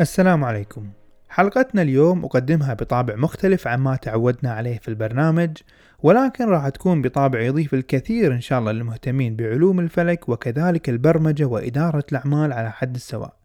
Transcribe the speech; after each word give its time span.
السلام 0.00 0.44
عليكم. 0.44 0.90
حلقتنا 1.28 1.82
اليوم 1.82 2.24
أقدمها 2.24 2.74
بطابع 2.74 3.16
مختلف 3.16 3.66
عما 3.66 3.96
تعودنا 3.96 4.52
عليه 4.52 4.78
في 4.78 4.88
البرنامج 4.88 5.56
ولكن 6.02 6.44
راح 6.44 6.68
تكون 6.68 7.02
بطابع 7.02 7.40
يضيف 7.40 7.74
الكثير 7.74 8.32
إن 8.32 8.40
شاء 8.40 8.58
الله 8.58 8.72
للمهتمين 8.72 9.36
بعلوم 9.36 9.80
الفلك 9.80 10.28
وكذلك 10.28 10.88
البرمجة 10.88 11.44
وإدارة 11.44 12.04
الأعمال 12.12 12.52
على 12.52 12.70
حد 12.70 12.94
السواء. 12.94 13.36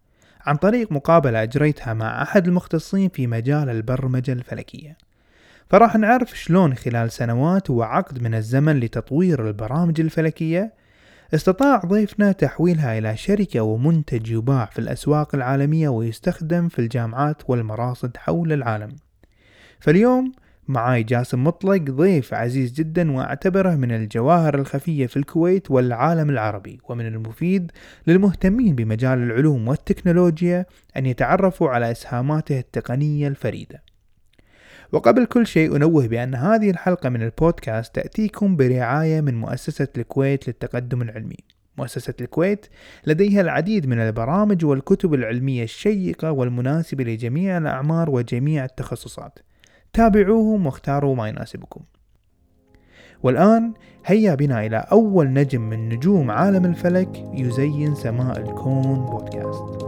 عن 0.45 0.55
طريق 0.55 0.91
مقابلة 0.91 1.43
أجريتها 1.43 1.93
مع 1.93 2.21
أحد 2.21 2.47
المختصين 2.47 3.09
في 3.09 3.27
مجال 3.27 3.69
البرمجة 3.69 4.33
الفلكية. 4.33 4.97
فراح 5.69 5.95
نعرف 5.95 6.39
شلون 6.39 6.73
خلال 6.73 7.11
سنوات 7.11 7.69
وعقد 7.69 8.23
من 8.23 8.35
الزمن 8.35 8.79
لتطوير 8.79 9.47
البرامج 9.47 10.01
الفلكية 10.01 10.73
استطاع 11.33 11.77
ضيفنا 11.77 12.31
تحويلها 12.31 12.97
إلى 12.97 13.17
شركة 13.17 13.61
ومنتج 13.61 14.31
يباع 14.31 14.65
في 14.65 14.79
الأسواق 14.79 15.35
العالمية 15.35 15.89
ويستخدم 15.89 16.69
في 16.69 16.79
الجامعات 16.79 17.41
والمراصد 17.47 18.17
حول 18.17 18.53
العالم. 18.53 18.95
فاليوم 19.79 20.31
معاي 20.67 21.03
جاسم 21.03 21.43
مطلق 21.43 21.81
ضيف 21.81 22.33
عزيز 22.33 22.73
جدا 22.73 23.11
وأعتبره 23.11 23.75
من 23.75 23.91
الجواهر 23.91 24.55
الخفية 24.55 25.05
في 25.05 25.17
الكويت 25.17 25.71
والعالم 25.71 26.29
العربي 26.29 26.79
ومن 26.89 27.07
المفيد 27.07 27.71
للمهتمين 28.07 28.75
بمجال 28.75 29.17
العلوم 29.17 29.67
والتكنولوجيا 29.67 30.65
أن 30.97 31.05
يتعرفوا 31.05 31.69
على 31.69 31.91
إسهاماته 31.91 32.59
التقنية 32.59 33.27
الفريدة. 33.27 33.92
وقبل 34.93 35.25
كل 35.25 35.47
شيء 35.47 35.75
أنوه 35.75 36.07
بأن 36.07 36.35
هذه 36.35 36.69
الحلقة 36.69 37.09
من 37.09 37.21
البودكاست 37.21 37.95
تأتيكم 37.95 38.55
برعاية 38.55 39.21
من 39.21 39.35
مؤسسة 39.35 39.87
الكويت 39.97 40.47
للتقدم 40.47 41.01
العلمي. 41.01 41.37
مؤسسة 41.77 42.13
الكويت 42.21 42.65
لديها 43.07 43.41
العديد 43.41 43.87
من 43.87 43.99
البرامج 43.99 44.65
والكتب 44.65 45.13
العلمية 45.13 45.63
الشيقة 45.63 46.31
والمناسبة 46.31 47.03
لجميع 47.03 47.57
الأعمار 47.57 48.09
وجميع 48.09 48.65
التخصصات. 48.65 49.39
تابعوهم 49.93 50.65
واختاروا 50.65 51.15
ما 51.15 51.27
يناسبكم. 51.27 51.81
والآن 53.23 53.73
هيا 54.05 54.35
بنا 54.35 54.65
إلى 54.65 54.77
أول 54.91 55.33
نجم 55.33 55.61
من 55.61 55.89
نجوم 55.89 56.31
عالم 56.31 56.65
الفلك 56.65 57.23
يزين 57.33 57.95
سماء 57.95 58.39
الكون 58.39 59.05
بودكاست. 59.05 59.83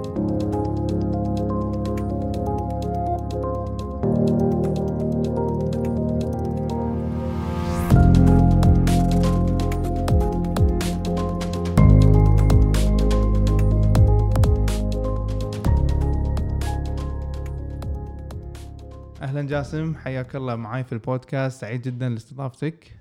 أهلا 19.35 19.47
جاسم 19.47 19.95
حياك 19.95 20.35
الله 20.35 20.55
معاي 20.55 20.83
في 20.83 20.93
البودكاست 20.93 21.61
سعيد 21.61 21.81
جدا 21.81 22.09
لاستضافتك. 22.09 22.91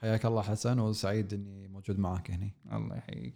حياك 0.00 0.26
الله 0.26 0.42
حسن 0.42 0.78
وسعيد 0.78 1.34
إني 1.34 1.68
موجود 1.68 1.98
معك 1.98 2.30
هنا 2.30 2.50
الله 2.72 2.96
يحييك. 2.96 3.34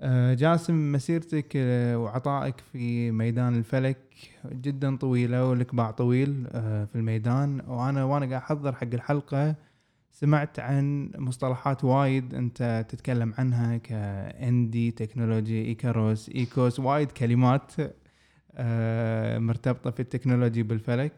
آه، 0.00 0.34
جاسم 0.34 0.92
مسيرتك 0.92 1.52
آه، 1.56 1.98
وعطائك 1.98 2.54
في 2.72 3.10
ميدان 3.10 3.54
الفلك 3.54 3.98
جدا 4.52 4.96
طويلة 4.96 5.48
ولك 5.48 5.74
باع 5.74 5.90
طويل 5.90 6.46
آه، 6.52 6.84
في 6.84 6.94
الميدان. 6.94 7.60
وأنا 7.66 8.04
وأنا 8.04 8.26
قاعد 8.26 8.42
أحضر 8.42 8.72
حق 8.72 8.94
الحلقة 8.94 9.54
سمعت 10.10 10.60
عن 10.60 11.10
مصطلحات 11.18 11.84
وايد 11.84 12.34
أنت 12.34 12.86
تتكلم 12.88 13.34
عنها 13.38 13.76
كاندي 13.76 14.90
technology 14.90 15.64
ايكاروس 15.64 16.28
ايكوس 16.28 16.80
وايد 16.80 17.12
كلمات. 17.12 17.72
مرتبطة 19.38 19.90
في 19.90 20.00
ال 20.00 20.06
technology 20.06 20.62
بالفلك. 20.62 21.12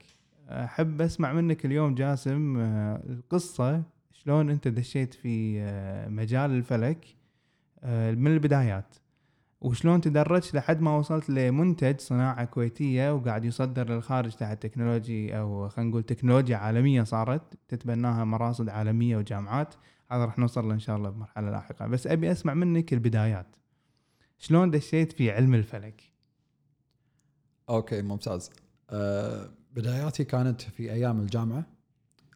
أحب 0.49 1.01
أسمع 1.01 1.33
منك 1.33 1.65
اليوم 1.65 1.95
جاسم 1.95 2.57
آه، 2.59 3.03
القصة 3.09 3.83
شلون 4.13 4.51
أنت 4.51 4.69
دشيت 4.69 5.15
في 5.15 5.61
آه، 5.61 6.09
مجال 6.09 6.51
الفلك 6.51 7.07
من 8.17 8.27
البدايات 8.27 8.97
وشلون 9.61 10.01
تدرجت 10.01 10.55
لحد 10.55 10.81
ما 10.81 10.97
وصلت 10.97 11.31
لمنتج 11.31 12.01
صناعة 12.01 12.45
كويتية 12.45 13.15
وقاعد 13.15 13.45
يصدر 13.45 13.89
للخارج 13.91 14.33
تحت 14.33 14.63
technology 14.63 15.39
أو 15.39 15.69
خلينا 15.69 15.91
نقول 15.91 16.03
تكنولوجيا 16.03 16.57
عالمية 16.57 17.03
صارت 17.03 17.43
تتبناها 17.69 18.25
مراصد 18.25 18.69
عالمية 18.69 19.17
وجامعات. 19.17 19.75
هذا 20.11 20.25
راح 20.25 20.39
نوصل 20.39 20.69
له 20.69 20.75
إن 20.75 20.79
شاء 20.79 20.97
الله 20.97 21.11
بمرحلة 21.11 21.51
لاحقة. 21.51 21.87
بس 21.87 22.07
أبي 22.07 22.33
أسمع 22.33 22.55
منك 22.55 22.93
البدايات. 22.93 23.47
شلون 24.39 24.71
دشيت 24.71 25.13
في 25.13 25.31
علم 25.31 25.55
الفلك؟ 25.55 26.08
okay 27.69 28.03
ممتاز. 28.03 28.51
أه 28.91 29.51
بداياتي 29.75 30.25
كانت 30.25 30.63
في 30.63 30.93
أيام 30.93 31.21
الجامعة. 31.21 31.67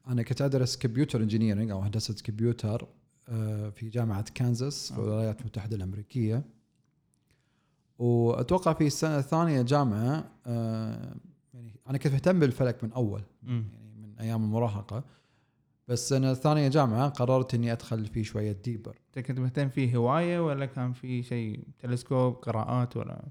أنا 0.09 0.23
كنت 0.23 0.43
أدرس 0.43 0.77
computer 0.77 1.23
engineering 1.23 1.71
أو 1.71 1.81
هندسة 1.81 2.15
كمبيوتر 2.25 2.89
أه 3.29 3.71
في 3.71 3.89
جامعة 3.89 4.25
كانزاس 4.35 4.93
في 4.93 4.99
الولايات 4.99 5.41
المتحدة 5.41 5.77
الأمريكية. 5.77 6.45
وأتوقع 7.99 8.73
في 8.73 8.87
السنة 8.87 9.19
الثانية 9.19 9.63
جامعه 9.63 10.31
أه 10.47 11.15
يعني 11.55 11.81
أنا 11.89 11.99
كنت 11.99 12.13
مهتم 12.13 12.41
بالفلك 12.41 12.85
من 12.85 12.93
أول 12.93 13.23
يعني 13.43 13.65
من 13.97 14.19
أيام 14.21 14.45
المراهقة. 14.45 15.05
بس 15.89 16.03
السنة 16.03 16.31
الثانية 16.31 16.69
جامعه 16.69 17.09
قررت 17.09 17.55
إني 17.55 17.73
أدخل 17.73 18.07
فيه 18.07 18.23
شوية 18.23 18.53
deeper 18.53 18.99
أنت 19.07 19.27
كنت 19.27 19.39
مهتم 19.39 19.69
فيه 19.69 19.97
هواية 19.97 20.47
ولا 20.47 20.67
كان 20.67 20.93
في 20.93 21.23
شيء؟ 21.23 21.61
تلسكوب 21.79 22.35
قراءات 22.35 22.97
ولا؟ 22.97 23.25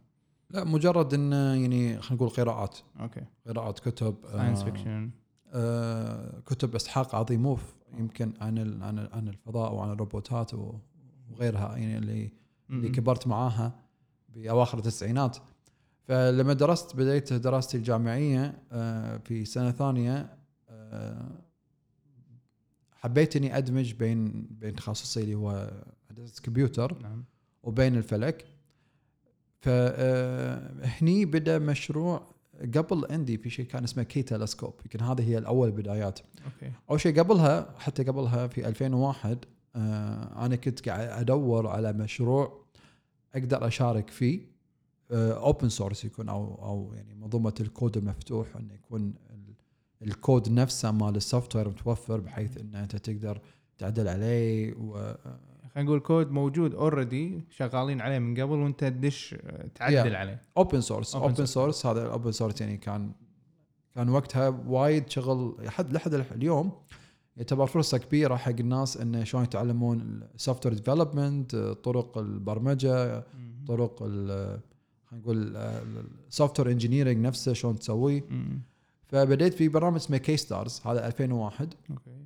لا 0.54 0.64
مجرد 0.64 1.14
انه 1.14 1.36
يعني 1.36 2.02
خلينا 2.02 2.16
نقول 2.24 2.30
قراءات. 2.30 2.78
okay. 3.00 3.22
قراءات 3.48 3.80
كتب 3.80 4.16
science 4.32 4.64
fiction 4.64 5.12
آه 5.54 6.40
كتب 6.40 6.76
إسحاق 6.76 7.16
أزيموف 7.16 7.76
يمكن 7.98 8.34
عن 8.42 8.84
عن 8.84 9.00
عن 9.12 9.28
الفضاء 9.28 9.74
وعن 9.74 9.92
الروبوتات 9.92 10.52
وغيرها 10.54 11.78
يعني 11.78 11.98
اللي 11.98 12.32
اللي 12.70 12.90
كبرت 12.90 13.28
معاها 13.28 13.80
بأواخر 14.30 14.78
التسعينات. 14.78 15.38
فلما 16.08 16.54
درست 16.54 16.96
بديت 16.96 17.34
دراستي 17.34 17.78
الجامعية 17.78 18.64
آه 18.72 19.18
في 19.18 19.46
سنة 19.46 19.72
ثانية 19.72 20.38
آه 20.70 21.32
حبيت 22.92 23.36
إني 23.36 23.58
أدمج 23.58 23.94
بين 23.94 24.48
بين 24.52 24.76
تخصصي 24.76 25.22
اللي 25.24 25.36
هو 25.36 25.72
هندسة 26.10 26.42
كمبيوتر 26.44 26.98
نعم. 27.02 27.24
وبين 27.64 27.96
الفلك. 27.96 28.46
فهني 29.62 31.26
بدأ 31.26 31.60
مشروع 31.60 32.28
قبل 32.76 33.06
عندي 33.10 33.38
في 33.38 33.50
شيء 33.50 33.66
كان 33.66 33.84
اسمه 33.84 34.04
كي 34.04 34.24
telescope 34.24 34.74
يمكن 34.86 35.06
هذه 35.06 35.30
هي 35.30 35.38
الأول 35.38 35.68
البدايات 35.68 36.20
okay. 36.20 36.74
أول 36.90 37.00
شيء 37.00 37.20
قبلها 37.20 37.76
حتى 37.78 38.04
قبلها 38.04 38.48
في 38.48 38.68
2001 38.68 39.46
آه 39.76 40.46
أنا 40.46 40.56
كنت 40.56 40.90
قاعد 40.90 41.08
أدور 41.08 41.68
على 41.68 41.94
مشروع 41.94 42.66
أقدر 43.36 43.68
أشارك 43.68 44.10
فيه 44.10 44.52
open 45.12 45.66
آه 45.66 45.70
source 45.70 46.06
يكون 46.06 46.30
أو 46.30 46.56
أو 46.64 46.94
يعني 46.94 47.16
منظومة 47.16 47.54
الكود 47.60 47.98
المفتوح 47.98 48.56
انه 48.56 48.74
يكون 48.74 49.14
الكود 50.02 50.50
نفسه 50.50 50.92
مال 50.92 51.16
ال 51.16 51.56
software 51.56 51.70
متوفر 51.70 52.20
بحيث 52.20 52.58
إن 52.58 52.76
أنت 52.76 52.96
تقدر 52.96 53.42
تعدل 53.78 54.08
عليه 54.08 54.74
و 54.74 55.14
خلينا 55.76 55.90
نقول 55.90 56.00
كود 56.00 56.32
موجود 56.32 56.76
already 56.76 57.44
شغالين 57.50 58.02
عليه 58.02 58.20
من 58.20 58.42
قبل 58.42 58.56
وانت 58.60 58.80
تدش 58.80 59.36
تعدل 59.76 60.14
yeah. 60.14 60.16
عليه. 60.16 60.42
open 60.58 60.82
source 60.82 61.16
open 61.16 61.46
source 61.46 61.86
هذا 61.86 62.06
ال 62.06 62.11
open 62.11 62.32
source 62.32 62.62
يعني 62.62 62.78
كان 62.78 63.12
كان 63.96 64.10
وقتها 64.10 64.50
وايد 64.68 65.10
شغل 65.10 65.56
لحد 65.60 65.94
لحد 65.94 66.14
اليوم 66.14 66.72
يعتبر 67.38 67.66
فرصة 67.66 67.98
كبيرة 67.98 68.36
حق 68.36 68.60
الناس 68.60 68.98
انه 68.98 69.24
شلون 69.24 69.44
يتعلمون 69.44 70.22
ال 70.36 70.66
software 70.66 70.76
development 70.76 71.56
طرق 71.56 72.18
البرمجة 72.18 73.24
طرق 73.68 74.00
خلينا 74.00 74.60
نقول 75.14 75.58
ال 76.28 76.60
software 76.60 76.72
engineering 76.72 77.18
نفسه 77.18 77.54
شلون 77.54 77.80
تسويه. 77.80 78.26
فبديت 79.08 79.54
في 79.54 79.68
برنامج 79.68 79.96
اسمه 79.96 80.18
KStars 80.18 80.82
هذا 80.86 81.08
2001 81.08 81.74
okay. 81.90 82.26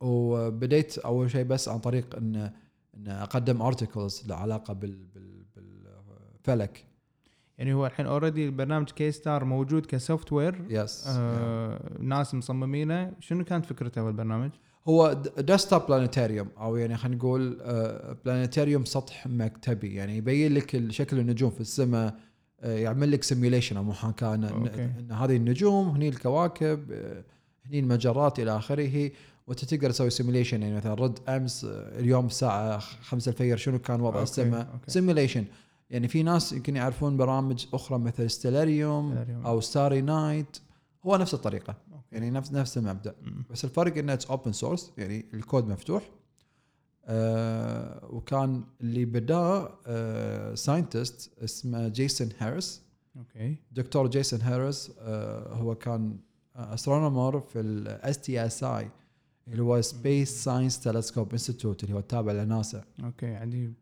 وبديت 0.00 0.98
أول 0.98 1.30
شيء 1.30 1.44
بس 1.44 1.68
عن 1.68 1.78
طريق 1.78 2.16
ان 2.16 2.50
إن 2.96 3.08
أقدم 3.08 3.62
articles 3.62 4.22
له 4.28 4.34
علاقة 4.34 4.74
بال 4.74 4.96
بال 5.14 5.44
بالفلك. 5.56 6.84
يعني 7.58 7.74
هو 7.74 7.86
الحين 7.86 8.06
already 8.06 8.46
البرنامج 8.46 8.90
KStar 8.90 9.44
موجود 9.44 9.86
ك 9.86 10.32
software 10.32 10.64
yes 10.68 11.04
آه 11.08 11.80
ناس 11.98 12.34
مصممينه. 12.34 13.12
شنو 13.20 13.44
كانت 13.44 13.66
فكرته 13.66 14.08
البرنامج؟ 14.08 14.50
هو 14.88 15.22
desktop 15.38 15.86
planetarium 15.86 16.48
أو 16.58 16.76
يعني 16.76 16.96
خلينا 16.96 17.16
نقول 17.16 17.58
planetarium 18.24 18.84
سطح 18.84 19.26
مكتبي. 19.26 19.94
يعني 19.94 20.16
يبين 20.16 20.54
لك 20.54 20.90
شكل 20.90 21.18
النجوم 21.18 21.50
في 21.50 21.60
السماء 21.60 22.16
آه، 22.62 22.78
يعمل 22.78 23.10
لك 23.10 23.22
simulation 23.22 23.76
أو 23.76 23.82
محاكاة 23.82 24.34
إن 24.34 25.12
هذه 25.12 25.36
النجوم 25.36 25.88
هني 25.88 26.08
الكواكب 26.08 26.92
آه، 26.92 27.24
هني 27.66 27.78
المجرات 27.78 28.40
إلى 28.40 28.56
آخره. 28.56 29.10
وأنت 29.50 29.64
تقدر 29.64 29.90
تسوي 29.90 30.10
simulation 30.10 30.62
يعني 30.62 30.76
مثلا 30.76 30.94
رد 30.94 31.18
أمس 31.28 31.64
آه، 31.64 31.98
اليوم 31.98 32.26
الساعة 32.26 32.78
5 32.78 33.28
الفجر 33.30 33.56
شنو 33.56 33.78
كان 33.78 34.00
وضع 34.00 34.22
السماء 34.22 34.68
okay. 34.72 34.90
simulation 34.90 35.44
يعني 35.90 36.08
في 36.08 36.22
ناس 36.22 36.52
يمكن 36.52 36.76
يعرفون 36.76 37.16
برامج 37.16 37.66
أخرى 37.74 37.98
مثل 37.98 38.30
Stellarium. 38.30 39.12
أو 39.46 39.60
Starry 39.60 40.00
Night 40.00 40.56
هو 41.04 41.16
نفس 41.16 41.34
الطريقة 41.34 41.74
okay. 41.92 42.04
يعني 42.12 42.30
نفس 42.30 42.52
نفس 42.52 42.78
المبدأ 42.78 43.14
مم. 43.22 43.44
بس 43.50 43.64
الفرق 43.64 43.98
إنه 43.98 44.12
it's 44.12 44.26
open 44.26 44.52
source 44.52 44.92
يعني 44.98 45.24
الكود 45.34 45.68
مفتوح 45.68 46.10
آه 47.04 48.08
وكان 48.10 48.64
اللي 48.80 49.04
بداه 49.04 49.78
آه 49.86 50.54
scientist 50.54 51.30
اسمه 51.44 51.88
Jason 51.88 52.28
Harris 52.38 52.82
okay 53.16 53.56
دكتور 53.72 54.08
Jason 54.08 54.40
Harris 54.42 54.92
آه 55.00 55.54
هو 55.54 55.74
كان 55.74 56.16
astronomer 56.56 57.40
في 57.40 57.60
ال 57.60 58.18
STScI 58.18 58.90
اللي 59.50 59.62
هو 59.62 59.80
Space 59.80 60.44
Science 60.44 60.80
Telescope 60.80 61.32
Institute 61.32 61.84
اللي 61.84 61.94
هو 61.94 61.98
التابع 61.98 62.32
لناسا. 62.32 62.84
okay 63.04 63.34
عجيب. 63.34 63.74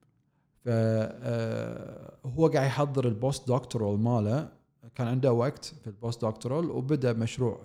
فهو 0.65 2.47
قاعد 2.47 2.67
يحضر 2.67 3.09
ال 3.09 3.49
postdoctoral 3.49 4.01
ماله. 4.01 4.59
كان 4.95 5.07
عنده 5.07 5.33
وقت 5.33 5.65
في 5.65 5.87
ال 5.87 6.25
postdoctoral 6.25 6.71
وبدأ 6.71 7.13
مشروع 7.13 7.61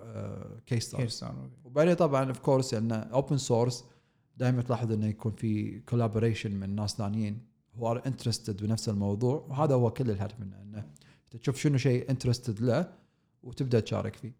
KStars 0.66 0.96
كيف 0.96 1.10
صار 1.10 1.30
okay. 1.30 1.50
وبعدين 1.64 1.94
طبعا 1.94 2.24
of 2.24 2.38
course 2.38 2.74
لأنه 2.74 2.94
open 2.94 3.36
source 3.36 3.84
دائما 4.36 4.62
تلاحظ 4.62 4.92
إنه 4.92 5.06
يكون 5.06 5.32
في 5.32 5.80
collaboration 5.80 6.52
من 6.52 6.74
ناس 6.74 6.94
ثانيين 6.94 7.38
who 7.74 7.90
are 7.90 8.02
interested 8.06 8.62
بنفس 8.62 8.88
الموضوع. 8.88 9.46
وهذا 9.48 9.74
هو 9.74 9.90
كل 9.90 10.10
الهدف 10.10 10.40
منه 10.40 10.62
إنه 10.62 10.86
تشوف 11.30 11.56
شنو 11.56 11.78
شيء 11.78 12.10
interested 12.10 12.60
له 12.60 12.92
وتبدأ 13.42 13.80
تشارك 13.80 14.16
فيه. 14.16 14.32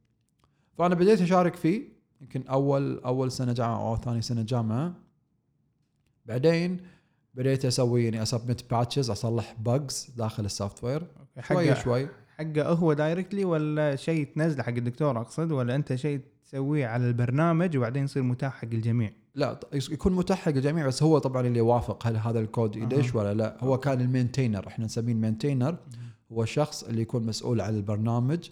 فأنا 0.79 0.95
بديت 0.95 1.21
أشارك 1.21 1.55
فيه. 1.55 1.94
يمكن 2.25 2.49
أول 2.49 2.99
أول 2.99 3.33
سنة 3.33 3.53
جامعة 3.53 3.89
أو 3.89 3.97
ثاني 3.97 4.23
سنة 4.23 4.43
جامعة. 4.43 4.95
بعدين 6.27 6.81
بديت 7.35 7.65
أسوي 7.65 8.05
يعني 8.05 8.23
أ 8.23 8.30
submit 8.30 8.71
patches 8.71 9.11
أصلح 9.11 9.57
bugs 9.61 10.11
داخل 10.17 10.45
ال 10.45 10.85
software. 10.85 11.07
شوي 11.49 11.77
شوي. 11.77 12.09
حقه 12.39 12.69
هو 12.69 12.93
directly 12.93 13.45
ولا 13.45 13.97
شيء 13.97 14.27
تنزله 14.35 14.63
حق 14.63 14.69
الدكتور 14.69 15.21
أقصد؟ 15.21 15.53
ولا 15.53 15.75
أنت 15.75 15.95
شيء 15.95 16.21
تسويه 16.45 16.87
على 16.87 17.09
البرنامج 17.09 17.77
وبعدين 17.77 18.05
يصير 18.05 18.23
متاح 18.23 18.55
حق 18.55 18.69
الجميع؟ 18.73 19.11
لا 19.35 19.61
يكون 19.73 20.13
متاح 20.13 20.39
حق 20.39 20.49
الجميع 20.49 20.87
بس 20.87 21.03
هو 21.03 21.19
طبعا 21.19 21.47
اللي 21.47 21.59
يوافق 21.59 22.07
هل 22.07 22.17
هذا 22.17 22.41
الكود 22.41 22.77
يدش 22.77 23.15
ولا 23.15 23.35
لا. 23.35 23.57
هو 23.61 23.79
كان 23.79 24.01
ال 24.01 24.07
maintainer 24.07 24.69
إحنا 24.69 24.85
نسميه 24.85 25.13
ال 25.13 25.19
maintainer 25.19 25.77
هو 26.33 26.43
الشخص 26.43 26.85
اللي 26.85 27.03
يكون 27.03 27.27
مسؤول 27.27 27.61
عن 27.61 27.77
البرنامج. 27.77 28.49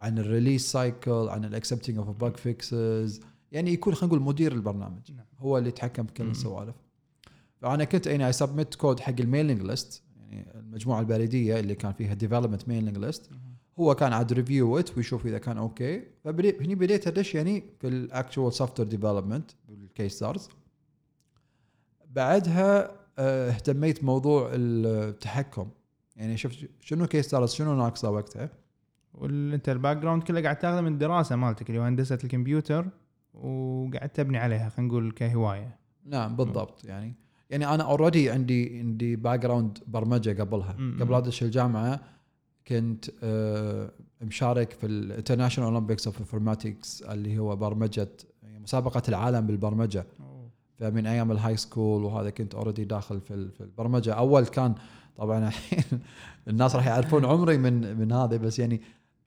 عن 0.00 0.18
ال 0.18 0.25
release 0.25 0.72
cycle 0.72 1.28
عن 1.28 1.44
ال 1.44 1.49
accepting 1.49 1.98
of 1.98 2.24
bug 2.24 2.36
fixes 2.36 3.20
يعني 3.52 3.72
يكون 3.72 3.94
خلينا 3.94 4.14
نقول 4.14 4.26
مدير 4.26 4.52
البرنامج. 4.52 5.12
نعم. 5.12 5.26
هو 5.38 5.58
اللي 5.58 5.68
يتحكم 5.68 6.02
بكل. 6.02 6.30
السوالف. 6.30 6.74
فأنا 7.60 7.84
كنت 7.84 8.06
يعني 8.06 8.26
I 8.26 8.32
submit 8.32 8.74
code 8.74 9.00
حق 9.00 9.14
ال 9.20 9.25
mailing 9.25 9.62
list 9.62 10.02
يعني 10.16 10.46
المجموعة 10.54 11.00
البريدية 11.00 11.60
اللي 11.60 11.74
كان 11.74 11.92
فيها 11.92 12.14
development 12.14 12.68
mailing 12.68 12.98
list 12.98 13.30
هو 13.78 13.94
كان 13.94 14.12
عاد 14.12 14.32
review 14.32 14.78
it 14.78 14.96
ويشوف 14.96 15.26
إذا 15.26 15.38
كان 15.38 15.58
okay 15.58 16.02
فبديت 16.24 16.62
هني 16.62 16.74
بديت 16.74 17.06
أدش 17.06 17.34
يعني 17.34 17.64
في 17.80 17.88
ال 17.88 18.52
actual 18.52 18.80
software 18.80 18.88
development 18.88 19.50
بال 19.68 20.08
KStars 20.08 20.48
بعدها 22.10 22.90
آه، 23.18 23.50
اهتميت 23.50 24.04
موضوع 24.04 24.50
التحكم. 24.52 25.68
يعني 26.16 26.36
شفت 26.36 26.68
شنو 26.80 27.06
KStars 27.06 27.52
شنو 27.52 27.74
ناقصة 27.76 28.10
وقتها؟ 28.10 28.50
وانت 29.16 29.68
ال 29.68 29.96
background 29.96 30.22
كله 30.22 30.42
قاعد 30.42 30.58
تاخذه 30.58 30.80
من 30.80 30.92
الدراسة 30.92 31.36
مالتك 31.36 31.70
اللي 31.70 31.80
هو 31.80 31.84
هندسة 31.84 32.18
الكمبيوتر 32.24 32.86
وقاعد 33.34 34.08
تبني 34.08 34.38
عليها 34.38 34.68
خلينا 34.68 34.92
نقول 34.92 35.12
كهواية. 35.12 35.78
نعم 36.04 36.36
بالضبط 36.36 36.84
يعني. 36.84 37.14
يعني 37.50 37.74
أنا 37.74 37.82
already 37.82 38.30
عندي 38.30 38.78
عندي 38.78 39.16
background 39.16 39.78
برمجة 39.86 40.42
قبلها. 40.42 40.74
مم. 40.78 40.96
قبل 41.00 41.14
ادش 41.14 41.42
الجامعة 41.42 42.00
كنت 42.68 43.04
آه، 43.22 43.90
مشارك 44.22 44.72
في 44.72 44.86
ال 44.86 44.92
International 44.92 45.72
Olympics 45.72 46.06
of 46.06 46.18
Informatics 46.18 47.02
اللي 47.02 47.38
هو 47.38 47.56
برمجة 47.56 48.08
يعني 48.42 48.58
مسابقة 48.58 49.02
العالم 49.08 49.46
بالبرمجة. 49.46 50.06
فمن 50.78 51.06
أيام 51.06 51.32
ال 51.32 51.56
high 51.56 51.75
school 51.75 52.04
وهذا 52.04 52.30
كنت 52.30 52.54
already 52.54 52.84
داخل 52.84 53.20
في 53.20 53.60
البرمجة. 53.60 54.14
أول 54.14 54.46
كان 54.46 54.74
طبعا 55.16 55.48
الحين 55.48 56.00
الناس 56.48 56.76
راح 56.76 56.86
يعرفون 56.86 57.24
عمري 57.24 57.58
من 57.58 57.96
من 57.96 58.12
هذا 58.12 58.36
بس 58.36 58.58
يعني 58.58 58.80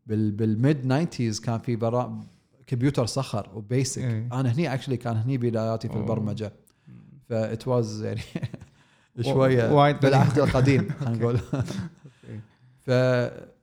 بال 0.10 0.32
بال 0.32 0.62
mid 0.62 1.08
90s 1.08 1.42
كان 1.42 1.60
في 1.60 1.76
برا 1.76 2.20
كمبيوتر 2.68 3.06
صخر 3.06 3.50
و 3.56 3.64
BASIC 3.64 4.02
إيه. 4.02 4.30
أنا 4.34 4.54
هني 4.54 4.74
actually 4.74 4.98
كان 4.98 5.16
هني 5.18 5.38
بداياتي 5.38 5.88
في 5.88 5.94
أوه. 5.94 6.02
البرمجة 6.02 6.54
that 7.30 7.68
was 7.68 8.04
يعني 8.04 8.22
شوية. 9.22 9.92
بالعهد 9.92 10.40
القديم 10.40 10.90
خلينا 11.00 11.18
نقول 11.18 11.40
ف 12.86 12.88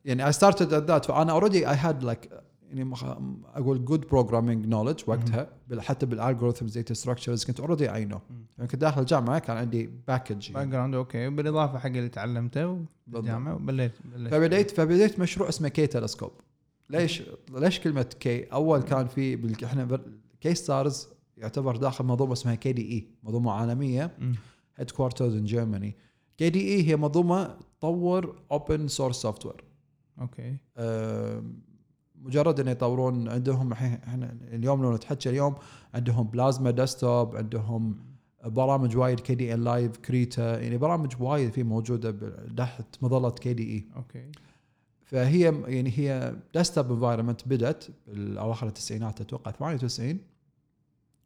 يعني 0.05 0.33
I 0.33 0.35
started 0.35 0.71
at 0.71 0.89
that 0.89 1.07
فانا 1.07 1.33
already 1.33 1.67
I 1.67 1.77
had 1.77 2.05
like 2.05 2.29
يعني 2.69 2.85
مخ- 2.85 3.05
أقول 3.55 3.85
good 3.89 4.01
programming 4.09 4.67
knowledge 4.71 5.09
وقتها 5.09 5.49
حتى 5.79 6.07
بال 6.07 6.18
algorithms 6.18 6.75
data 6.79 6.95
structures 6.95 7.45
كنت 7.45 7.61
already 7.61 7.95
I 7.95 8.05
know. 8.05 8.21
يعني 8.59 8.71
كنت 8.71 8.81
داخل 8.81 9.01
الجامعة 9.01 9.39
كان 9.39 9.57
عندي 9.57 9.91
package 10.09 10.53
background 10.53 10.95
okay 10.95 11.29
بالاضافه 11.31 11.79
حق 11.79 11.87
اللي 11.87 12.09
تعلمته 12.09 12.85
بالجامعة 13.07 13.55
وبديت 13.55 13.93
فبديت 14.31 14.71
فبديت 14.71 15.19
مشروع 15.21 15.49
اسمه 15.49 15.69
KTelescope 15.69 16.31
ليش 16.91 17.23
ليش 17.53 17.81
كلمة 17.81 18.03
K 18.21 18.45
أول 18.45 18.83
كان 18.83 19.07
في 19.07 19.37
بال- 19.37 19.65
إحنا 19.65 20.01
KStars 20.41 21.09
يعتبر 21.37 21.77
داخل 21.77 22.05
منظومة 22.05 22.33
اسمها 22.33 22.55
KDE 22.55 23.09
منظومة 23.23 23.53
عالمية. 23.53 24.19
headquarters 24.77 25.35
in 25.35 25.45
Germany 25.45 25.97
KDE 26.39 26.89
هي 26.89 26.97
منظومة 26.97 27.57
تطور 27.81 28.43
open 28.53 28.89
source 28.89 29.17
software 29.17 29.65
okay 30.21 30.57
مجرد 32.23 32.61
ان 32.61 32.69
يطورون 32.69 33.29
عندهم 33.29 33.73
إحنا 33.73 34.37
اليوم 34.53 34.83
لو 34.83 34.95
نتحكى 34.95 35.31
اليوم 35.31 35.55
عندهم 35.95 36.27
Plasma 36.27 36.71
Desktop 36.71 37.37
عندهم 37.37 37.97
برامج 38.45 38.97
وايد 38.97 39.21
Kdenlive 39.21 39.97
Krita 39.97 40.61
يعني 40.61 40.79
برامج 40.79 41.13
وايد 41.21 41.53
في 41.53 41.63
موجودة 41.63 42.17
تحت 42.57 42.85
مظلة 43.03 43.31
KDE 43.31 43.75
okay. 43.75 44.33
فهي 45.05 45.63
يعني 45.67 45.93
هي 45.97 46.37
desktop 46.55 46.93
environment 46.93 47.49
بدت 47.49 47.91
بالأواخر 48.07 48.67
التسعينات 48.67 49.21
أتوقع 49.21 49.51
98 49.51 50.19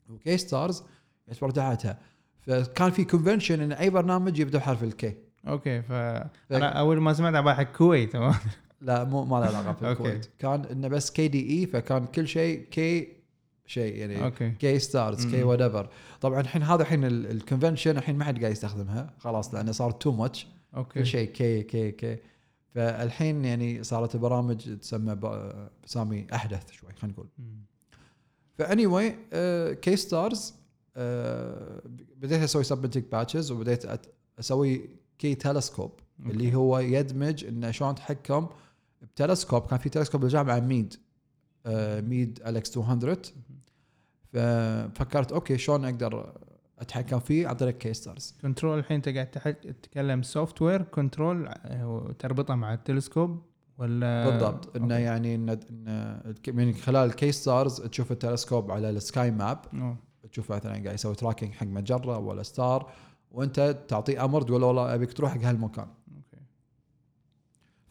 و 0.08 0.36
KStars 0.36 0.82
يعتبر 1.28 1.50
تحتها 1.50 1.98
فكان 2.40 2.90
في 2.90 3.04
convention 3.04 3.60
إن 3.60 3.72
أي 3.72 3.90
برنامج 3.90 4.38
يبدأ 4.38 4.58
بحرف 4.58 4.82
ال 4.84 4.99
K 4.99 5.14
okay 5.48 5.82
فانا 5.82 6.66
أول 6.66 7.00
ما 7.00 7.12
سمعت 7.12 7.34
على 7.34 7.64
كويت 7.64 8.16
لا 8.80 9.04
مو 9.04 9.24
ما 9.24 9.36
له 9.36 9.46
علاقة 9.46 9.72
في 9.72 9.88
okay. 9.88 9.92
الكويت 10.02 10.28
كان 10.38 10.64
إنه 10.64 10.88
بس 10.88 11.10
KDE 11.10 11.66
فكان 11.66 12.06
كل 12.06 12.28
شيء 12.28 12.64
K 12.70 13.08
شيء 13.66 13.94
يعني 13.96 14.24
okay 14.24 14.50
KStars 14.50 15.26
K. 15.26 15.42
whatever 15.42 15.88
طبعا 16.20 16.40
الحين 16.40 16.62
هذا 16.62 16.82
الحين 16.82 17.04
ال 17.04 17.12
convention 17.12 17.96
الحين 17.96 18.16
ما 18.18 18.24
حد 18.24 18.40
قاعد 18.40 18.52
يستخدمها 18.52 19.14
خلاص 19.18 19.54
لأنه 19.54 19.72
صار 19.72 19.90
too 19.90 20.12
much 20.12 20.46
okay 20.76 20.98
كل 21.00 21.06
شيء 21.06 21.28
K 21.32 21.62
K 21.62 21.90
K 21.92 22.16
فالحين 22.74 23.44
يعني 23.44 23.82
صارت 23.84 24.14
البرامج 24.14 24.78
تسمى 24.78 25.14
ب- 25.14 25.68
باسامي 25.82 26.26
أحدث 26.34 26.70
شوي 26.72 26.90
خلينا 26.92 27.14
نقول. 27.16 27.26
ف 28.58 28.62
anyway 28.62 28.86
KStars 28.86 30.54
بديت 32.16 32.42
أسوي 32.42 32.64
submitting 32.64 33.04
patches 33.12 33.50
وبديت 33.50 33.86
أسوي 34.40 34.90
KTelescope. 35.18 35.92
اللي 36.26 36.54
هو 36.54 36.78
يدمج 36.78 37.44
انه 37.44 37.70
شلون 37.70 37.94
تحكم 37.94 38.46
بتلسكوب 39.02 39.66
كان 39.66 39.78
في 39.78 39.88
تلسكوب 39.88 40.20
بالجامعة 40.20 40.60
Meade 40.60 40.94
آه، 41.66 42.00
Meade 42.00 42.42
LX 42.46 42.78
200 42.78 43.22
ففكرت 44.32 45.32
okay 45.32 45.58
شلون 45.58 45.84
أقدر 45.84 46.32
اتحكم 46.78 47.18
فيه 47.18 47.48
عن 47.48 47.54
طريق 47.54 47.78
KStars 47.78 48.34
control 48.42 48.78
الحين 48.78 48.94
انت 48.94 49.08
قاعد 49.08 49.26
تتكلم 49.54 50.22
software 50.22 50.82
control 50.82 51.48
تربطه 52.18 52.54
مع 52.54 52.74
التلسكوب 52.74 53.42
ولا 53.78 54.30
بالضبط 54.30 54.76
انه. 54.76 54.94
يعني 54.94 55.34
إن 55.34 55.60
من 56.48 56.74
خلال 56.74 57.08
ال 57.10 57.32
KStars 57.32 57.80
تشوف 57.80 58.12
التلسكوب 58.12 58.70
على 58.70 58.90
ال 58.90 59.00
sky 59.00 59.30
map. 59.30 59.58
تشوف 60.32 60.52
مثلا 60.52 60.72
قاعد 60.72 60.94
يسوي 60.94 61.14
tracking 61.14 61.52
حق 61.52 61.66
مجره 61.66 62.18
ولا 62.18 62.42
star 62.42 62.90
وانت 63.30 63.84
تعطيه 63.88 64.24
أمر 64.24 64.42
تقول 64.42 64.60
له 64.60 64.66
والله 64.66 64.94
ابيك 64.94 65.12
تروح 65.12 65.34
حق 65.34 65.40
هالمكان 65.40 65.86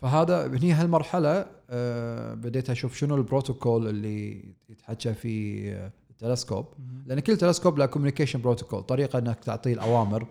فهذا 0.02 0.48
هني 0.48 0.72
هالمرحلة 0.72 1.46
آه، 1.70 2.34
بديت 2.34 2.70
أشوف 2.70 2.96
شنو 2.96 3.16
البروتوكول 3.16 3.88
اللي 3.88 4.44
يتحكى 4.70 5.14
فيه 5.14 5.74
آه، 5.74 5.92
التلسكوب. 6.10 6.66
لأن 7.06 7.20
كل 7.20 7.38
تلسكوب 7.38 7.78
له 7.78 7.86
communication 7.86 8.42
protocol 8.42 8.84
طريقة 8.84 9.20
إنك 9.20 9.40
تعطيه 9.40 9.74
الأوامر 9.74 10.28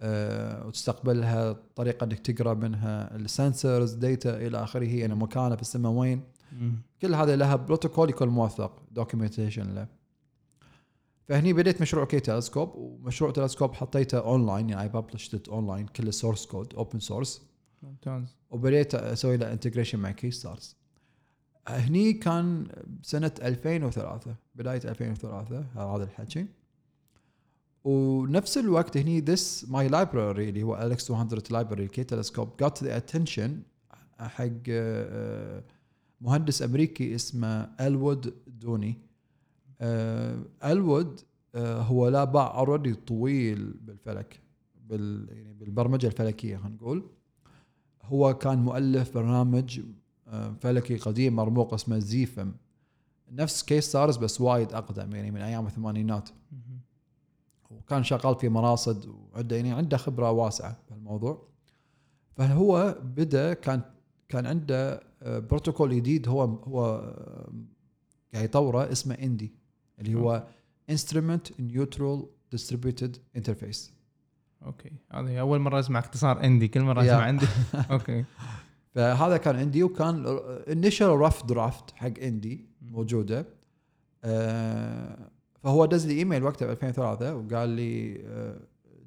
آه، 0.00 0.66
وتستقبلها 0.66 1.56
طريقة 1.76 2.04
إنك 2.04 2.18
تقرأ 2.18 2.54
منها 2.54 3.16
ال 3.16 3.26
sensors 3.26 3.92
data 3.92 4.36
إلى 4.36 4.62
آخره 4.62 4.88
يعني 4.94 5.14
مكانه 5.14 5.56
في 5.56 5.62
السماء 5.62 5.92
وين. 5.92 6.22
كل 7.02 7.14
هذا 7.14 7.36
لها 7.36 7.56
بروتوكول 7.56 8.10
يكون 8.10 8.28
موثق 8.28 8.82
documentation 8.90 9.74
له. 9.74 9.86
فهني 11.28 11.52
بديت 11.52 11.80
مشروع 11.82 12.04
KTelescope 12.04 12.74
ومشروع 12.74 13.30
تلسكوب 13.30 13.74
حطيته 13.74 14.18
اونلاين 14.18 14.70
يعني 14.70 14.82
I 14.82 14.88
published 14.88 15.48
online 15.48 15.86
كل 15.86 16.08
ال 16.08 16.13
source 16.13 16.46
code 16.46 16.74
open 16.74 16.98
source 16.98 17.42
ممتاز. 17.82 18.36
وبديت 18.50 18.94
أسوي 18.94 19.36
له 19.36 19.52
integration 19.52 19.98
مع 19.98 20.10
KStars 20.10 20.76
هني 21.68 22.12
كان 22.12 22.68
سنة 23.02 23.32
2003 23.42 24.34
بداية 24.54 24.80
2003 24.84 25.64
هذا 25.76 26.04
الحكي. 26.04 26.46
ونفس 27.84 28.58
الوقت 28.58 28.96
هني 28.96 29.24
this 29.24 29.66
my 29.66 29.90
library 29.90 30.14
اللي 30.38 30.62
هو 30.62 30.76
LX200 30.82 31.38
library 31.38 31.90
KTelescope 31.90 32.48
got 32.62 32.80
the 32.80 33.00
attention 33.00 33.50
حق 34.18 34.46
آه، 34.68 35.64
مهندس 36.20 36.62
أمريكي 36.62 37.14
اسمه 37.14 37.70
Elwood 37.80 38.34
Downey 38.46 38.98
آه، 39.80 40.44
هو 41.54 42.08
له 42.08 42.24
باع 42.24 42.58
already 42.58 42.94
طويل 42.94 43.74
بالفلك 43.80 44.40
بال 44.74 45.28
يعني 45.30 45.52
بالبرمجة 45.52 46.06
الفلكية 46.06 46.56
خلينا 46.56 46.76
نقول. 46.76 47.10
هو 48.10 48.34
كان 48.34 48.58
مؤلف 48.58 49.14
برنامج 49.14 49.80
آه، 50.28 50.54
فلكي 50.60 50.96
قديم 50.96 51.36
مرموق 51.36 51.74
اسمه 51.74 51.98
XEphem. 51.98 52.52
نفس 53.32 53.62
KStars 53.62 54.16
بس 54.16 54.40
وايد 54.40 54.72
أقدم 54.72 55.14
يعني 55.14 55.30
من 55.30 55.40
أيام 55.40 55.66
الثمانينات. 55.66 56.28
وكان 57.70 58.04
شغال 58.04 58.36
في 58.36 58.48
مراصد 58.48 59.06
وعنده 59.08 59.56
يعني 59.56 59.72
عنده 59.72 59.96
خبرة 59.96 60.30
واسعة 60.30 60.78
بالموضوع 60.90 61.48
فهو 62.36 62.98
بدأ 63.02 63.54
كان 63.54 63.82
كان 64.28 64.46
عنده 64.46 65.00
آه، 65.22 65.38
بروتوكول 65.38 65.96
جديد 65.96 66.28
هو 66.28 66.42
هو 66.42 66.86
آه، 66.86 67.52
قاعد 68.34 68.44
يطوره 68.44 68.92
اسمه 68.92 69.14
INDI 69.14 69.52
اللي 69.98 70.14
هو 70.14 70.46
instrument 70.90 71.60
neutral 71.60 72.26
distributed 72.50 73.16
interface 73.36 73.92
okay. 74.66 74.92
هذه 75.12 75.40
أول 75.40 75.58
مرة 75.58 75.80
أسمع 75.80 75.98
اختصار 75.98 76.44
INDI 76.44 76.68
كل 76.68 76.80
مرة. 76.80 77.02
أسمع 77.02 77.22
INDI. 77.22 77.46
okay. 77.90 78.24
فهذا 78.94 79.36
كان 79.36 79.56
INDI 79.56 79.82
وكان 79.82 80.40
initial 80.68 81.08
rough 81.08 81.44
draft 81.44 81.90
حق 81.96 82.18
INDI 82.22 82.66
موجودة. 82.82 83.46
آه، 84.24 85.30
فهو 85.62 85.86
دز 85.86 86.06
لي 86.06 86.18
إيميل 86.18 86.42
وقتها 86.42 86.66
ب 86.66 86.70
2003 86.70 87.34
وقال 87.34 87.68
لي 87.68 88.20
آه، 88.26 88.60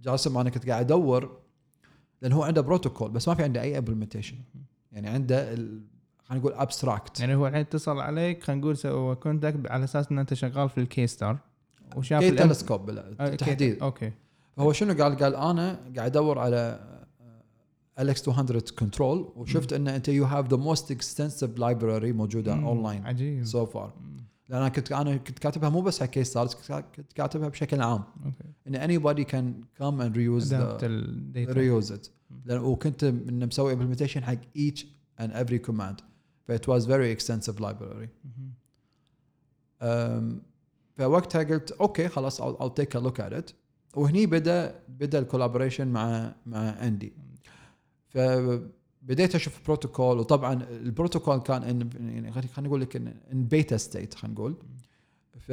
جاسم 0.04 0.38
أنا 0.38 0.50
كنت 0.50 0.70
قاعد 0.70 0.86
أدور 0.86 1.40
لأن 2.22 2.32
هو 2.32 2.44
عنده 2.44 2.62
بروتوكول 2.62 3.12
بس 3.12 3.28
ما 3.28 3.36
في 3.36 3.44
عنده 3.44 3.62
أي 3.62 3.78
implementation 3.78 4.36
يعني 4.92 5.10
عنده 5.10 5.56
خلينا 6.24 6.44
نقول 6.44 6.54
abstract 6.54 7.20
يعني 7.20 7.36
هو 7.36 7.48
الحين 7.48 7.62
اتصل 7.62 8.00
عليك 8.00 8.44
خلينا 8.44 8.62
نقول 8.62 8.78
سوى 8.78 9.16
contact 9.16 9.68
على 9.68 9.84
أساس 9.84 10.12
إن 10.12 10.20
أنت 10.20 10.34
شغال 10.34 10.70
في 10.70 10.78
ال 10.78 11.08
KStar. 11.08 11.38
وشاف 11.96 12.22
KTelescope 12.22 12.90
آه، 12.90 13.14
بالتحديد 13.20 13.84
okay. 13.84 14.12
فهو 14.58 14.74
شنو 14.74 15.04
قال؟ 15.04 15.16
قال 15.18 15.36
أنا 15.36 15.80
قاعد 15.96 16.18
أدور 16.18 16.40
على 16.40 16.80
LX200 18.00 18.28
control 18.30 19.34
وشفت 19.36 19.74
إن 19.74 19.88
أنت 19.88 20.08
you 20.08 20.26
have 20.26 20.48
the 20.48 20.58
most 20.58 20.92
extensive 20.92 21.58
library 21.60 22.12
موجودة. 22.12 22.54
اونلاين 22.54 23.06
عجيب. 23.06 23.46
so 23.46 23.66
far. 23.66 23.94
لأن 24.50 24.60
أنا 24.60 24.70
كنت 24.70 24.92
أنا 24.92 25.18
كنت 25.18 25.40
كاتبها 25.40 25.70
مو 25.70 25.82
بس 25.82 26.00
حق 26.00 26.06
KStars 26.06 26.54
كنت 26.96 27.14
كاتبها 27.16 27.48
بشكل 27.48 27.82
عام. 27.82 28.04
okay. 28.26 28.44
إن 28.68 29.02
and 30.02 30.16
reuse 30.16 30.48
adapt 30.48 30.82
the, 30.82 30.84
ال 30.84 30.98
data 30.98 31.54
reuse 31.54 31.92
it. 31.98 32.10
لأن 32.46 32.60
وكنت 32.60 33.06
مسوي 33.30 33.76
implementation 33.76 34.18
حق 34.18 34.42
each 34.58 34.86
and 35.22 35.32
every 35.32 35.60
command. 35.70 36.02
ف 36.48 36.52
it 36.52 36.68
was 36.68 36.86
very 36.86 37.12
extensive 37.18 37.60
library. 37.60 38.08
مم. 38.24 38.54
أم، 39.82 40.42
فوقتها 40.98 41.44
قلت 41.44 41.72
okay 41.72 42.08
خلاص 42.08 42.42
I'll, 42.42 42.56
I'll 42.60 42.84
take 42.84 42.96
a 42.96 43.00
look 43.00 43.20
at 43.20 43.34
it. 43.34 43.54
وهني 43.96 44.26
بدا 44.26 44.80
بدأ 44.90 45.20
ال 45.20 45.25
collaboration 45.25 45.88
مع 45.88 46.36
مع 46.46 46.70
INDI 46.88 47.14
فبديت 48.10 49.36
أشوف 49.36 49.60
بروتوكول 49.66 50.20
وطبعا 50.20 50.64
البروتوكول 50.64 51.38
كان 51.38 51.62
in- 51.62 51.96
يعني 52.02 52.32
خليني 52.32 52.48
خليني 52.48 52.68
أقول 52.70 52.82
لك 52.82 52.96
ان 52.96 53.14
beta 53.48 53.78
state 53.78 54.14
خلينا 54.14 54.34
نقول. 54.36 54.56
ف 55.40 55.52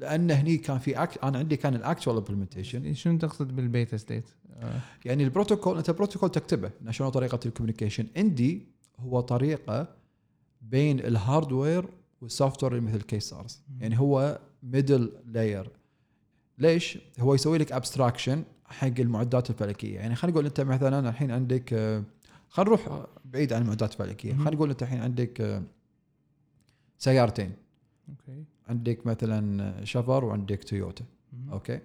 لأن 0.00 0.30
هني 0.30 0.56
كان 0.56 0.78
في 0.78 1.02
أك... 1.02 1.24
أنا 1.24 1.38
عندي 1.38 1.56
كان 1.56 1.74
ال 1.74 1.80
actual 1.80 2.16
implementation 2.16 2.94
شنو 2.94 3.18
تقصد 3.18 3.56
بال 3.56 3.69
beta 3.69 3.96
state؟ 3.96 4.24
آه، 4.56 4.80
يعني 5.04 5.24
البروتوكول 5.24 5.76
أنت 5.76 5.90
بروتوكول 5.90 6.30
تكتبه 6.30 6.70
إن 6.86 6.92
شنو 6.92 7.08
طريقة 7.08 7.40
ال 7.46 7.50
communication. 7.50 8.06
INDI 8.16 8.66
هو 8.98 9.20
طريقة 9.20 9.88
بين 10.62 11.00
ال 11.00 11.08
hardware 11.08 11.69
وال 11.69 11.84
software 12.20 12.80
مثل 12.80 13.02
KStars 13.02 13.62
يعني 13.80 13.98
هو 14.00 14.40
middle 14.62 15.12
layer 15.26 15.70
ليش؟ 16.58 16.98
هو 17.20 17.34
يسوي 17.34 17.58
لك 17.58 17.72
abstraction 17.72 18.44
حق 18.66 18.86
المعدات 18.98 19.50
الفلكية. 19.50 19.96
يعني 19.96 20.14
خلينا 20.14 20.34
نقول 20.34 20.46
أنت 20.46 20.60
مثلا 20.60 21.08
الحين 21.08 21.30
عندك 21.30 21.72
آه، 21.72 22.04
خلينا 22.48 22.70
نروح 22.70 23.06
بعيد 23.24 23.52
عن 23.52 23.62
المعدات 23.62 23.92
الفلكية. 23.92 24.34
خلينا 24.34 24.50
نقول 24.50 24.70
أنت 24.70 24.82
الحين 24.82 25.00
عندك 25.00 25.40
آه، 25.40 25.62
سيارتين. 26.98 27.52
okay. 28.08 28.44
عندك 28.68 29.06
مثلا 29.06 29.84
شفر 29.84 30.24
وعندك 30.24 30.64
تويوتا. 30.64 31.04
okay؟ 31.52 31.80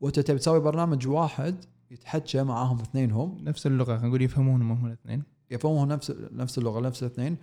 وأنت 0.00 0.20
تبي 0.20 0.38
تسوي 0.38 0.60
برنامج 0.60 1.08
واحد 1.08 1.64
يتحكى 1.90 2.42
معاهم 2.42 2.80
اثنينهم. 2.80 3.38
نفس 3.44 3.66
اللغة 3.66 3.96
خلينا 3.96 4.08
نقول 4.08 4.22
يفهمونهم 4.22 4.72
هم 4.72 4.86
الاثنين. 4.86 5.22
يفهمون 5.50 5.88
نفس 5.88 6.12
نفس 6.32 6.58
اللغة 6.58 6.80
نفس 6.80 7.02
الاثنين. 7.02 7.36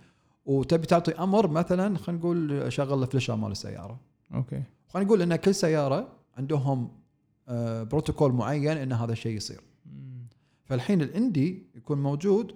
وتبي 0.46 0.86
تعطي 0.86 1.12
أمر 1.12 1.48
مثلا 1.48 1.98
خلينا 1.98 2.20
نقول 2.20 2.72
شغل 2.72 3.02
ال 3.02 3.06
flasher 3.06 3.36
مال 3.36 3.50
السيارة. 3.50 4.00
okay. 4.34 4.62
خلينا 4.88 5.06
نقول 5.06 5.22
إن 5.22 5.36
كل 5.36 5.54
سيارة 5.54 6.17
عندهم 6.38 6.90
آه، 7.48 7.82
بروتوكول 7.82 8.32
معين 8.32 8.76
إن 8.76 8.92
هذا 8.92 9.12
الشيء 9.12 9.36
يصير. 9.36 9.60
فالحين 10.64 11.02
ال 11.02 11.15
INDI 11.15 11.66
يكون 11.74 12.02
موجود 12.02 12.54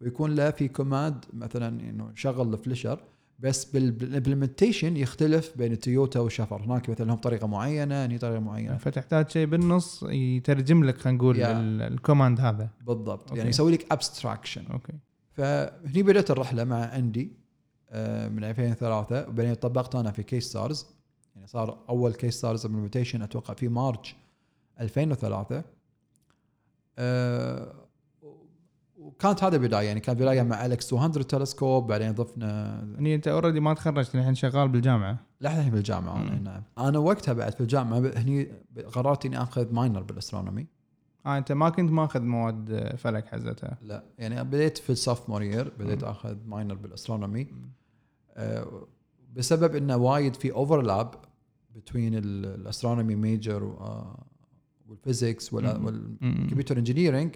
ويكون 0.00 0.34
له 0.34 0.50
في 0.50 0.68
command 0.68 1.24
مثلا 1.32 1.80
إنه 1.90 2.10
شغل 2.14 2.54
ال 2.54 2.60
flasher 2.60 3.00
بس 3.38 3.64
بال 3.64 3.80
implementation 3.80 4.96
يختلف 4.96 5.52
بين 5.56 5.72
التويوتا 5.72 6.20
والشفر 6.20 6.62
هناك 6.62 6.90
مثلا 6.90 7.06
لهم 7.06 7.16
طريقة 7.16 7.46
معينة 7.46 8.04
هني 8.04 8.18
طريقة 8.18 8.40
معينة. 8.40 8.76
فتحتاج 8.76 9.30
شيء 9.30 9.46
بالنص 9.46 10.02
يترجم 10.02 10.84
لك 10.84 10.98
خلينا 10.98 11.18
نقول 11.18 11.40
ال 11.40 11.52
command 11.52 12.40
هذا. 12.40 12.70
بالضبط. 12.86 13.22
okay. 13.22 13.36
يعني 13.38 13.50
يسوي 13.50 13.72
لك 13.72 13.92
abstraction 13.92 14.66
okay. 14.66 14.92
فهني 15.32 16.02
بدأت 16.02 16.30
الرحلة 16.30 16.64
مع 16.64 16.96
INDI 16.96 17.32
آه، 17.90 18.28
من 18.28 18.44
2003 18.44 19.28
وبعدين 19.28 19.54
طبقت 19.54 19.94
أنا 19.94 20.10
في 20.10 20.22
KStars 20.22 20.86
يعني 21.40 21.48
صار 21.48 21.78
أول 21.88 22.12
KStars 22.12 22.66
implementation 22.66 23.22
أتوقع 23.22 23.54
في 23.54 23.68
March 23.68 24.16
2003 24.80 25.64
آه، 26.98 27.74
وكانت 28.96 29.44
هذا 29.44 29.56
بدايه 29.56 29.86
يعني 29.86 30.00
كان 30.00 30.14
بداية 30.14 30.42
مع 30.42 30.66
LX200 30.66 31.22
تلسكوب 31.22 31.86
بعدين 31.86 32.12
ضفنا 32.12 32.80
يعني 32.94 33.14
أنت 33.14 33.28
already 33.28 33.60
ما 33.60 33.74
تخرجت 33.74 34.14
الحين 34.14 34.34
شغال 34.34 34.68
بالجامعة. 34.68 35.18
لحد 35.40 35.70
بالجامعة 35.70 36.14
مم. 36.14 36.28
أنا 36.28 36.40
نعم. 36.40 36.88
أنا 36.88 36.98
وقتها 36.98 37.32
بعد 37.32 37.54
في 37.54 37.60
الجامعة 37.60 37.98
هني 37.98 38.48
قررت 38.92 39.26
إني 39.26 39.42
آخذ 39.42 39.74
minor 39.74 40.02
بال 40.02 40.14
astronomy 40.14 40.66
آه 41.26 41.38
أنت 41.38 41.52
ما 41.52 41.70
كنت 41.70 41.90
ماخذ 41.90 42.22
مواد 42.22 42.96
فلك 42.96 43.26
حزتها. 43.26 43.78
لا 43.82 44.04
يعني 44.18 44.44
بديت 44.44 44.78
في 44.78 44.90
ال 44.90 44.94
sophomore 44.94 45.28
year 45.28 45.72
بديت 45.78 46.02
آخذ 46.02 46.36
minor 46.46 46.74
بال 46.74 46.87
astronomy 46.87 47.46
آه، 48.36 48.86
بسبب 49.36 49.76
إنه 49.76 49.96
وايد 49.96 50.36
في 50.36 50.52
overlap 50.52 51.14
بين 51.94 52.14
ال 52.14 52.24
astronomy 52.24 53.14
major 53.14 53.64
وال 54.88 55.01
physics. 55.01 55.52
وال 55.52 55.77
computer 55.77 56.78
engineering 56.78 57.34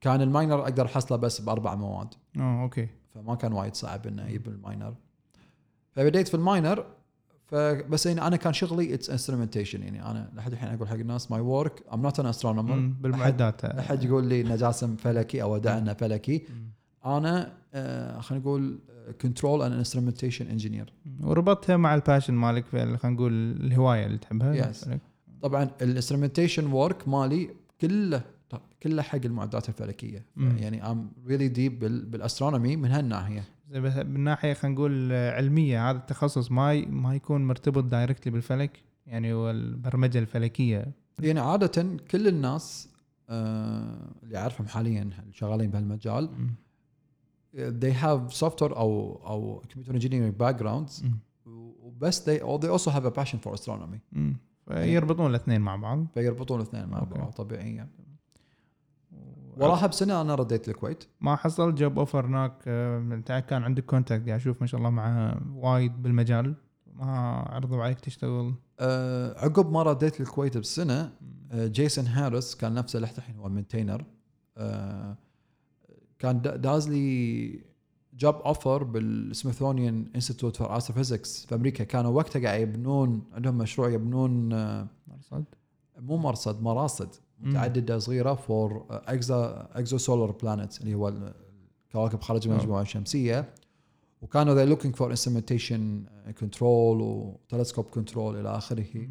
كان 0.00 0.22
ال 0.22 0.29
minor 0.29 0.62
أقدر 0.62 0.86
أحصله 0.86 1.18
بس 1.18 1.40
بأربع 1.40 1.74
مواد. 1.74 2.08
آه 2.36 2.62
okay. 2.62 2.88
فما 3.14 3.34
كان 3.34 3.52
وايد 3.52 3.74
صعب 3.74 4.06
إنه 4.06 4.26
أجيب 4.26 4.48
ال 4.48 4.55
minor. 4.55 4.94
فبديت 5.92 6.28
في 6.28 6.34
ال 6.34 6.43
minor 6.43 6.86
فبس 7.46 8.06
يعني 8.06 8.26
أنا 8.26 8.36
كان 8.36 8.52
شغلي 8.52 8.94
it's 8.94 9.10
instrumentation 9.10 9.82
يعني 9.82 10.10
أنا 10.10 10.30
لحد 10.34 10.52
الحين 10.52 10.68
أقول 10.68 10.88
حق 10.88 10.94
الناس 10.94 11.30
my 11.30 11.40
work 11.40 11.82
I'm 11.92 12.02
not 12.02 12.20
an 12.20 12.26
astronomer 12.26 12.92
بالمعدات. 13.00 13.64
أحد 13.64 14.04
يقول 14.04 14.24
لي 14.24 14.40
انه 14.40 14.56
جاسم 14.56 14.96
فلكي 14.96 15.42
أو 15.42 15.56
ادعي 15.56 15.78
انه 15.78 15.92
فلكي. 15.92 16.46
أنا 17.16 17.52
آه 17.74 18.20
خلينا 18.20 18.44
نقول 18.44 18.78
control 19.20 19.62
and 19.62 19.72
instrumentation 19.72 20.46
engineer 20.46 20.92
وربطتها 21.22 21.76
مع 21.76 21.94
ال 21.94 21.99
passion 21.99 22.34
مالك 22.34 22.64
خلينا 22.68 22.98
نقول 23.04 23.32
الهواية 23.60 24.06
اللي 24.06 24.18
تحبها 24.18 24.72
Yes. 24.72 24.88
طبعا 25.42 25.70
ال 25.82 25.87
instrumentation 25.87 26.66
work 26.72 27.08
مالي 27.08 27.50
كله 27.80 28.22
كله 28.82 29.02
حق 29.02 29.18
المعدات 29.24 29.68
الفلكية. 29.68 30.24
يعني 30.36 30.90
I'm 30.90 31.10
really 31.26 31.48
deep 31.48 31.78
بال 32.10 32.22
astronomy 32.22 32.76
من 32.76 32.90
هالناحية 32.90 33.44
من 34.04 34.20
ناحية 34.20 34.52
خلينا 34.52 34.74
نقول 34.74 35.08
آه، 35.12 35.36
علمية 35.36 35.90
هذا 35.90 35.98
التخصص 35.98 36.50
ما 36.50 36.86
ما 36.86 37.14
يكون 37.14 37.46
مرتبط 37.46 37.84
directly 37.84 38.32
بالفلك 38.32 38.82
يعني 39.06 39.32
هو 39.32 39.50
البرمجه 39.50 40.18
الفلكية 40.18 40.92
يعني 41.20 41.40
عاده 41.40 41.86
كل 42.10 42.28
الناس 42.28 42.88
آه 43.28 43.98
اللي 44.22 44.38
أعرفهم 44.38 44.66
حاليا 44.68 45.10
شغالين 45.32 45.70
بهالمجال. 45.70 46.28
They 47.58 47.92
have 47.92 48.32
software 48.38 48.76
أو 48.76 49.20
أو 49.26 49.62
computer 49.62 49.92
engineering 49.92 50.42
backgrounds. 50.42 51.04
وبس 51.46 52.30
they 52.30 52.42
or 52.42 52.58
they 52.58 52.68
also 52.68 52.90
have 52.90 53.04
a 53.04 53.20
passion 53.20 53.38
for 53.46 53.52
astronomy. 53.54 53.98
مم. 54.12 54.36
فيربطون 54.68 55.30
الاثنين 55.30 55.60
مع 55.60 55.76
بعض. 55.76 56.06
فيربطون 56.14 56.60
الاثنين 56.60 56.86
مع 56.88 56.98
okay. 56.98 57.14
بعض 57.14 57.30
طبيعيا 57.30 57.88
وراها 59.56 59.86
بسنه 59.86 60.20
أنا 60.20 60.34
رديت 60.34 60.68
الكويت. 60.68 61.04
ما 61.20 61.36
حصل 61.36 61.74
job 61.74 61.98
offer 61.98 62.26
هناك 62.26 62.52
آه، 62.66 63.40
كان 63.40 63.62
عندك 63.62 63.84
contact 63.84 64.26
قاعد 64.26 64.40
أشوف 64.40 64.60
ما 64.60 64.66
شاء 64.66 64.78
الله 64.78 64.90
مع 64.90 65.38
وايد 65.54 66.02
بالمجال. 66.02 66.54
ما 66.94 67.06
عرضوا 67.50 67.82
عليك 67.82 68.00
تشتغل؟ 68.00 68.54
آه 68.80 69.44
عقب 69.44 69.72
ما 69.72 69.82
رديت 69.82 70.20
الكويت 70.20 70.58
بسنة 70.58 71.12
آه 71.52 71.66
Jason 71.66 72.06
Harris 72.06 72.54
كان 72.54 72.74
نفسه 72.74 72.96
اللي 72.96 73.10
الحين 73.18 73.36
هو 73.36 73.46
ال 73.46 73.51
maintainer 73.51 74.04
آه 74.56 75.16
كان 76.18 76.40
دا- 76.40 76.56
داز 76.56 76.88
لي 76.88 77.60
job 78.14 78.34
offer 78.34 78.82
بال 78.84 79.03
Smithsonian 79.03 80.06
Institute 80.14 80.56
for 80.56 80.76
Astrophysics 80.76 81.46
في 81.46 81.54
أمريكا. 81.54 81.84
كانوا 81.84 82.10
وقتها 82.10 82.42
قاعد 82.42 82.60
يبنون 82.60 83.22
عندهم 83.32 83.58
مشروع 83.58 83.88
يبنون 83.90 84.52
آه 84.52 84.86
مرصد؟ 85.06 85.44
مو 85.98 86.16
مرصد 86.16 86.62
مراصد. 86.62 87.08
متعددة 87.40 87.98
صغيرة 87.98 88.34
for 88.34 88.86
exa- 88.90 89.68
exo 89.72 89.98
solar 89.98 90.30
planet 90.30 90.80
اللي 90.80 90.94
هو 90.94 91.08
الكواكب 91.88 92.20
خارج 92.20 92.48
المجموعة 92.48 92.82
الشمسية. 92.82 93.54
وكانوا 94.22 94.54
they 94.54 94.76
looking 94.78 94.92
for 94.92 95.12
instrumentation 95.16 95.80
control 96.42 96.62
و 97.02 97.10
telescope 97.10 97.84
control 97.84 98.40
إلى 98.40 98.56
آخره. 98.56 99.08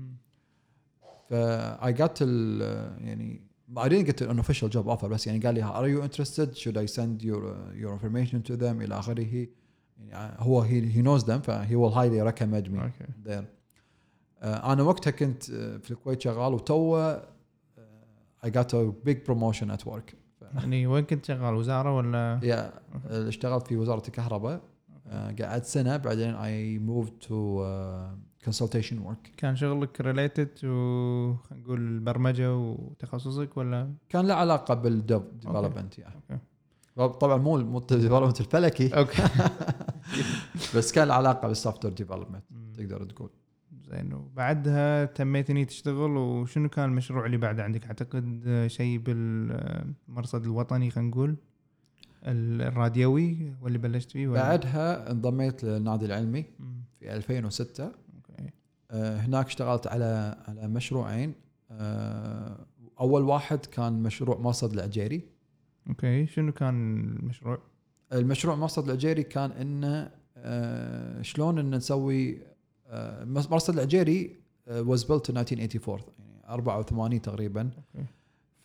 ف 1.30 1.34
I 1.82 1.98
got 1.98 2.18
ال 2.22 2.62
يعني 3.08 3.47
I 3.76 3.90
didn't 3.90 4.06
get 4.06 4.22
an 4.22 4.40
official 4.40 4.70
job 4.70 4.88
offer 4.88 5.06
بس 5.06 5.28
يعني 5.28 5.40
قال 5.40 5.56
لي 5.56 5.64
are 5.64 5.88
you 5.88 6.10
interested 6.10 6.56
should 6.56 6.78
I 6.78 6.86
send 6.86 7.22
your 7.24 7.44
uh, 7.44 7.82
your 7.82 7.92
information 7.94 8.42
to 8.50 8.56
them 8.56 8.82
إلى 8.82 9.00
اخره 9.00 9.48
يعني 10.00 10.36
هو 10.40 10.64
he, 10.64 10.96
he 10.96 11.02
knows 11.02 11.24
them 11.26 11.42
ف 11.42 11.52
he 11.52 11.76
will 11.76 11.94
highly 11.94 12.32
recommend 12.32 12.72
me 12.72 12.82
أوكي 12.82 13.06
there 13.26 13.44
آه، 14.42 14.74
أنا 14.74 14.84
وقتها 14.84 15.12
كنت 15.12 15.50
آه، 15.50 15.78
في 15.78 15.92
الكويت 15.92 16.22
شغال 16.22 16.54
وتو 16.54 16.98
آه، 16.98 17.28
I 18.46 18.50
got 18.50 18.74
a 18.74 19.10
big 19.10 19.18
promotion 19.30 19.72
at 19.72 19.86
work 19.88 20.16
يعني 20.56 20.88
وين 20.88 21.04
كنت 21.04 21.26
شغال 21.26 21.54
وزاره 21.56 21.96
ولا 21.96 22.40
يا 22.44 22.74
آه، 23.10 23.28
اشتغلت 23.28 23.68
في 23.68 23.78
وزاره 23.78 24.08
الكهرباء 24.08 24.62
آه، 25.08 25.36
قعدت 25.42 25.66
سنه 25.66 25.98
بعدين 25.98 26.36
I 26.36 26.80
moved 26.90 27.28
to 27.28 27.32
uh, 27.32 28.27
consultation 28.50 28.96
work. 29.10 29.30
كان 29.38 29.56
شغلك 29.56 30.02
related 30.02 30.50
و 30.66 31.36
خلينا 31.36 31.64
نقول 31.64 31.80
البرمجة 31.80 32.56
وتخصصك 32.56 33.58
ولا؟ 33.58 33.94
كان 34.10 34.28
له 34.28 34.34
علاقة 34.34 34.74
بال 34.74 34.93
development 34.93 36.00
يعني. 36.00 36.16
أوكي. 37.00 37.18
طبعا 37.20 37.38
مو 37.38 37.58
مو 37.58 37.78
ال 37.78 37.83
development 37.83 38.40
الفلكي. 38.42 38.98
أوكي. 38.98 39.22
بس 40.76 40.92
كان 40.92 41.08
له 41.08 41.14
علاقة 41.14 41.48
بال 41.48 41.86
software 41.86 41.94
development 41.94 42.44
تقدر 42.78 43.04
تقول. 43.04 43.30
زين. 43.92 44.14
وبعدها 44.14 45.06
تميت 45.06 45.50
اني 45.50 45.66
تشتغل 45.66 46.18
وشنو 46.18 46.70
كان 46.70 46.86
المشروع 46.90 47.26
اللي 47.26 47.38
بعده 47.38 47.64
عندك؟ 47.64 47.86
أعتقد 47.86 48.64
شيء 48.68 48.98
بالمرصد 48.98 50.44
الوطني 50.44 50.90
خلينا 50.90 51.10
نقول 51.10 51.36
ال- 52.24 52.62
الراديوي 52.62 53.56
واللي 53.62 53.78
بلشت 53.78 54.12
فيه 54.12 54.28
ولا؟ 54.28 54.42
بعدها 54.42 55.12
انضميت 55.12 55.64
للنادي 55.64 56.06
العلمي. 56.06 56.46
في 57.00 57.16
2006 57.16 57.84
أوكي 57.84 57.94
آه، 57.94 58.07
هناك 58.92 59.46
اشتغلت 59.46 59.88
على 59.88 60.36
على 60.48 60.68
مشروعين. 60.68 61.34
آه، 61.72 62.66
أول 63.00 63.24
واحد 63.24 63.66
كان 63.66 64.04
مشروع 64.04 64.38
مرصد 64.38 64.74
العجيري 64.74 65.22
أوكي 65.90 66.28
شنو 66.28 66.52
كان 66.52 67.04
المشروع؟ 67.20 67.60
المشروع 68.14 68.56
مرصد 68.56 68.84
العجيري 68.84 69.24
كان 69.24 69.52
إنه 69.52 70.12
آه، 70.38 71.22
شلون 71.22 71.60
إن 71.60 71.76
نسوي 71.76 72.42
آه، 72.88 73.24
مرصد 73.26 73.74
العجيري 73.74 74.36
was 74.68 75.00
built 75.04 75.32
in 75.32 75.38
1984 75.38 76.00
يعني 76.20 76.44
84 76.50 77.22
تقريبا. 77.22 77.62
أوكي. 77.62 78.08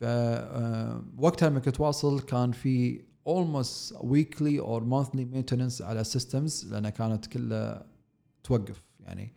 فوقتها 0.00 1.48
لما 1.48 1.60
كنت 1.60 1.80
واصل 1.80 2.20
كان 2.20 2.52
في 2.52 3.00
almost 3.28 3.94
weekly 3.96 4.60
or 4.60 4.80
monthly 4.82 5.24
maintenance 5.34 5.80
على 5.82 6.04
systems 6.04 6.66
لأنها 6.70 6.90
كانت 6.90 7.26
كلها 7.26 7.86
توقف 8.44 8.82
يعني 9.00 9.32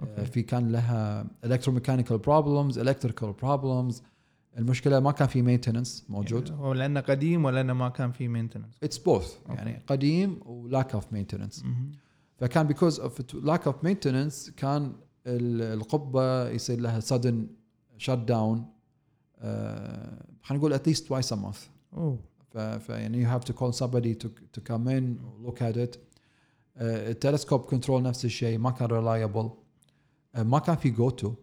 أوكي. 0.00 0.24
في 0.24 0.42
كان 0.42 0.72
لها 0.72 1.26
electromechanical 1.46 2.18
problems 2.26 2.74
electrical 2.76 3.32
problems. 3.44 3.94
المشكلة 4.58 5.00
ما 5.00 5.12
كان 5.12 5.28
في 5.28 5.42
maintenance 5.58 6.10
موجود. 6.10 6.48
يعني 6.48 6.60
هو 6.60 6.72
لأنه 6.72 7.00
قديم 7.00 7.44
ولا 7.44 7.60
انه 7.60 7.72
ما 7.72 7.88
كان 7.88 8.12
في 8.12 8.28
maintenance؟ 8.28 8.78
It's 8.82 8.98
both 8.98 9.34
يعني 9.48 9.82
قديم 9.86 10.40
و 10.46 10.56
lack 10.56 10.94
of 10.94 11.12
maintenance 11.12 11.64
فكان 12.36 12.66
of 12.98 13.10
it- 13.12 13.44
lack 13.44 13.62
of 13.72 13.74
maintenance 13.86 14.50
كان 14.56 14.92
ال- 15.26 15.62
القبة 15.80 16.48
يصير 16.48 16.80
لها 16.80 17.00
shut 17.98 18.28
down 18.30 18.58
آه، 19.38 20.24
خلينا 20.42 20.58
نقول 20.64 20.72
a 21.32 21.36
month. 21.36 21.58
أوه. 21.96 22.18
ف- 22.50 22.58
فيعني 22.58 23.26
you 23.26 23.28
have 23.28 23.44
to 23.44 23.52
call 23.52 23.72
somebody 23.72 24.14
to 24.58 24.60
come 24.72 24.86
in 24.88 25.04
look 25.46 25.58
at 25.60 25.76
it. 25.76 25.98
آه، 26.76 27.10
ال 27.10 27.15
telescope 27.15 27.60
control 27.60 28.02
نفس 28.02 28.24
الشيء 28.24 28.58
ما 28.58 28.70
كان 28.70 28.90
آه، 28.90 29.61
ما 30.34 30.58
كان 30.58 30.76
في 30.76 30.90
go-to 30.90 31.34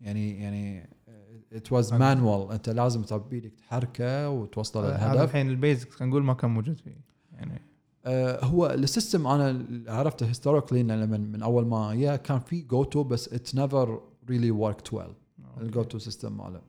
يعني 0.00 0.40
يعني 0.42 0.90
آه، 1.08 1.62
was 1.70 1.92
هذا- 1.92 1.98
manual. 2.14 2.52
أنت 2.52 2.68
لازم 2.68 3.02
تربي 3.02 3.40
لك 3.40 3.54
تحركة 3.54 4.28
وتوصله 4.30 4.88
للهدف 4.88 5.22
الحين 5.22 5.48
ال 5.48 5.55
basics 5.55 5.94
خلينا 5.94 6.10
نقول 6.10 6.22
ما 6.24 6.34
كان 6.34 6.50
موجود 6.50 6.80
فيه 6.80 6.96
يعني. 7.32 7.62
آه، 8.04 8.44
هو 8.44 8.66
ال 8.66 8.75
system 8.75 9.26
أنا 9.26 9.64
عرفته 9.92 10.28
historically 10.28 10.82
من 10.82 11.32
من 11.32 11.42
أول 11.42 11.66
ما 11.66 11.94
يا 11.94 12.16
كان 12.16 12.38
في 12.40 12.60
go-to 12.62 13.02
بس 13.04 13.32
it's 13.32 13.54
never 13.54 14.02
really 14.28 14.50
worked 14.50 14.92
well 14.92 15.14
ال 15.60 15.82
go-to 15.82 15.98
system 15.98 16.36
ماله. 16.36 16.60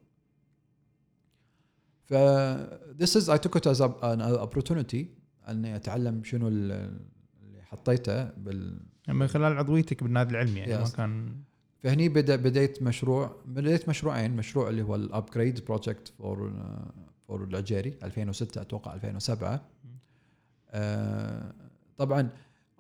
ف 2.06 2.14
this 3.02 3.16
is 3.22 3.30
I 3.30 3.38
took 3.38 3.56
it 3.56 3.66
as 3.72 3.80
an 3.82 4.22
opportunity 4.48 5.06
إني 5.50 5.76
أتعلم 5.76 6.24
شنو 6.24 6.48
ال- 6.48 6.72
اللي 7.44 7.62
حطيته 7.64 8.24
بال 8.24 8.80
يعني 9.08 9.20
من 9.20 9.28
خلال 9.28 9.58
عضويتك 9.58 10.04
بالنادي 10.04 10.32
العلمي 10.32 10.60
يعني 10.60 10.74
ما 10.78 10.86
Yes. 10.86 10.96
كان 10.96 11.36
فهني 11.84 12.10
بدا 12.10 12.36
بديت 12.36 12.84
مشروع 12.84 13.36
بديت 13.46 13.90
مشروعين. 13.90 14.36
مشروع 14.36 14.70
اللي 14.70 14.82
هو 14.82 14.96
ال 14.96 15.05
upgrade 15.05 15.66
project 15.66 16.08
for 16.08 16.54
for 17.28 17.44
العجيري 17.44 17.98
2006 18.04 18.62
أتوقع 18.62 18.94
2007 18.94 19.62
آه، 20.70 21.54
طبعا 21.98 22.30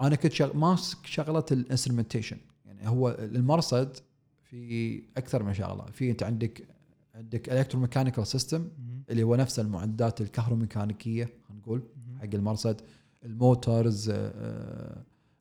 أنا 0.02 0.16
كنت 0.16 0.32
شغ... 0.32 0.58
ما 0.58 0.76
شغله 1.04 1.46
ال 1.52 1.57
instrumentation 1.57 2.38
يعني 2.66 2.88
هو 2.88 3.10
المرصد 3.10 3.98
في 4.44 5.04
أكثر 5.18 5.44
من 5.44 5.54
شغلة. 5.54 5.86
في 5.86 6.12
أنت 6.12 6.24
عندك 6.24 6.68
عندك 7.16 7.50
electromechanical 7.50 8.28
system 8.28 8.67
اللي 9.10 9.24
هو 9.24 9.36
نفس 9.36 9.60
المعدات 9.60 10.22
الكهروميكانيكية 10.22 11.26
خلينا 11.26 11.62
نقول 11.62 11.84
حق 12.20 12.30
المرصد. 12.34 12.82
ال 13.26 13.38
motors 13.38 14.13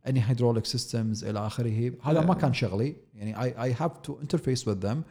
any 0.08 0.22
hydraulic 0.30 0.64
systems 0.64 1.24
إلى 1.24 1.46
آخره. 1.46 1.92
هذا 2.02 2.20
ما 2.20 2.34
كان 2.34 2.52
شغلي. 2.52 2.96
يعني 3.14 3.42
I 3.42 3.62
I 3.62 3.72
have 3.72 3.98
to 3.98 4.20
interface 4.20 4.68
with 4.68 4.86
them 4.86 5.02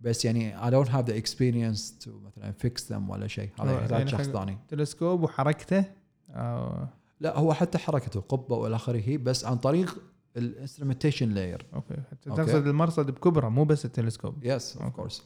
بس 0.00 0.24
يعني 0.24 0.64
I 0.64 0.70
don't 0.70 0.90
have 0.90 1.06
the 1.06 1.16
experience 1.16 1.98
to 1.98 2.18
مثلا 2.18 2.52
fix 2.52 2.92
them 2.92 3.10
ولا 3.10 3.26
شيء. 3.26 3.50
هذا 3.60 3.98
يعني 3.98 4.10
شخص 4.10 4.28
ثاني. 4.28 4.58
تلسكوب 4.68 5.22
وحركته 5.22 5.84
أو 6.30 6.86
لا 7.20 7.38
هو 7.38 7.52
حتى 7.52 7.78
حركه 7.78 8.18
القبه 8.18 8.56
وإلى 8.56 8.76
آخره 8.76 9.16
بس 9.16 9.44
عن 9.44 9.56
طريق 9.56 10.02
ال 10.36 10.42
instrumentation 10.42 11.28
layer 11.28 11.66
أوكي. 11.74 11.96
تقصد 12.22 12.66
المرصد 12.66 13.06
بكبره 13.06 13.48
مو 13.48 13.64
بس 13.64 13.84
التلسكوب. 13.84 14.44
yes 14.44 14.76
of. 14.76 14.92
course 14.92 15.22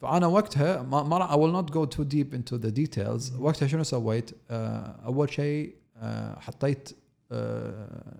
فأنا 0.00 0.26
وقتها 0.26 0.82
ما 0.82 1.02
ما 1.02 1.28
I 1.28 1.34
will 1.34 1.62
not 1.62 1.74
go 1.74 1.96
too 1.96 2.04
deep 2.04 2.34
into 2.34 2.58
the 2.64 2.70
details. 2.70 3.40
وقتها 3.40 3.66
شنو 3.66 3.82
سويت؟ 3.82 4.30
آه، 4.50 5.04
أول 5.04 5.30
شيء 5.30 5.74
آه، 5.96 6.40
حطيت 6.40 6.88
آه، 6.88 7.03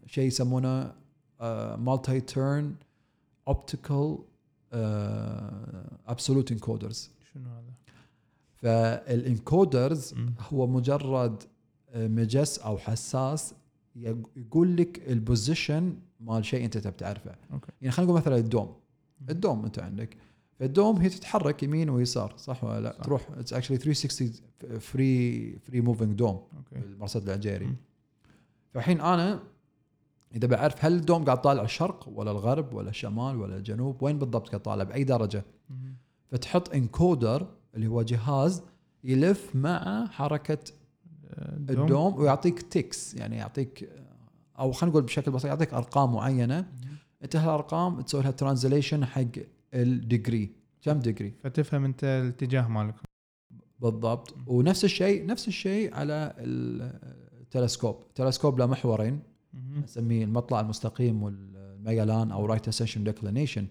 شيء 0.07 0.27
يسمونه 0.27 0.93
multi-turn 1.77 2.75
optical 3.49 4.19
absolute 6.07 6.53
encoders 6.53 7.11
شنو 7.33 7.49
هذا؟ 7.51 7.75
فال 8.57 8.86
encoders. 8.86 10.15
هو 10.53 10.67
مجرد 10.67 11.43
آه، 11.91 12.09
مجس 12.09 12.59
أو 12.59 12.79
حساس 12.79 13.55
يق- 13.97 14.29
يقول 14.37 14.77
لك 14.77 15.09
ال 15.09 15.19
position 15.19 15.97
مال 16.21 16.45
شيء 16.45 16.65
أنت 16.65 16.79
تبي 16.79 16.93
تعرفه. 16.93 17.35
أوكي. 17.53 17.73
يعني 17.83 17.93
خلينا 17.93 18.11
نقول 18.13 18.21
مثلا 18.23 18.37
ال 18.37 18.43
dome. 18.43 18.75
ال 19.31 19.38
dome 19.38 19.65
أنت 19.65 19.79
عندك. 19.79 20.17
فال 20.61 20.73
dome 20.73 20.97
هي 20.97 21.09
تتحرك 21.09 21.63
يمين 21.63 21.91
ويسار 21.91 22.35
صح 22.37 22.65
ولا 22.65 22.81
لا؟ 22.81 22.93
صح. 22.99 23.05
تروح 23.05 23.29
it's 23.31 23.53
actually 23.53 23.77
360 23.77 24.33
free 24.81 25.53
free 25.59 25.81
moving 25.81 26.13
dome 26.19 26.31
أوكي. 26.57 26.81
بالمرصد 26.87 27.23
العجيري. 27.29 27.75
فالحين 28.75 29.01
أنا 29.01 29.41
إذا 30.35 30.47
بعرف 30.47 30.85
هل 30.85 30.93
الدوم 30.93 31.25
قاعد 31.25 31.41
طالع 31.43 31.63
الشرق 31.63 32.09
ولا 32.09 32.31
الغرب 32.31 32.75
ولا 32.75 32.91
الشمال 32.91 33.37
ولا 33.37 33.57
الجنوب 33.57 34.03
وين 34.03 34.19
بالضبط 34.19 34.49
قاعد 34.49 34.63
طالع؟ 34.63 34.85
بأي 34.85 35.05
درجة. 35.05 35.45
فتحط 36.31 36.75
encoder 36.75 37.47
اللي 37.75 37.87
هو 37.87 38.03
جهاز 38.03 38.63
يلف 39.05 39.57
مع 39.57 40.07
حركة 40.07 40.59
آه، 41.31 41.57
ال 41.57 41.69
dome 41.69 42.19
ويعطيك 42.19 42.63
ticks 42.63 43.15
يعني 43.15 43.37
يعطيك 43.37 43.91
أو 44.59 44.73
خلينا 44.73 44.91
نقول 44.91 45.03
بشكل 45.03 45.31
بسيط 45.31 45.47
يعطيك 45.47 45.75
أرقام 45.75 46.13
معينة. 46.13 46.69
أنت 47.23 47.37
هالأرقام 47.37 48.01
تسوي 48.01 48.23
لها 48.23 48.31
translation 48.31 49.05
حق 49.05 49.25
ال 49.75 49.86
degree 49.86 50.51
كم 50.83 50.99
degree 50.99 51.35
فتفهم 51.43 51.85
أنت 51.85 52.05
الاتجاه 52.05 52.69
مالك. 52.69 52.95
بالضبط. 53.81 54.35
ونفس 54.47 54.85
الشيء 54.85 55.27
نفس 55.27 55.49
الشيء 55.49 55.95
على 55.95 56.35
التلسكوب 57.55 57.97
التلسكوب 58.09 58.59
له 58.59 58.67
محورين. 58.67 59.21
نسميه 59.85 60.25
المطلع 60.25 60.61
المستقيم 60.61 61.23
والميلان 61.23 62.31
أو 62.31 62.47
right 62.47 62.69
ascension 62.69 63.05
declination 63.05 63.67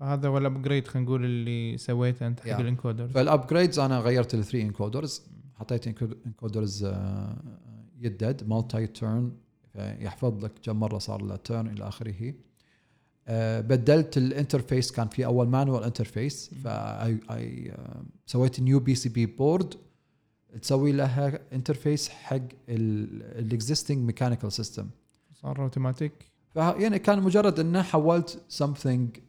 فهذا 0.00 0.28
هو 0.28 0.38
ال 0.38 0.44
upgrade 0.44 0.88
خلينا 0.88 1.08
نقول 1.08 1.24
اللي 1.24 1.78
سويته 1.78 2.26
أنت 2.26 2.40
حق 2.40 2.46
Yeah. 2.46 2.60
ال 2.60 2.66
encoder 2.66 3.08
فال 3.08 3.22
upgrades 3.22 3.78
أنا 3.78 3.98
غيرت 4.00 4.34
ال 4.34 4.39
three 4.39 4.62
encoders 4.62 5.22
حطيت 5.54 5.86
encoders 6.26 6.84
يدد 8.00 8.48
multi-turn 8.48 9.32
يحفظ 9.76 10.44
لك 10.44 10.52
كم 10.62 10.76
مرة 10.80 10.98
صار 10.98 11.22
له 11.22 11.36
turn 11.36 11.66
إلى 11.66 11.88
آخره. 11.88 12.34
آه، 13.28 13.60
بدلت 13.60 14.16
ال 14.16 14.24
interface 14.24 14.92
كان 14.92 15.08
في 15.08 15.26
أول 15.26 15.48
manual 15.48 15.84
interface 15.84 16.50
ف 16.64 16.68
سويت 18.26 18.60
new 18.60 18.80
PCB 18.80 19.26
board 19.26 19.74
تسوي 20.62 20.92
لها 20.92 21.40
interface 21.52 22.08
حق 22.08 22.40
ال 22.68 22.82
existing 22.82 23.98
mechanical 23.98 24.52
system 24.52 24.88
صار 25.34 25.62
اوتوماتيك 25.62 26.12
فيعني 26.54 26.98
كان 26.98 27.22
مجرد 27.22 27.60
إنه 27.60 27.82
حولت 27.82 28.42
something 28.62 29.20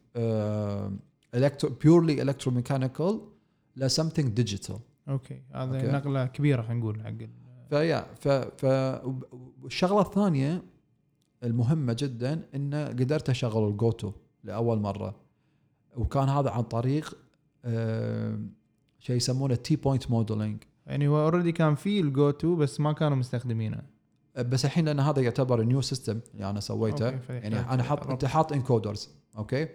electro 1.34 1.70
purely 1.82 2.22
electromechanical 2.22 3.20
ل 3.76 3.90
something 3.90 4.40
digital. 4.40 4.78
أوكي 5.08 5.42
هذا 5.54 5.76
أوكي. 5.76 5.86
نقلة 5.86 6.26
كبيرة 6.26 6.62
خلينا 6.62 6.80
نقول 6.80 7.02
حق 7.02 7.28
ف 7.70 7.77
yeah 7.77 8.06
ف 8.14 8.28
ف 8.28 8.64
والشغلة 9.62 10.00
الثانية 10.00 10.62
المهمة 11.42 11.96
جدا 11.98 12.42
إنه 12.54 12.86
قدرت 12.86 13.30
أشغل 13.30 13.68
ال 13.68 13.75
go-to 13.75 14.12
لأول 14.44 14.78
مرة. 14.78 15.16
وكان 15.96 16.28
هذا 16.28 16.50
عن 16.50 16.62
طريق 16.62 17.18
آه، 17.64 18.38
شيء 18.98 19.16
يسمونه 19.16 19.54
T-Point 19.54 20.10
modeling 20.10 20.62
يعني 20.88 21.08
هو 21.08 21.22
already 21.22 21.52
كان 21.52 21.74
في 21.74 22.00
ال 22.00 22.30
go-to 22.30 22.56
بس 22.56 22.80
ما 22.80 22.92
كانوا 22.92 23.16
مستخدمينه. 23.16 23.82
بس 24.38 24.64
الحين 24.64 24.84
لأن 24.84 25.00
هذا 25.00 25.22
يعتبر 25.22 25.62
new 25.62 25.80
system 25.80 26.20
اللي 26.34 26.50
أنا 26.50 26.60
سويته. 26.60 27.18
يعني 27.28 27.60
أنا 27.60 27.82
حاط. 27.82 28.06
أنت 28.06 28.24
حاط 28.24 28.52
encoders 28.52 29.10
okay؟ 29.38 29.68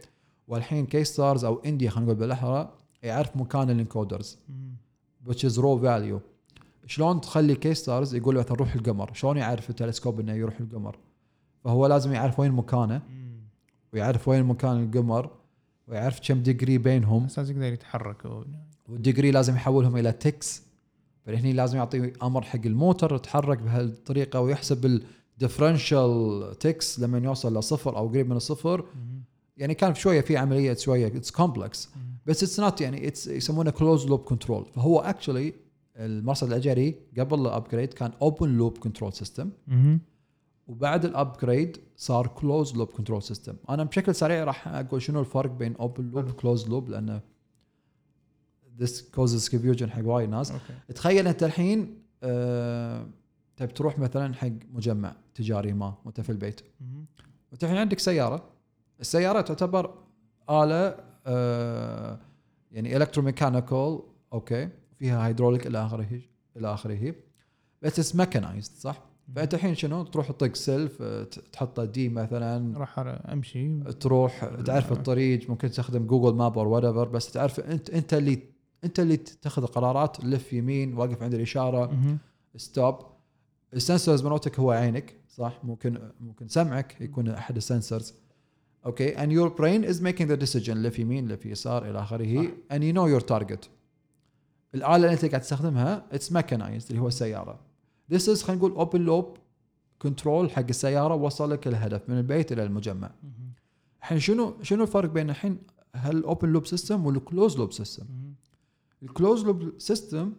والحين 0.48 0.86
KStars 0.86 1.46
أو 1.46 1.60
INDI 1.66 1.90
خلينا 1.90 2.06
نقول 2.06 2.20
بالأحرى 2.20 2.74
يعرف 3.04 3.38
مكان 3.38 3.70
ال 3.70 3.77
encoders 3.77 4.38
which 5.28 5.50
is 5.50 5.56
raw 5.58 5.84
value. 5.84 6.20
شلون 6.88 7.22
تخلي 7.22 7.56
KStars 7.56 8.16
يقول 8.16 8.38
مثلا 8.38 8.58
روح 8.58 8.76
القمر؟ 8.76 9.14
شلون 9.14 9.38
يعرف 9.38 9.70
التلسكوب 9.70 10.20
إنه 10.20 10.34
يروح 10.34 10.60
القمر؟ 10.60 10.98
فهو 11.64 11.88
لازم 11.88 12.14
يعرف 12.14 12.40
وين 12.40 12.52
مكانه. 12.52 13.02
ويعرف 13.94 14.28
وين 14.28 14.44
مكان 14.44 14.84
القمر 14.84 15.30
ويعرف 15.88 16.20
كم 16.28 16.44
degree 16.44 16.78
بينهم. 16.78 17.26
أساس 17.26 17.50
يقدر 17.50 17.64
يتحرك 17.64 18.46
وال 18.90 19.00
degree 19.00 19.32
لازم 19.32 19.56
يحولهم 19.56 19.98
إلى 19.98 20.12
ticks 20.12 20.63
فهني 21.26 21.54
لازم 21.54 21.78
يعطي 21.78 22.14
أمر 22.24 22.42
حق 22.42 22.60
الموتر 22.66 23.16
يتحرك 23.16 23.58
بهالطريقة 23.58 24.40
ويحسب 24.40 24.86
ال 24.86 24.99
differential 24.99 26.56
ticks 26.60 27.00
لما 27.00 27.18
يوصل 27.18 27.58
لصفر 27.58 27.98
أو 27.98 28.08
قريب 28.08 28.30
من 28.30 28.36
الصفر. 28.36 28.86
يعني 29.58 29.74
كان 29.74 29.96
شوية 29.96 30.22
في 30.22 30.38
عملية 30.38 30.74
شوية 30.74 31.08
it's 31.08 31.32
complex. 31.32 31.90
بس 32.26 32.44
it's 32.44 32.60
not 32.60 32.82
يعني 32.82 33.08
it's 33.08 33.28
يسمونه 33.28 33.72
closed 33.72 34.06
loop 34.08 34.20
control 34.20 34.66
فهو 34.76 35.00
actually 35.00 35.54
المرصد 35.98 36.48
العجيري 36.48 36.96
قبل 37.20 37.40
ال 37.40 37.46
upgrade 37.46 37.94
كان 37.94 38.12
open 38.22 38.50
loop 38.50 38.78
control 38.78 39.14
system. 39.14 39.50
وبعد 40.68 41.06
ال 41.06 41.15
upgrade 41.15 41.78
صار 41.98 42.28
closed 42.28 42.76
loop 42.76 42.88
control 42.88 43.24
system 43.24 43.56
أنا 43.70 43.84
بشكل 43.84 44.16
سريع 44.16 44.44
راح 44.44 44.68
أقول 44.68 45.02
شنو 45.02 45.20
الفرق 45.20 45.52
بين 45.52 45.76
open 45.76 46.12
loop 46.12 46.30
و 46.30 46.35
closed 46.35 46.70
loop 46.70 46.90
لأنه 46.90 47.22
this 48.82 48.90
causes 49.18 49.50
confusion 49.50 49.84
حق 49.90 50.06
وايد 50.06 50.30
ناس. 50.30 50.52
okay. 50.52 50.94
تخيل 50.96 51.28
انت 51.28 51.44
الحين 51.44 51.98
آه 52.24 53.06
تبي 53.58 53.74
تروح 53.74 54.00
مثلا 54.00 54.34
حق 54.34 54.50
مجمع 54.74 55.16
تجاري 55.36 55.74
ما 55.74 55.94
وانت 56.06 56.22
في 56.22 56.30
البيت. 56.32 56.62
وانت 57.52 57.64
الحين 57.64 57.78
عندك 57.78 58.00
سيارة. 58.00 58.44
السيارة 59.00 59.42
تعتبر 59.42 59.94
آلة 60.50 60.96
آه 61.26 62.20
يعني 62.72 62.98
electromechanical 62.98 64.00
okay 64.34 64.70
فيها 65.00 65.28
هيدروليك 65.28 65.68
إلى 65.68 65.86
آخره 65.86 66.22
إلى 66.58 66.74
آخره. 66.74 67.16
بس 67.82 68.00
it's 68.00 68.16
mechanized 68.16 68.72
صح؟ 68.76 69.02
فأنت 69.36 69.54
الحين 69.54 69.76
شنو؟ 69.76 70.04
تروح 70.04 70.32
تطق 70.32 70.56
سلف 70.56 71.02
آه، 71.02 71.24
ت- 71.24 71.40
تحطه 71.40 71.86
D 71.86 72.10
مثلا. 72.10 72.78
راح 72.78 73.00
أمشي. 73.00 73.80
تروح 74.00 74.46
تعرف 74.66 74.92
الطريق 74.92 75.50
ممكن 75.50 75.70
تستخدم 75.70 76.06
Google 76.06 76.36
Map 76.36 76.58
أو 76.60 76.70
whatever 76.70 76.84
بس 77.08 77.32
تعرف 77.32 77.60
أنت 77.60 77.90
أنت 77.90 78.14
اللي 78.14 78.40
انت 78.84 79.00
اللي 79.00 79.18
تاخذ 79.18 79.64
القرارات 79.64 80.26
لف 80.26 80.54
يمين 80.54 80.94
واقف 80.94 81.24
عند 81.24 81.34
الإشارة. 81.34 81.98
stop 82.56 82.96
ال 83.74 83.80
sensors 83.80 84.24
مالتك 84.24 84.60
هو 84.60 84.72
عينك 84.72 85.16
صح؟ 85.30 85.60
ممكن 85.64 85.98
ممكن 86.22 86.48
سمعك 86.48 87.02
يكون 87.02 87.30
أحد 87.30 87.56
ال 87.56 87.62
sensors. 87.62 88.14
okay 88.86 89.16
and 89.16 89.30
your 89.30 89.50
brain 89.50 89.94
is 89.94 90.02
making 90.02 90.28
the 90.28 90.46
decision 90.46 90.70
لف 90.70 91.00
يمين 91.00 91.28
لف 91.28 91.46
يسار 91.46 91.90
إلى 91.90 92.00
آخره. 92.00 92.48
and 92.72 92.82
you 92.82 92.94
know 92.94 93.20
your 93.20 93.26
target. 93.26 93.68
الآلة 94.76 94.96
اللي 94.96 95.12
انت 95.12 95.26
قاعد 95.26 95.42
تستخدمها 95.42 96.06
it's 96.12 96.34
mechanized 96.34 96.90
اللي 96.90 97.00
هو 97.00 97.08
السيارة. 97.08 97.60
This 98.14 98.22
is 98.22 98.44
خلينا 98.44 98.66
نقول 98.66 98.88
open 98.88 99.08
loop 99.10 99.40
control 100.00 100.52
حق 100.52 100.66
السيارة 100.70 101.16
وصلك 101.16 101.68
الهدف 101.68 102.10
من 102.10 102.18
البيت 102.18 102.52
إلى 102.52 102.64
المجمع. 102.64 103.12
الحين 104.00 104.20
شنو 104.20 104.54
شنو 104.62 104.84
الفرق 104.84 105.10
بين 105.10 105.30
الحين 105.30 105.58
هل 105.96 106.18
ال 106.18 106.24
open 106.24 106.50
loop 106.50 106.66
system 106.66 107.06
وال 107.06 107.19
closed 107.19 107.58
loop 107.58 107.72
system. 107.72 108.06
ال 109.04 109.10
closed 109.10 109.46
loop 109.46 109.74
system 109.78 110.34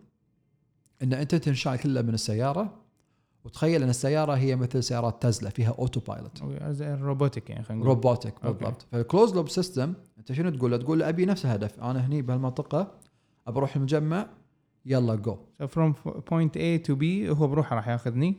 إن 1.02 1.12
أنت 1.12 1.34
تنشال 1.34 1.76
كله 1.76 2.02
من 2.02 2.14
السيارة. 2.14 2.80
وتخيل 3.44 3.82
إن 3.82 3.88
السيارة 3.88 4.32
هي 4.32 4.56
مثل 4.56 4.82
سيارات 4.82 5.22
تزلا 5.22 5.50
فيها 5.50 5.70
autopilot 5.78 6.00
ال 6.00 6.42
robotic 6.42 7.50
يعني 7.50 7.64
خلينا 7.64 7.84
نقول. 7.84 7.94
robotic. 7.94 8.34
بالضبط. 8.44 8.86
فال 8.92 9.03
closed 9.03 9.34
loop 9.34 9.48
system 9.48 9.94
أنت 10.18 10.32
شنو 10.32 10.50
تقول؟ 10.50 10.70
له؟ 10.70 10.76
تقول 10.76 10.98
له 10.98 11.08
أبي 11.08 11.26
نفس 11.26 11.44
الهدف. 11.44 11.80
أنا 11.80 12.06
هني 12.06 12.22
بهالمنطقة 12.22 12.98
ابى 13.46 13.58
أروح 13.58 13.76
المجمع 13.76 14.28
يلا 14.86 15.14
جو 15.14 15.36
from 15.62 15.92
point 16.30 16.56
A 16.56 16.86
to 16.86 16.96
B 17.00 17.04
هو 17.28 17.48
بروحه 17.48 17.76
راح 17.76 17.88
ياخذني. 17.88 18.36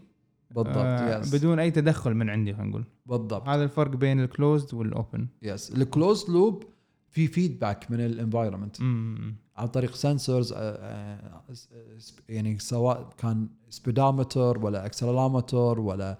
بالضبط 0.51 0.77
آه 0.77 1.19
yes 1.19 1.35
بدون 1.35 1.59
أي 1.59 1.71
تدخل 1.71 2.13
من 2.13 2.29
عندي 2.29 2.53
خلينا 2.53 2.69
نقول. 2.69 2.85
بالضبط. 3.05 3.49
هذا 3.49 3.63
الفرق 3.63 3.91
بين 3.91 4.19
ال 4.19 4.27
closed 4.27 4.73
وال 4.73 4.91
open 4.91 5.27
yes 5.41 5.71
ال 5.71 5.80
closed 5.80 6.29
loop 6.29 6.63
في 7.09 7.27
feedback 7.27 7.91
من 7.91 7.99
ال 7.99 8.06
environment 8.06 8.75
عن 9.57 9.67
طريق 9.67 9.95
sensors 9.95 10.53
يعني 12.29 12.59
سواء 12.59 13.09
كان 13.17 13.47
speedometer 13.69 14.65
ولا 14.65 14.85
accelerometer 14.85 15.79
ولا 15.79 16.17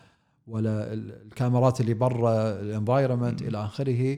ولا 0.48 0.94
ال- 0.94 1.22
الكاميرات 1.26 1.82
اللي 1.82 1.94
برا 1.94 2.60
ال 2.60 2.66
environment. 2.66 3.42
إلى 3.42 3.58
آخره. 3.66 4.18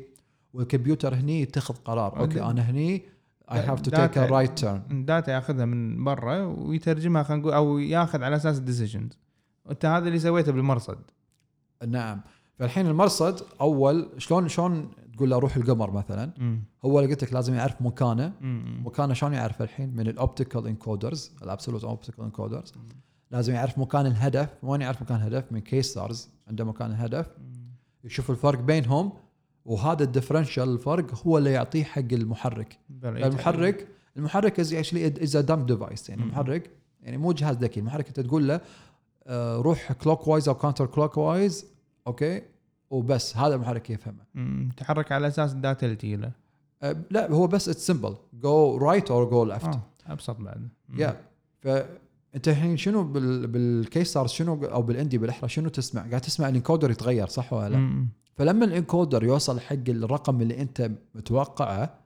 والكمبيوتر 0.53 1.13
هني 1.15 1.41
يتخذ 1.41 1.75
قرار. 1.75 2.19
okay 2.19 2.39
okay. 2.39 2.51
أنا 2.51 2.61
هني 2.61 3.03
I 3.51 3.59
have 3.59 3.81
to 3.81 3.91
take 3.91 4.17
a 4.17 4.25
right 4.25 4.59
turn 4.59 4.81
ال 4.91 4.99
data 4.99 5.31
ياخذها 5.31 5.65
من 5.65 6.03
برا 6.03 6.45
ويترجمها 6.45 7.23
خلينا 7.23 7.41
نقول 7.41 7.53
أو 7.53 7.77
ياخذ 7.77 8.23
على 8.23 8.35
أساس 8.35 8.57
ال 8.57 8.63
decisions 8.63 9.17
أنت 9.71 9.85
هذا 9.85 10.07
اللي 10.07 10.19
سويته 10.19 10.51
بالمرصد. 10.51 10.97
نعم. 11.87 12.21
فالحين 12.59 12.87
المرصد 12.87 13.41
أول 13.61 14.09
شلون 14.17 14.47
شلون 14.47 14.91
تقول 15.17 15.29
له 15.29 15.37
روح 15.39 15.55
القمر 15.55 15.91
مثلا. 15.91 16.33
مم. 16.37 16.63
هو 16.85 16.99
اللي 16.99 17.11
قلت 17.11 17.23
لك 17.23 17.33
لازم 17.33 17.53
يعرف 17.53 17.81
مكانه. 17.81 18.33
مم. 18.41 18.81
مكانه 18.85 19.13
شلون 19.13 19.33
يعرف 19.33 19.61
الحين؟ 19.61 19.95
من 19.95 20.07
ال 20.07 20.15
optical 20.15 20.67
encoders 20.67 21.31
ال 21.43 21.48
absolute 21.48 21.83
optical 21.83 22.23
encoders 22.23 22.73
لازم 23.31 23.53
يعرف 23.53 23.77
مكان 23.77 24.05
الهدف. 24.05 24.49
وين 24.63 24.81
يعرف 24.81 25.01
مكان 25.01 25.17
الهدف؟ 25.17 25.51
من 25.51 25.59
KStars 25.59 26.29
عنده 26.47 26.65
مكان 26.65 26.91
الهدف. 26.91 27.27
يشوف 28.03 28.31
الفرق 28.31 28.59
بينهم. 28.59 29.11
وهذا 29.65 30.03
ال 30.03 30.09
differential 30.09 30.69
الفرق 30.69 31.27
هو 31.27 31.37
اللي 31.37 31.51
يعطيه 31.51 31.83
حق 31.83 32.01
المحرك. 32.11 32.79
المحرك 33.03 33.87
المحرك 34.17 34.59
is 34.59 34.73
actually 34.73 35.23
is 35.23 35.37
dumb 35.37 35.65
device 35.65 36.09
يعني. 36.09 36.23
المحرك 36.23 36.71
يعني 37.01 37.17
مو 37.17 37.31
جهاز 37.31 37.57
ذكي. 37.57 37.79
المحرك 37.79 38.07
انت 38.07 38.19
تقول 38.19 38.47
له 38.47 38.61
آه، 39.27 39.57
روح 39.57 39.91
clockwise 39.91 40.47
أو 40.49 40.55
counter 40.55 40.85
clockwise 40.85 41.65
okay؟ 42.07 42.41
وبس 42.89 43.37
هذا 43.37 43.55
المحرك 43.55 43.89
يفهمه 43.89 44.23
تحرك 44.77 45.11
على 45.11 45.27
أساس 45.27 45.53
ال 45.53 45.60
data 45.60 45.85
اللي 45.85 45.95
تجي 45.95 46.15
له 46.15 46.31
آه، 46.83 46.95
لا 47.11 47.31
هو 47.31 47.47
بس 47.47 47.69
it's 47.69 47.87
simple 47.87 48.15
go 48.33 48.77
right 48.77 49.11
or 49.11 49.29
go 49.29 49.45
left 49.45 49.79
أبسط 50.07 50.37
بعد. 50.37 50.69
يا 50.97 51.21
فانت 51.61 52.47
الحين 52.47 52.77
شنو 52.77 53.03
بال 53.03 53.47
بال 53.47 54.13
KStars 54.13 54.27
شنو 54.27 54.65
أو 54.65 54.81
بال 54.81 54.93
INDI 54.93 55.17
بالإحرى 55.17 55.49
شنو 55.49 55.69
تسمع؟ 55.69 56.01
قاعد 56.01 56.21
تسمع 56.21 56.49
ال 56.49 56.55
encoder 56.55 56.91
يتغير 56.91 57.27
صح 57.27 57.53
ولا 57.53 57.69
لا؟ 57.69 57.77
مم. 57.77 58.07
فلما 58.35 58.65
ال 58.65 58.73
encoder 58.73 59.23
يوصل 59.23 59.59
حق 59.59 59.75
الرقم 59.89 60.41
اللي 60.41 60.61
أنت 60.61 60.91
متوقعه 61.15 61.99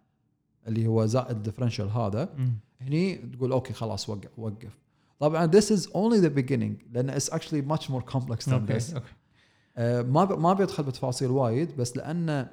اللي 0.67 0.87
هو 0.87 1.05
زائد 1.05 1.35
ال 1.35 1.39
differential 1.39 1.89
هذا 1.89 2.29
مم. 2.37 2.53
هني 2.81 3.15
تقول 3.15 3.51
okay 3.51 3.73
خلاص 3.73 4.09
وقف 4.09 4.39
وقف 4.39 4.77
طبعا 5.19 5.51
this 5.51 5.65
is 5.65 5.85
only 5.87 6.21
the 6.25 6.39
beginning 6.39 6.85
لأن 6.91 7.19
it's 7.19 7.29
actually 7.33 7.61
much 7.73 7.83
more 7.83 8.13
complex 8.13 8.45
than 8.45 8.53
okay 8.53 8.79
this 8.79 8.95
آه، 8.95 9.01
ما 9.77 10.23
ب- 10.23 10.39
ما 10.39 10.53
بيدخل 10.53 10.83
بتفاصيل 10.83 11.29
وايد 11.31 11.77
بس 11.77 11.97
لأن 11.97 12.47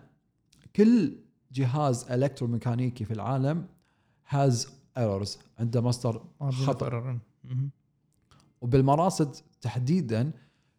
كل 0.76 1.12
جهاز 1.52 2.04
إلكتروميكانيكي 2.11 3.04
في 3.04 3.12
العالم 3.14 3.66
has 4.31 4.54
errors. 4.98 5.38
عنده 5.59 5.81
مصدر 5.81 6.22
خطأ. 6.50 7.18
وبالمراصد 8.61 9.35
تحديدا 9.61 10.31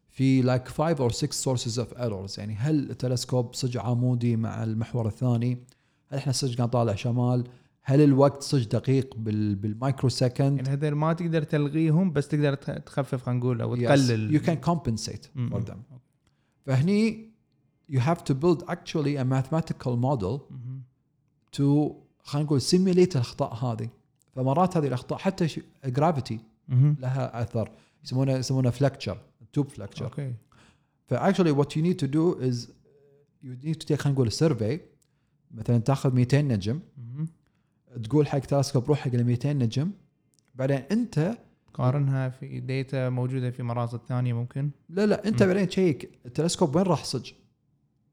في 0.10 0.44
like 0.58 0.68
five 0.68 0.98
or 1.00 1.14
six 1.16 1.30
sources 1.46 1.78
of 1.78 1.98
errors. 1.98 2.38
يعني 2.40 2.56
هل 2.56 2.90
التلسكوب 2.90 3.54
صج 3.54 3.78
عمودي 3.78 4.36
مع 4.36 4.64
المحور 4.64 5.08
الثاني؟ 5.08 5.64
هل 6.10 6.18
إحنا 6.18 6.32
صج 6.34 6.58
قاعد 6.58 6.70
طالع 6.70 6.96
شمال؟ 6.96 7.44
هل 7.82 8.02
الوقت 8.02 8.44
صج 8.44 8.64
دقيق 8.64 9.16
بال 9.18 9.56
بال 9.56 10.10
microsecond 10.10 10.58
يعني 10.58 10.70
هذول 10.70 10.92
ما 10.96 11.14
تقدر 11.14 11.44
تلغيهم 11.44 12.12
بس 12.14 12.28
تقدر 12.28 12.54
تخفف 12.56 13.24
خلينا 13.24 13.40
نقول 13.40 13.62
أو 13.62 13.76
تقلل. 13.76 14.42
Can 14.46 14.70
compensate 14.70 15.28
مم. 15.36 15.50
for 15.54 15.62
them. 15.70 15.78
فهني 16.66 17.30
you 17.92 18.00
have 18.00 18.24
to 18.24 18.34
build 18.34 18.64
actually 18.68 19.16
a 19.18 19.24
mathematical 19.24 19.96
model 19.98 20.40
to 21.58 21.92
خلينا 22.24 22.46
نقول 22.46 22.62
simulate 22.62 23.16
الأخطاء 23.16 23.54
هذه. 23.54 23.90
فمرات 24.36 24.78
هذه 24.78 24.88
الأخطاء 24.88 25.20
حتى 25.20 25.62
gravity. 25.86 26.40
لها 26.70 27.42
أثر. 27.42 27.72
يسمونها 28.04 28.38
يسمونها 28.38 28.72
flexure 28.72 29.18
tube 29.54 29.70
flexure 29.70 30.06
okay. 30.06 30.34
ف 31.08 31.13
actually 31.13 31.52
what 31.52 31.78
you 31.78 31.84
need 31.84 31.96
to 31.96 32.06
do 32.06 32.40
is 32.42 32.70
you 33.44 33.56
need 33.64 33.76
to 33.76 33.88
take 33.88 34.02
خلينا 34.02 34.16
نقول 34.16 34.32
survey 34.32 34.80
مثلا 35.52 35.78
تاخذ 35.78 36.14
200 36.14 36.42
نجم. 36.42 36.80
تقول 38.04 38.28
حق 38.28 38.40
تلسكوب 38.40 38.86
روح 38.88 39.00
حق 39.00 39.14
ال 39.14 39.26
200 39.26 39.54
نجم. 39.54 39.92
بعدين 40.56 40.78
أنت 40.78 41.38
قارنها 41.74 42.30
في 42.30 42.60
data 42.60 43.10
موجودة 43.10 43.52
في 43.52 43.64
مراصد 43.64 44.00
ثانية 44.08 44.34
ممكن؟ 44.34 44.70
لا 44.90 45.06
لا 45.06 45.28
أنت. 45.28 45.44
بعدين 45.44 45.68
check 45.68 46.20
التلسكوب 46.26 46.76
وين 46.76 46.86
راح 46.86 47.04
صج 47.04 47.32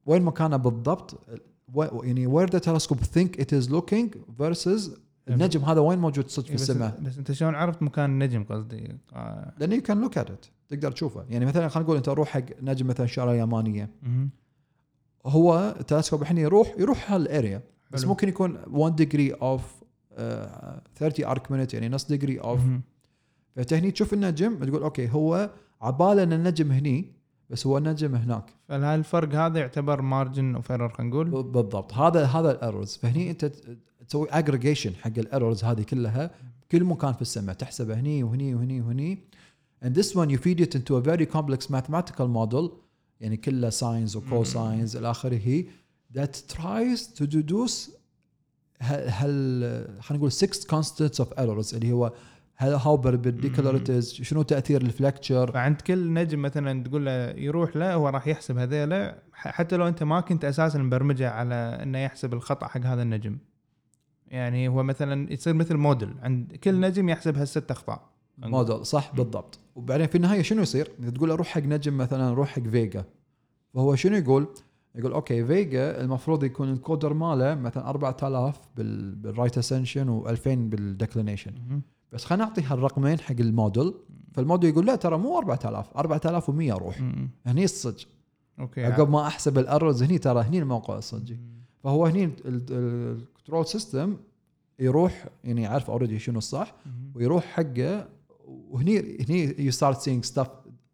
وين 0.06 0.22
مكانه 0.22 0.56
بالضبط؟ 0.56 1.20
و- 1.74 2.02
يعني 2.04 2.26
where 2.26 2.50
the 2.50 2.58
telescope 2.58 2.98
think 2.98 3.40
it 3.40 3.52
is 3.54 3.70
looking 3.70 4.14
versus 4.38 4.96
النجم 5.28 5.60
هذا 5.64 5.80
وين 5.80 5.98
موجود 5.98 6.28
صج 6.28 6.42
في 6.42 6.48
إيه 6.48 6.54
السماء؟ 6.54 6.98
بس 7.02 7.18
أنت 7.18 7.32
شلون 7.32 7.54
عرفت 7.54 7.82
مكان 7.82 8.10
النجم 8.10 8.44
قصدي؟ 8.44 8.88
آه. 9.12 9.52
لأن 9.58 9.72
you 9.72 9.82
can 9.82 10.00
look 10.00 10.18
at 10.18 10.30
it 10.30 10.46
تقدر 10.68 10.92
تشوفه. 10.92 11.24
يعني 11.28 11.46
مثلا 11.46 11.68
خلينا 11.68 11.84
نقول 11.86 11.96
أنت 11.96 12.08
روح 12.08 12.28
حق 12.28 12.42
نجم 12.62 12.86
مثلا 12.86 13.04
الشعرى 13.06 13.32
اليمانية 13.32 13.90
مم. 14.02 14.30
هو 15.26 15.74
التلسكوب 15.80 16.22
الحين 16.22 16.38
يروح 16.38 16.74
يروح 16.78 17.12
هال 17.12 17.29
area 17.29 17.62
بس. 17.90 18.04
ممكن 18.04 18.28
يكون 18.28 18.58
1 18.70 18.96
degree 18.96 19.32
off 19.32 19.62
30 20.94 21.24
arc 21.26 21.50
minute 21.52 21.74
يعني 21.74 21.88
نص 21.88 22.06
degree 22.06 22.40
off 22.40 22.60
مم. 23.56 23.62
فانت 23.62 23.72
هني 23.72 23.90
تشوف 23.90 24.12
النجم 24.12 24.64
تقول 24.64 24.82
okay 24.82 25.08
هو 25.10 25.50
عبالة 25.80 26.22
ان 26.22 26.32
النجم 26.32 26.72
هني 26.72 27.12
بس 27.50 27.66
هو 27.66 27.78
النجم 27.78 28.14
هناك. 28.14 28.44
فالفرق 28.68 29.34
هذا 29.34 29.58
يعتبر 29.58 30.02
margin 30.02 30.54
of 30.54 30.70
error 30.72 30.88
خلينا 30.88 31.10
نقول. 31.10 31.30
بالضبط. 31.42 31.94
هذا 31.94 32.24
هذا 32.24 32.50
ال 32.50 32.57
errors 32.57 32.96
فهني 32.96 33.30
أنت 33.30 33.52
تسوي 34.08 34.28
اجريجيشن 34.30 34.94
حق 34.94 35.18
ال 35.18 35.25
errors 35.25 35.64
هذه 35.64 35.82
كلها 35.82 36.30
كل 36.72 36.84
مكان 36.84 37.12
في 37.12 37.22
السماء. 37.22 37.54
تحسبه 37.54 38.00
هني 38.00 38.22
وهني 38.22 38.54
وهني 38.54 38.80
وهني. 38.80 39.18
And 39.84 39.88
this 39.88 40.06
one 40.14 40.30
you 40.30 40.38
feed 40.38 40.60
it 40.60 40.74
into 40.74 40.96
a 40.96 41.00
very 41.10 41.26
complex 41.36 41.70
mathematical 41.70 42.28
model 42.38 42.70
يعني 43.20 43.36
كله 43.36 43.70
sines 43.70 44.16
و 44.16 44.26
cosines 44.26 44.96
إلى 44.96 45.10
آخره. 45.10 45.64
That 46.14 46.54
tries 46.56 47.00
to 47.18 47.26
deduce 47.26 47.90
هل 48.80 49.08
هل- 49.08 50.02
خلينا 50.02 50.18
نقول 50.18 50.32
6 50.32 50.66
constants 50.82 51.24
of 51.24 51.28
errors 51.38 51.74
اللي 51.74 51.92
هو 51.92 52.12
هل 52.58 52.78
it 52.78 53.88
is 53.88 54.22
شنو 54.22 54.42
تأثير 54.42 54.82
ال 54.82 54.90
flexure؟ 54.90 55.52
فعند 55.52 55.80
كل 55.80 56.12
نجم 56.12 56.42
مثلا 56.42 56.82
تقول 56.82 57.06
له 57.06 57.12
يروح 57.30 57.76
له 57.76 57.94
هو 57.94 58.08
راح 58.08 58.26
يحسب 58.28 58.58
هذيلا 58.58 59.22
حتى 59.32 59.76
لو 59.76 59.88
أنت 59.88 60.02
ما 60.02 60.20
كنت 60.20 60.44
أساسا 60.44 60.78
مبرمجه 60.78 61.30
على 61.30 61.54
إنه 61.54 61.98
يحسب 61.98 62.34
الخطأ 62.34 62.66
حق 62.66 62.80
هذا 62.80 63.02
النجم. 63.02 63.38
يعني 64.28 64.68
هو 64.68 64.82
مثلا 64.82 65.32
يصير 65.32 65.54
مثل 65.54 65.76
موديل. 65.76 66.14
عند 66.22 66.52
كل 66.52 66.80
نجم 66.80 67.08
يحسب 67.08 67.36
هال 67.36 67.50
set 67.50 67.70
أخطاء. 67.70 68.10
موديل 68.38 68.86
صح 68.86 69.14
بالضبط. 69.14 69.58
وبعدين 69.74 70.06
في 70.06 70.14
النهاية 70.14 70.42
شنو 70.42 70.62
يصير؟ 70.62 70.90
تقول 71.14 71.28
له 71.28 71.34
روح 71.34 71.46
حق 71.46 71.62
نجم 71.62 71.96
مثلا 71.96 72.34
روح 72.34 72.48
حق 72.48 72.62
فيجا. 72.62 73.04
فهو 73.74 73.94
شنو 73.94 74.16
يقول؟ 74.16 74.48
يقول 74.94 75.12
okay 75.12 75.46
فيجا 75.46 76.00
المفروض 76.00 76.44
يكون 76.44 76.72
ال 76.72 76.76
coordinate 76.76 77.14
ماله 77.14 77.54
مثلا 77.54 77.90
4000 77.90 78.60
بال 78.76 79.14
بال 79.14 79.27
right 79.27 79.58
ascension 79.58 80.22
و2000 80.22 80.48
بال 80.48 80.63
declination. 80.63 81.52
بس 82.16 82.24
خلينا 82.24 82.44
نعطي 82.44 82.62
هالرقمين 82.62 83.18
حق 83.20 83.34
ال 83.40 83.48
model. 83.48 83.94
فال 84.34 84.45
model 84.45 84.70
يقول 84.70 84.86
لا 84.86 84.96
ترى 84.96 85.18
مو 85.18 85.38
4000 85.38 85.96
4100 85.96 86.72
روح. 86.72 87.02
هني 87.46 87.64
الصج 87.64 88.04
okay. 88.60 88.84
عقب 88.84 89.10
ما 89.10 89.26
أحسب 89.26 89.58
ال 89.58 89.65
errors 89.65 90.02
هني 90.02 90.18
ترى 90.18 90.40
هني 90.40 90.58
الموقع 90.58 90.98
الصجي 90.98 91.38
فهو 91.84 92.06
هني 92.06 92.30
ال 92.44 92.60
control 92.60 93.66
system 93.66 94.16
يروح 94.78 95.26
يعني 95.44 95.62
يعرف 95.62 95.90
already 95.90 96.18
شنو 96.18 96.38
الصح. 96.38 96.74
ويروح 97.14 97.44
حقه 97.44 98.08
وهني 98.46 99.18
هني 99.28 99.54
you 99.58 99.70
start 99.70 100.00
seeing 100.00 100.24
stuff 100.24 100.48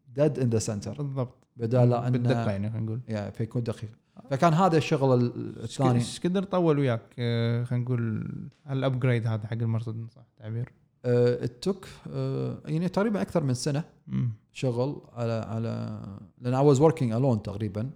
dead 0.09 0.39
in 0.39 0.51
the 0.51 0.59
center 0.59 1.03
بالضبط. 1.03 1.35
بدال 1.57 1.91
لا 1.91 2.09
بالدقة 2.11 2.43
ان 2.43 2.49
يعني 2.49 2.71
خلينا 2.71 2.81
نقول. 2.87 3.01
yeah 3.09 3.31
فيكون 3.31 3.63
دقيق. 3.63 3.91
فكان 4.31 4.53
هذا 4.55 4.77
الشغل 4.77 5.21
ال- 5.21 5.63
الثاني. 5.63 5.95
إيش 5.95 6.21
قدر 6.21 6.43
طول 6.43 6.79
وياك. 6.79 7.03
آه، 7.19 7.65
خلينا 7.65 7.85
نقول 7.85 8.31
هال 8.67 8.80
upgrade 8.80 9.27
هذا 9.27 9.47
حق 9.47 9.53
المرصد 9.53 10.07
صح 10.11 10.23
التعبير 10.39 10.73
it 11.05 11.32
took 11.32 11.87
يعني 12.65 12.89
تقريبا 12.89 13.23
أكثر 13.23 13.45
من 13.45 13.55
سنة. 13.55 13.85
شغل 14.53 15.03
على 15.13 15.33
على 15.33 16.03
لأن 16.39 16.55
I 16.55 16.67
was 16.67 16.81
working 16.81 17.13
alone 17.13 17.43
تقريبا 17.43 17.91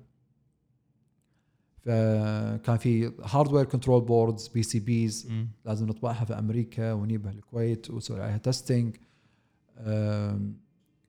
فكان 1.82 2.76
في 2.76 3.12
hardware 3.24 3.64
control 3.64 4.00
boards 4.00 4.48
PCBs. 4.48 5.28
لازم 5.64 5.86
نطبعها 5.86 6.24
في 6.24 6.38
أمريكا 6.38 6.92
ونجيبها 6.92 7.32
الكويت 7.32 7.90
ونسوي 7.90 8.20
عليها 8.20 8.38
testing 8.38 8.96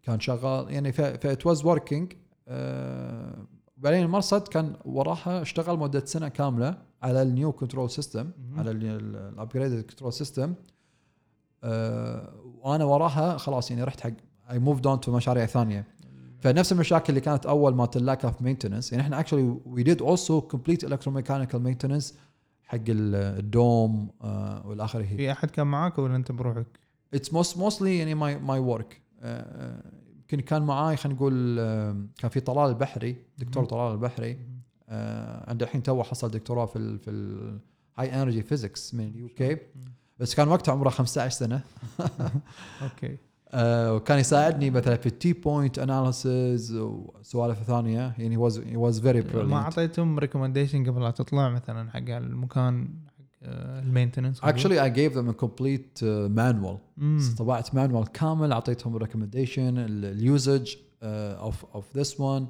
كان 0.04 0.20
شغال 0.20 0.74
يعني 0.74 0.92
that 0.92 1.46
was 1.46 1.66
working 1.66 2.14
بعدين 3.78 4.04
المرصد 4.04 4.48
كان 4.48 4.76
وراها 4.86 5.42
اشتغل 5.42 5.80
مدة 5.80 6.06
سنة 6.06 6.28
كاملة 6.28 6.82
على 7.02 7.22
ال 7.22 7.29
new 7.29 7.52
control 7.52 7.90
system. 7.90 8.32
على 8.56 8.72
ال 8.72 8.84
upgraded 8.84 9.82
control 9.82 10.14
system 10.14 10.54
وأنا 11.64 12.84
وراها 12.86 13.38
خلاص 13.38 13.72
يعني 13.72 13.84
رحت 13.84 14.02
حق 14.02 14.12
I 14.52 14.60
moved 14.60 14.88
on 14.88 15.00
to 15.00 15.12
مشاريع 15.16 15.46
ثانية. 15.46 15.86
فنفس 16.40 16.72
المشاكل 16.72 17.06
اللي 17.10 17.22
كانت 17.22 17.46
أول 17.46 17.76
ما 17.76 17.90
ال 17.96 18.02
lack 18.02 18.26
of 18.26 18.42
maintenance 18.42 18.92
يعني 18.92 19.04
إحنا 19.04 19.20
actually 19.20 19.58
we 19.66 19.84
did 19.84 20.02
also 20.02 20.42
complete 20.42 20.84
electromechanical 20.84 21.62
maintenance 21.62 22.18
حق 22.64 22.76
ال- 22.90 23.16
الدوم 23.40 24.10
آه 24.22 24.68
والاخره 24.68 25.04
في 25.04 25.32
أحد 25.32 25.52
كان 25.52 25.68
معاك 25.68 26.00
ولا 26.00 26.16
أنت 26.16 26.32
بروحك؟ 26.32 26.68
it's 27.14 27.34
most 27.34 27.58
mostly 27.58 27.98
يعني 27.98 28.16
my 28.16 28.38
my 28.40 28.60
work 28.60 29.02
يمكن 30.18 30.40
كان 30.40 30.62
معاي 30.62 30.98
خلينا 30.98 31.18
نقول 31.20 31.58
آه، 31.60 31.98
كان 32.18 32.30
في 32.32 32.40
طلال 32.40 32.70
البحري 32.70 33.16
دكتور. 33.38 33.66
طلال 33.66 33.92
البحري. 33.94 34.40
آه، 34.90 35.50
عنده 35.50 35.66
الحين 35.66 35.84
تو 35.84 36.04
حصل 36.04 36.32
دكتوراه 36.32 36.66
في 36.66 36.76
ال 36.80 37.00
في 37.00 37.10
ال 37.12 38.16
high 38.22 38.30
energy 38.30 38.42
physics 38.44 38.94
من 38.94 39.08
ال 39.08 39.28
UK 39.28 39.58
بس 40.20 40.36
كان 40.36 40.48
وقته 40.48 40.72
عمره 40.72 40.90
15 40.90 41.30
سنة. 41.30 41.62
okay. 42.84 43.18
آه، 43.50 43.94
وكان 43.94 44.20
يساعدني 44.20 44.70
مثلا 44.70 44.96
في 44.96 45.06
ال 45.06 45.34
T-Point 45.34 45.80
analysis 45.80 46.76
وسوالف 46.76 47.64
ثانية. 47.64 48.16
يعني 48.18 48.38
was 48.38 48.60
was 48.76 49.00
very 49.00 49.44
ما 49.44 49.58
أعطيتهم 49.58 50.20
recommendation 50.20 50.90
قبل 50.90 51.02
لا 51.02 51.12
تطلع 51.12 51.50
مثلا 51.50 51.90
حق 51.92 52.10
المكان 52.10 52.90
ال 53.44 53.52
maintenance 53.52 54.40
them 54.40 55.30
a 55.30 55.34
complete 55.34 56.02
uh, 56.02 56.30
manual. 56.30 56.78
مم. 56.98 57.20
طبعت 57.38 57.76
manual 57.76 58.08
كامل 58.12 58.52
أعطيتهم 58.52 58.98
recommendation 58.98 59.78
ال 59.78 59.94
usage 59.94 60.76
of 61.04 61.66
of 61.66 61.98
this 61.98 62.20
one 62.20 62.48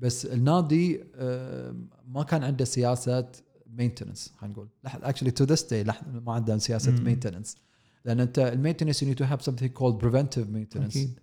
بس 0.00 0.26
النادي 0.26 1.04
آه، 1.14 1.74
ما 2.08 2.22
كان 2.22 2.44
عنده 2.44 2.64
سياسة 2.64 3.28
maintenance 3.72 4.32
خلينا 4.38 4.54
نقول. 4.54 4.68
actually 4.84 5.30
to 5.30 5.44
this 5.44 5.62
day 5.62 5.84
ما 6.26 6.32
عندهم 6.32 6.58
سياسة. 6.58 6.92
maintenance 6.92 7.56
لأن 8.04 8.20
أنت 8.20 8.38
ال 8.38 8.43
maintenance 8.43 9.02
you 9.02 9.08
need 9.08 9.18
to 9.18 9.24
have 9.24 9.42
something 9.42 9.70
called 9.72 9.94
preventive 9.94 10.48
maintenance 10.48 10.96
أكيد 10.96 11.18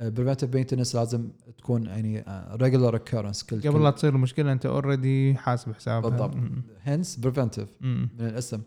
preventive 0.00 0.54
maintenance 0.54 0.94
لازم 0.96 1.30
تكون 1.58 1.86
يعني 1.86 2.24
regular 2.52 2.98
occurrence 2.98 3.44
كل 3.46 3.60
قبل 3.60 3.82
لا 3.82 3.90
تصير 3.90 4.14
المشكلة 4.14 4.52
أنت 4.52 4.66
already 4.66 5.34
حاسب 5.34 5.72
حسابها. 5.72 6.10
بالضبط. 6.10 6.36
hence 6.82 7.16
preventive. 7.16 7.68
من 7.80 8.08
الاسم. 8.20 8.62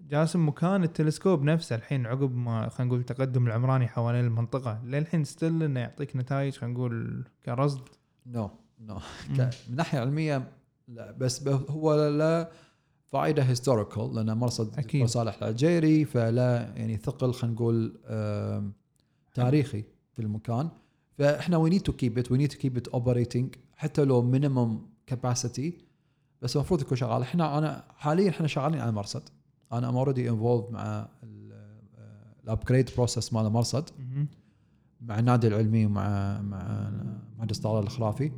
جاسم 0.00 0.48
مكان 0.48 0.84
التلسكوب 0.84 1.42
نفسه 1.42 1.76
الحين 1.76 2.06
عقب 2.06 2.36
ما 2.36 2.68
خلينا 2.68 2.88
نقول 2.88 3.00
التقدم 3.00 3.46
العمراني 3.46 3.88
حوالين 3.88 4.24
المنطقة 4.24 4.82
للحين 4.84 5.24
still 5.24 5.62
إنه 5.62 5.80
يعطيك 5.80 6.16
نتائج 6.16 6.56
خلينا 6.56 6.74
نقول 6.74 7.24
كرصد؟ 7.44 7.88
no 8.26 8.50
no 8.80 8.98
مم. 9.30 9.36
من 9.68 9.76
ناحية 9.76 9.98
علمية 9.98 10.48
لا 10.88 11.12
بس 11.12 11.48
هو 11.48 12.08
لا 12.08 12.50
فائدة 13.12 13.42
historical 13.42 14.14
لأن 14.14 14.32
مرصد 14.32 14.78
أكيد. 14.78 15.06
صالح 15.06 15.36
العجيري 15.42 16.04
فلا 16.04 16.72
يعني 16.76 16.96
ثقل 16.96 17.32
خلينا 17.32 17.54
نقول 17.54 18.00
تاريخي 19.34 19.84
في 20.12 20.22
المكان. 20.22 20.68
فإحنا 21.18 21.56
we 21.56 21.70
need 21.70 21.80
to 21.80 21.92
keep 21.92 22.18
it 22.18 22.32
we 22.32 22.38
need 22.38 22.48
to 22.48 22.58
keep 22.58 22.76
it 22.76 22.88
operating 22.88 23.54
حتى 23.76 24.04
لو 24.04 24.22
minimum 24.22 24.80
capacity 25.06 25.78
بس 26.42 26.56
المفروض 26.56 26.80
يكون 26.80 26.96
شغال. 26.96 27.22
إحنا 27.22 27.58
أنا 27.58 27.84
حاليا 27.96 28.30
إحنا 28.30 28.46
شغالين 28.46 28.80
على 28.80 28.90
المرصد 28.90 29.22
أنا 29.72 29.88
I'm 29.88 29.96
already 29.96 30.30
involved 30.30 30.70
مع 30.70 31.08
ال 32.44 32.50
upgrade 32.50 32.90
process 32.96 33.32
مال 33.32 33.52
مهم. 33.52 34.28
مع 35.00 35.18
النادي 35.18 35.46
العلمي 35.46 35.86
ومع 35.86 36.40
مع 36.40 36.90
مهندس 37.38 37.58
طلال 37.58 37.82
الخرافي 37.82 38.32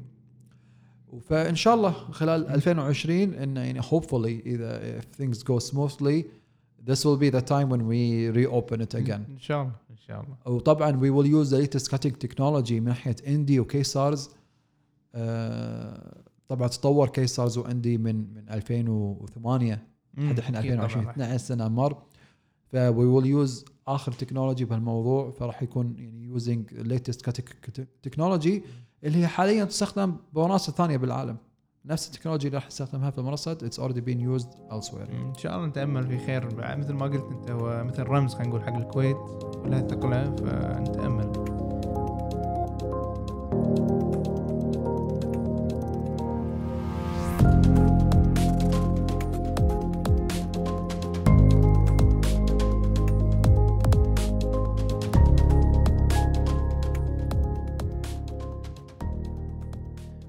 فإن 1.21 1.55
شاء 1.55 1.75
الله 1.75 1.91
خلال 1.93 2.49
2020 2.49 3.35
انه 3.35 3.61
يعني 3.61 3.83
hopefully 3.83 4.47
إذا 4.47 5.01
if 5.01 5.05
things 5.23 5.39
go 5.39 5.59
smoothly 5.71 6.25
this 6.91 6.99
will 7.05 7.19
be 7.19 7.31
the 7.31 7.41
time 7.41 7.69
when 7.71 7.83
we 7.89 8.31
reopen 8.37 8.81
it 8.81 8.95
again. 8.95 9.23
إن 9.31 9.39
شاء 9.39 9.63
الله 9.63 9.73
إن 9.91 9.97
شاء 9.97 10.21
الله. 10.21 10.37
وطبعا 10.57 10.93
we 10.93 11.11
will 11.11 11.27
use 11.27 11.51
the 11.51 11.59
latest 11.59 11.91
cutting 11.91 12.15
technology 12.27 12.73
من 12.73 12.85
ناحية 12.85 13.17
اندي 13.27 13.61
وكيسارز 13.61 14.31
آه 15.15 16.23
طبعا 16.49 16.69
تطور 16.69 17.09
كيسارز 17.09 17.59
واندي 17.59 17.99
من 17.99 18.35
من 18.35 18.49
2008 18.51 19.83
لحد 20.19 20.39
الحين 20.39 20.57
أكيد 20.57 20.73
2020 20.73 21.05
طبعاً. 21.05 21.13
12 21.15 21.37
سنة 21.45 21.69
مر. 21.69 21.97
ف 22.67 22.77
we 22.77 23.07
will 23.23 23.27
use 23.49 23.65
آخر 23.89 24.13
تكنولوجي 24.13 24.65
بهالموضوع 24.65 25.31
فراح 25.31 25.63
يكون 25.63 25.95
يعني 25.99 26.41
using 26.41 26.89
latest 26.89 27.31
تكنولوجي 28.03 28.63
اللي 29.05 29.19
هي 29.19 29.27
حاليا 29.27 29.65
تستخدم 29.65 30.17
بمراصد 30.33 30.73
ثانية 30.73 30.97
بالعالم. 30.97 31.37
نفس 31.87 32.09
التكنولوجي 32.09 32.47
اللي 32.47 32.59
راح 32.59 32.67
نستخدمها 32.67 33.11
في 33.11 33.19
المرصد 33.19 33.55
it's 33.55 33.79
already 33.79 34.01
been 34.01 34.41
used 34.41 34.49
elsewhere. 34.71 35.11
إن 35.11 35.35
شاء 35.39 35.57
الله 35.57 35.67
نتامل 35.67 36.07
في 36.07 36.27
خير. 36.27 36.49
مثل 36.77 36.93
ما 36.93 37.07
قلت 37.07 37.25
أنت 37.31 37.51
هو 37.51 37.85
مثل 37.85 38.03
رمز 38.03 38.35
خلينا 38.35 38.49
نقول 38.49 38.63
حق 38.63 38.77
الكويت 38.77 39.17
ولها 39.57 39.81
ثقله 39.81 40.37
فنتامل 40.37 41.44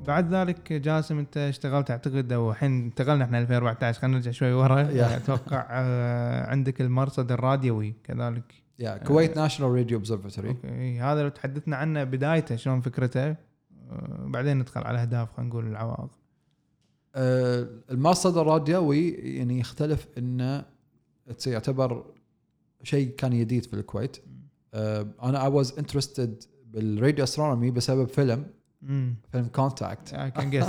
بعد 0.07 0.33
ذلك 0.33 0.73
جاسم 0.73 1.19
انت 1.19 1.37
اشتغلت 1.37 1.91
اعتقد 1.91 2.31
أو 2.31 2.51
الحين 2.51 2.83
انتقلنا 2.83 3.23
إحنا 3.23 3.39
2014 3.39 3.99
خلينا 3.99 4.17
نرجع 4.17 4.31
شوي 4.31 4.53
ورا. 4.53 4.81
أتوقع 5.17 5.67
آه، 5.69 6.49
عندك 6.49 6.81
المرصد 6.81 7.31
الراديوي 7.31 7.95
كذلك. 8.03 8.53
yeah 8.79 8.97
Kuwait 8.97 9.38
National 9.38 9.71
Radio 9.71 9.97
Observatory 9.97 10.49
okay 10.49 10.99
هذا 10.99 11.23
لو 11.23 11.29
تحدثنا 11.29 11.75
عنه 11.75 12.03
بدايته 12.03 12.55
شلون 12.55 12.81
فكرته؟ 12.81 13.29
آه، 13.29 13.37
بعدين 14.19 14.59
ندخل 14.59 14.81
على 14.81 14.95
الاهداف 14.95 15.31
خلينا 15.33 15.49
نقول 15.49 15.67
العوائق. 15.67 16.09
آه، 17.15 17.67
المرصد 17.91 18.37
الراديوي 18.37 19.09
يعني 19.09 19.59
يختلف 19.59 20.07
انه 20.17 20.65
يعتبر 21.47 22.05
شيء 22.83 23.09
كان 23.09 23.39
جديد 23.39 23.65
في 23.65 23.73
الكويت. 23.73 24.17
أنا 24.73 25.49
I 25.49 25.63
was 25.63 25.69
interested 25.69 26.47
بال 26.65 26.82
radio 26.82 27.23
astronomy 27.23 27.71
بسبب 27.71 28.07
فيلم. 28.07 28.45
فيلم 29.31 29.45
Contact 29.55 30.15
كان 30.15 30.49
جس 30.49 30.65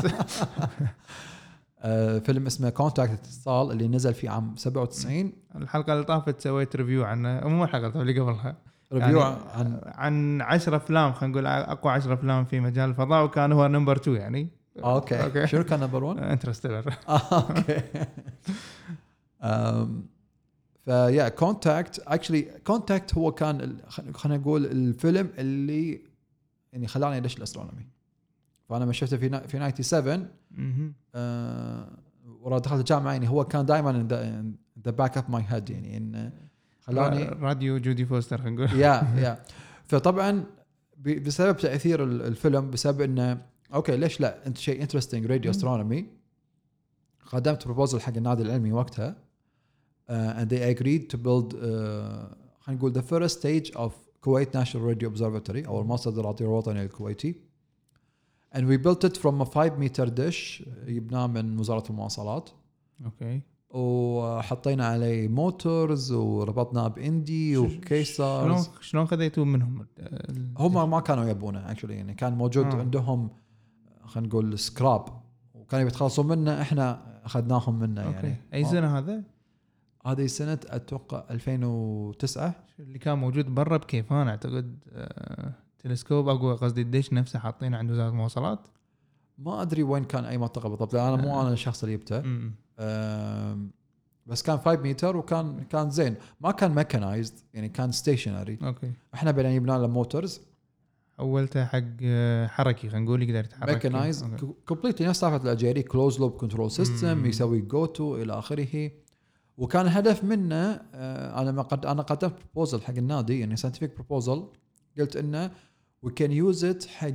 آه، 1.80 2.18
فيلم 2.18 2.46
اسمه 2.46 2.70
كونتاكت 2.70 3.12
اتصال 3.12 3.70
اللي 3.72 3.88
نزل 3.88 4.14
في 4.14 4.28
عام 4.28 4.56
97 4.56 5.32
الحلقة 5.56 5.92
اللي 5.92 6.04
طافت 6.04 6.40
سويت 6.40 6.76
review 6.76 7.04
عنه. 7.04 7.40
مو 7.48 7.64
الحلقة 7.64 8.02
اللي 8.02 8.20
قبلها. 8.20 8.56
review 8.92 9.20
يعني 9.20 9.40
عن 9.54 9.80
عن 9.84 10.40
10 10.40 10.76
أفلام 10.76 11.12
خلينا 11.12 11.32
نقول 11.32 11.46
أقوى 11.46 11.92
10 11.92 12.14
أفلام 12.14 12.44
في 12.44 12.60
مجال 12.60 12.90
الفضاء 12.90 13.24
وكان 13.24 13.52
هو 13.52 13.66
number 13.66 13.96
2 13.96 14.16
يعني. 14.16 14.48
okay. 14.84 15.24
okay. 15.24 15.46
شنو 15.46 15.64
كان 15.64 15.80
number 15.80 16.14
1؟ 16.14 16.18
Interstellar 16.18 16.94
okay. 17.08 17.82
ف 20.84 21.28
yeah 21.28 21.55
Contact 21.55 22.02
actually 22.06 22.42
Contact 22.42 23.14
هو 23.14 23.32
كان 23.32 23.78
خلينا 24.14 24.38
نقول 24.38 24.66
الفيلم 24.66 25.30
اللي 25.38 26.00
يعني 26.72 26.86
خلاني 26.86 27.16
أدش 27.16 27.36
ال 27.36 27.41
astronomy. 27.41 27.86
فأنا 28.68 28.84
ما 28.84 28.92
شفته 28.92 29.16
في 29.16 29.28
نا- 29.28 29.46
في 29.46 29.82
97 29.82 30.28
آه، 31.14 31.88
ورا 32.40 32.58
دخلت 32.58 32.80
الجامعة 32.80 33.12
يعني 33.12 33.28
هو 33.28 33.44
كان 33.44 33.66
دائما 33.66 34.06
the 34.84 34.90
back 34.90 35.16
of 35.16 35.30
my 35.30 35.44
head 35.48 35.70
يعني 35.70 35.96
انه 35.96 36.32
خلاني 36.80 37.24
راديو 37.24 37.78
جودي 37.78 38.06
فوستر 38.06 38.38
خلينا 38.38 38.64
نقول. 38.64 38.80
yeah 38.80 39.02
yeah 39.16 39.42
فطبعا 39.88 40.44
بسبب 40.98 41.56
تأثير 41.56 42.04
ال- 42.04 42.22
الفيلم 42.22 42.70
بسبب 42.70 43.00
إنه 43.00 43.42
okay 43.74 43.96
ليش 43.96 44.20
لا؟ 44.20 44.46
أنت 44.46 44.58
شيء 44.58 44.82
interesting 44.82 45.26
radio 45.26 45.50
astronomy 45.50 46.06
قدمت 47.26 47.64
proposal 47.64 48.00
حق 48.00 48.16
النادي 48.16 48.42
العلمي 48.42 48.72
وقتها 48.72 49.16
uh, 49.16 50.12
and 50.12 50.48
they 50.48 50.76
agreed 50.78 51.10
to 51.14 51.18
build 51.18 51.52
uh, 51.52 51.56
خلينا 52.60 52.78
نقول 52.80 52.94
the 52.94 53.02
first 53.02 53.32
stage 53.40 53.76
of 53.76 53.90
Kuwait 54.26 54.52
National 54.54 54.82
Radio 54.94 55.08
Observatory 55.10 55.66
أو 55.66 55.80
المرصد 55.80 56.18
الراديو 56.18 56.46
الوطني 56.46 56.82
الكويتي 56.82 57.34
and 58.56 58.60
we 58.60 58.76
built 58.86 59.04
it 59.04 59.16
from 59.16 59.40
a 59.40 59.44
5 59.44 59.78
meter 59.78 60.06
dish 60.10 60.62
جبناه 60.88 61.26
من 61.26 61.58
وزارة 61.58 61.90
المواصلات. 61.90 62.50
okay 63.04 63.40
وحطينا 63.70 64.86
عليه 64.86 65.28
motors 65.28 66.12
وربطناه 66.12 66.88
بإندي 66.88 67.54
شلون 67.54 67.76
وكيسرز. 67.76 68.70
شلون 68.80 69.06
خذيتوا 69.06 69.44
منهم؟ 69.44 69.86
ال- 69.98 70.54
هم 70.58 70.90
ما 70.90 71.00
كانوا 71.00 71.24
يبونه 71.24 71.70
actually 71.70 71.94
يعني 71.94 72.14
كان 72.14 72.32
موجود 72.32 72.66
آه. 72.66 72.72
آه. 72.72 72.80
عندهم 72.80 73.30
خلينا 74.04 74.28
نقول 74.28 74.58
سكراب 74.58 75.04
وكانوا 75.54 75.86
يتخلصون 75.86 76.26
منه 76.28 76.62
إحنا 76.62 77.02
أخذناهم 77.26 77.78
منه 77.78 78.02
okay 78.02 78.16
يعني. 78.26 78.36
أي 78.54 78.64
سنة 78.64 78.98
هذا؟ 78.98 79.22
هذه 80.06 80.26
سنة 80.26 80.58
أتوقع 80.66 81.24
2009 81.30 82.54
اللي 82.78 82.98
كان 82.98 83.18
موجود 83.18 83.54
برا 83.54 83.76
بكيفان 83.76 84.28
أعتقد 84.28 84.78
آه، 84.92 85.52
تلسكوب 85.88 86.28
اقوى 86.28 86.54
قصدي 86.54 86.80
الدش 86.82 87.12
نفسه 87.12 87.38
حاطينه 87.38 87.76
عند 87.76 87.90
وزارة 87.90 88.08
المواصلات. 88.08 88.68
ما 89.38 89.62
أدري 89.62 89.82
وين 89.82 90.04
كان 90.04 90.24
أي 90.24 90.38
منطقة 90.38 90.68
بالضبط 90.68 90.94
لأن 90.94 91.12
أنا 91.12 91.22
مو 91.22 91.34
آه. 91.34 91.42
أنا 91.42 91.52
الشخص 91.52 91.84
اللي 91.84 91.96
جبته. 91.96 92.22
بس 94.26 94.42
كان 94.42 94.58
5 94.58 94.80
متر 94.82 95.16
وكان 95.16 95.64
كان 95.64 95.90
زين. 95.90 96.14
ما 96.40 96.50
كان 96.50 96.74
mechanized 96.74 97.34
يعني 97.54 97.68
كان 97.68 97.92
stationary 97.92 98.58
okay. 98.62 98.92
إحنا 99.14 99.30
بعدين 99.30 99.54
جبنا 99.54 99.72
له 99.72 99.86
motors 99.86 100.40
حولته 101.20 101.64
حق 101.64 101.82
آه، 102.02 102.46
حركي 102.46 102.88
خلينا 102.88 103.04
نقول 103.04 103.22
يقدر 103.22 103.44
يتحرك. 103.44 103.68
mechanized 103.74 104.22
okay. 104.22 104.46
completely 104.66 105.08
نفس 105.08 105.20
طافه 105.20 105.44
الاجيري 105.44 105.82
closed 105.82 106.20
loop 106.20 106.32
control 106.32 106.70
system. 106.70 107.26
يسوي 107.26 107.60
go 107.60 107.86
to 107.86 108.16
إلى 108.16 108.32
آخره. 108.32 108.90
وكان 109.58 109.86
الهدف 109.86 110.24
منه 110.24 110.80
آه، 110.94 111.42
أنا 111.42 111.52
ما 111.52 111.62
قد 111.62 111.86
أنا 111.86 112.02
قدمت 112.02 112.34
proposal 112.34 112.82
حق 112.82 112.94
النادي 112.94 113.40
يعني 113.40 113.56
scientific 113.56 113.94
proposal 113.94 114.46
قلت 114.98 115.16
إنه 115.16 115.50
we 116.06 116.12
can 116.12 116.32
use 116.32 116.64
it 116.64 116.84
حق 116.84 117.14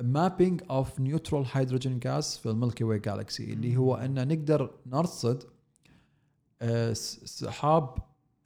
mapping 0.00 0.62
of 0.70 1.00
neutral 1.00 1.46
hydrogen 1.52 2.00
gas 2.06 2.36
في 2.36 2.50
ال 2.50 2.56
Milky 2.56 2.84
Way 2.84 2.98
galaxy 2.98 3.52
اللي 3.52 3.76
هو 3.76 3.94
ان 3.94 4.28
نقدر 4.28 4.70
نرصد 4.86 5.42
آه، 6.62 6.92
سحاب 6.92 7.98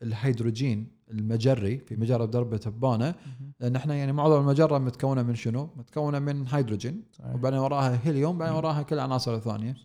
الهيدروجين 0.03 0.89
المجري 1.11 1.79
في 1.79 1.97
مجره 1.97 2.25
درب 2.25 2.57
تبانه. 2.57 3.15
لأن 3.61 3.77
إحنا 3.77 3.95
يعني 3.95 4.13
معظم 4.13 4.41
المجرة 4.41 4.79
متكونة 4.79 5.23
من 5.23 5.35
شنو؟ 5.35 5.69
متكونة 5.77 6.19
من 6.19 6.47
هيدروجين 6.49 7.03
صحيح. 7.13 7.35
وبعدين 7.35 7.59
وراها 7.59 8.01
هيليوم 8.05 8.39
بعدين 8.39 8.53
مم. 8.53 8.59
وراها 8.59 8.83
كل 8.83 8.95
العناصر 8.95 9.35
الثانية 9.35 9.77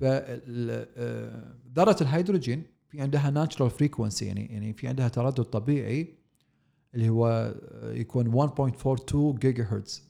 فذره 0.00 1.96
الهيدروجين 2.00 2.62
في 2.88 3.00
عندها 3.00 3.30
natural 3.30 3.70
frequency 3.70 4.26
يعني 4.26 4.46
يعني 4.46 4.72
في 4.72 4.88
عندها 4.88 5.08
تردد 5.08 5.44
طبيعي 5.44 6.25
اللي 6.96 7.08
هو 7.08 7.54
آه، 7.72 7.92
يكون 7.92 8.48
1.42 8.48 9.38
جيجا 9.38 9.64
هرتز 9.64 10.06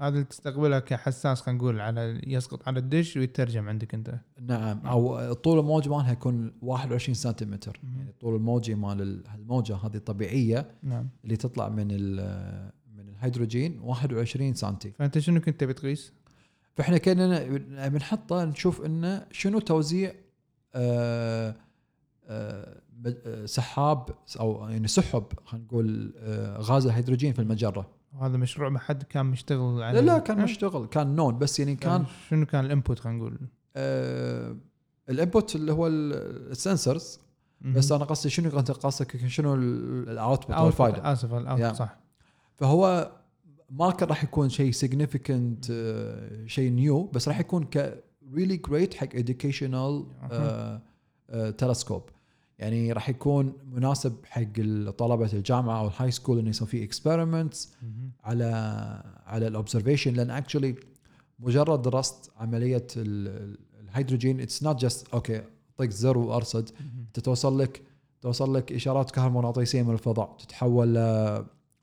هذا 0.00 0.08
اللي 0.14 0.24
تستقبلها 0.24 0.78
كحساس 0.78 1.40
خلينا 1.40 1.58
نقول 1.58 1.80
على 1.80 2.20
يسقط 2.26 2.68
على 2.68 2.78
الدش 2.78 3.16
ويترجم 3.16 3.68
عندك 3.68 3.94
انت. 3.94 4.14
نعم. 4.40 4.86
أو 4.86 5.32
طول 5.32 5.58
الموج 5.58 5.88
مالها 5.88 6.12
يكون 6.12 6.52
21 6.62 7.14
سنتيمتر. 7.14 7.80
يعني 7.96 8.12
طول 8.20 8.34
الموجي 8.34 8.74
مال 8.74 9.02
ال- 9.02 9.24
الموجه 9.34 9.76
هذه 9.76 9.96
الطبيعيه 9.96 10.70
نعم. 10.82 11.08
اللي 11.24 11.36
تطلع 11.36 11.68
من 11.68 11.86
ال- 11.90 12.70
من 12.96 13.08
الهيدروجين 13.08 13.80
21 13.82 14.54
سنتي. 14.54 14.90
فأنت 14.98 15.18
شنو 15.18 15.40
كنت 15.40 15.64
بتقيس؟ 15.64 16.12
فإحنا 16.74 16.98
كنا 16.98 17.88
بنحطه 17.88 18.44
نشوف 18.44 18.84
إنه 18.86 19.26
شنو 19.30 19.58
توزيع 19.58 20.12
آه، 20.74 21.48
آه، 21.48 21.54
آه، 22.28 22.77
سحاب 23.44 24.08
أو 24.40 24.68
يعني 24.68 24.88
سحب 24.88 25.24
خلينا 25.44 25.66
نقول 25.66 26.14
آه، 26.18 26.58
غاز 26.60 26.86
الهيدروجين 26.86 27.32
في 27.32 27.38
المجرة. 27.42 27.86
وهذا 28.12 28.36
مشروع 28.36 28.68
ما 28.68 28.78
حد 28.78 29.02
كان 29.02 29.26
مشتغل 29.26 29.78
لا 29.78 29.84
عليه. 29.86 30.00
لا 30.00 30.18
كان 30.18 30.38
ها؟ 30.38 30.44
مشتغل 30.44 30.86
كان 30.86 31.16
known 31.16 31.38
بس 31.38 31.58
يعني 31.58 31.76
كان 31.76 32.04
شنو 32.30 32.46
كان 32.46 32.64
ال 32.64 32.70
input 32.70 32.98
خلينا 32.98 33.18
نقول؟ 33.18 33.38
آه 33.76 34.56
ال 35.08 35.16
input 35.16 35.56
اللي 35.56 35.72
هو 35.72 35.86
ال 35.86 36.03
sensors 36.03 37.20
بس 37.60 37.92
أنا 37.92 38.04
قصدي 38.04 38.30
شنو 38.30 38.58
أنت 38.58 38.70
قصدك؟ 38.70 39.26
شنو 39.26 39.54
ال 39.54 39.68
output 39.68 40.50
أو 40.56 40.66
الفائده 40.66 40.96
الفائده 40.96 41.12
آسف 41.12 41.34
ال 41.34 41.40
out 41.40 41.60
Yeah. 41.60 41.78
صح. 41.78 41.98
فهو 42.56 43.12
ما 43.70 43.90
كان 43.90 44.08
راح 44.08 44.24
يكون 44.24 44.48
شيء 44.48 44.72
significant 44.72 45.66
آه، 45.70 46.46
شيء 46.46 46.70
new 46.72 47.02
بس 47.04 47.28
راح 47.28 47.40
يكون 47.40 47.64
ك 47.64 48.04
really 48.34 48.58
great 48.70 48.94
حق 48.94 49.08
educational 49.08 50.04
تلسكوب 51.58 52.02
يعني 52.58 52.92
راح 52.92 53.08
يكون 53.08 53.52
مناسب 53.72 54.16
حق 54.24 54.42
طلبة 54.98 55.32
الجامعة 55.32 55.80
أو 55.80 55.86
ال 55.88 56.10
high 56.10 56.21
school 56.21 56.38
إنه 56.38 56.50
يسوي 56.50 56.68
فيه 56.68 56.84
experiments. 56.84 57.72
على 58.24 58.44
على 59.26 59.46
ال 59.46 59.52
observation 59.52 60.14
لأن 60.14 60.30
actually 60.30 60.74
مجرد 61.38 61.82
درست 61.82 62.30
عملية 62.36 62.86
ال- 62.96 63.28
ال- 63.28 63.58
الهيدروجين 63.88 64.40
it's 64.40 64.62
not 64.62 64.80
just 64.80 65.08
okay 65.08 65.42
طق 65.76 65.88
زر 65.90 66.18
وأرصد. 66.18 66.70
أنت 67.06 67.20
توصل 67.20 67.58
لك 67.60 67.82
توصل 68.20 68.54
لك 68.54 68.72
إشارات 68.72 69.10
كهرومغناطيسية 69.10 69.82
من 69.82 69.92
الفضاء 69.94 70.36
تتحول 70.38 70.94
ل 70.94 70.98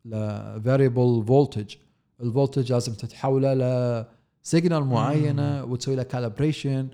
ل 0.05 0.15
variable 0.63 1.27
voltage 1.29 1.75
ال 2.21 2.28
voltage 2.28 2.71
لازم 2.73 2.93
تتحوله 2.93 3.53
ل 3.53 4.05
signal 4.43 4.83
معينة 4.83 5.63
وتسوي 5.63 5.95
له 5.95 6.03
calibration 6.03 6.87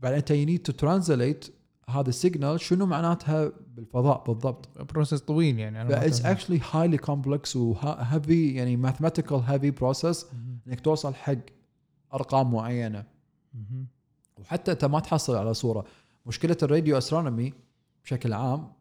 بعدين 0.00 0.18
أنت 0.18 0.30
you 0.30 0.46
need 0.46 0.62
to 0.62 0.72
translate 0.72 1.44
هذا 1.88 2.08
ال 2.08 2.15
signal 2.15 2.60
شنو 2.60 2.86
معناتها 2.86 3.52
بالفضاء 3.74 4.24
بالضبط 4.26 4.82
process 4.92 5.20
طويل 5.20 5.58
يعني 5.58 5.82
أفهم. 5.82 6.30
actually 6.30 6.60
highly 6.72 6.98
complex 6.98 7.56
و 7.56 7.72
heavy 7.72 8.54
يعني 8.54 8.76
mathematical 8.76 9.36
heavy 9.46 9.70
process. 9.70 10.26
إنك 10.68 10.80
توصل 10.80 11.14
حق 11.14 11.36
أرقام 12.14 12.52
معينة. 12.52 13.04
وحتى 14.36 14.72
أنت 14.72 14.84
ما 14.84 15.00
تحصل 15.00 15.36
على 15.36 15.54
صورة 15.54 15.84
مشكلة 16.26 16.56
ال 16.62 16.68
radio 16.68 16.98
astronomy 16.98 17.52
بشكل 18.04 18.32
عام 18.32 18.72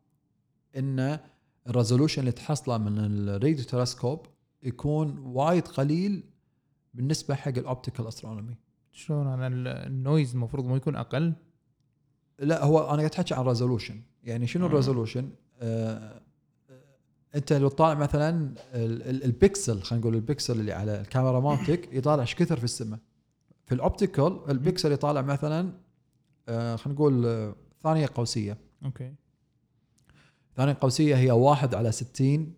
إن 0.77 1.19
ال 1.67 1.72
resolution 1.72 2.19
اللي 2.19 2.31
تحصله 2.31 2.77
من 2.77 2.97
ال 2.99 3.10
radio 3.10 3.63
telescope 3.65 4.25
يكون 4.63 5.17
وايد 5.17 5.67
قليل 5.67 6.23
بالنسبة 6.93 7.35
حق 7.35 7.47
ال 7.57 7.64
optical 7.64 8.07
astronomy 8.07 8.55
شلون 8.91 9.27
أنا 9.27 9.47
ال- 9.47 9.67
ال 9.67 9.78
noise 9.78 10.33
المفروض 10.33 10.65
ما 10.65 10.75
يكون 10.75 10.95
أقل 10.95 11.33
لا 12.39 12.63
هو 12.63 12.79
أنا 12.79 12.97
قاعد 12.97 13.11
احكي 13.15 13.33
عن 13.33 13.45
resolution 13.45 14.01
يعني 14.23 14.47
شنو. 14.47 14.65
ال 14.65 14.71
resolution 14.71 15.29
آه 15.61 16.21
أنت 17.35 17.53
لو 17.53 17.67
طالع 17.67 17.99
مثلا 17.99 18.29
ال- 18.73 19.03
ال- 19.09 19.23
البكسل 19.23 19.81
خلينا 19.81 20.01
نقول 20.01 20.15
البكسل 20.15 20.59
اللي 20.59 20.71
على 20.73 21.01
الكاميرا 21.01 21.39
مالتك 21.39 21.93
يطالع 21.93 22.21
إيش 22.21 22.35
كثر 22.35 22.57
في 22.57 22.63
السماء. 22.63 22.99
في 23.65 23.75
ال 23.75 23.83
optical 23.83 24.39
ال 24.49 24.56
pixel 24.56 24.91
يطالع 24.91 25.21
مثلا 25.21 25.73
آه 26.49 26.75
خلينا 26.75 26.95
نقول 26.99 27.25
آه، 27.25 27.55
ثانية 27.83 28.09
قوسية. 28.15 28.57
okay. 28.85 29.13
ثانية 30.55 30.77
قوسية 30.81 31.15
هي 31.15 31.31
واحد 31.31 31.75
على 31.75 31.91
60 31.91 32.53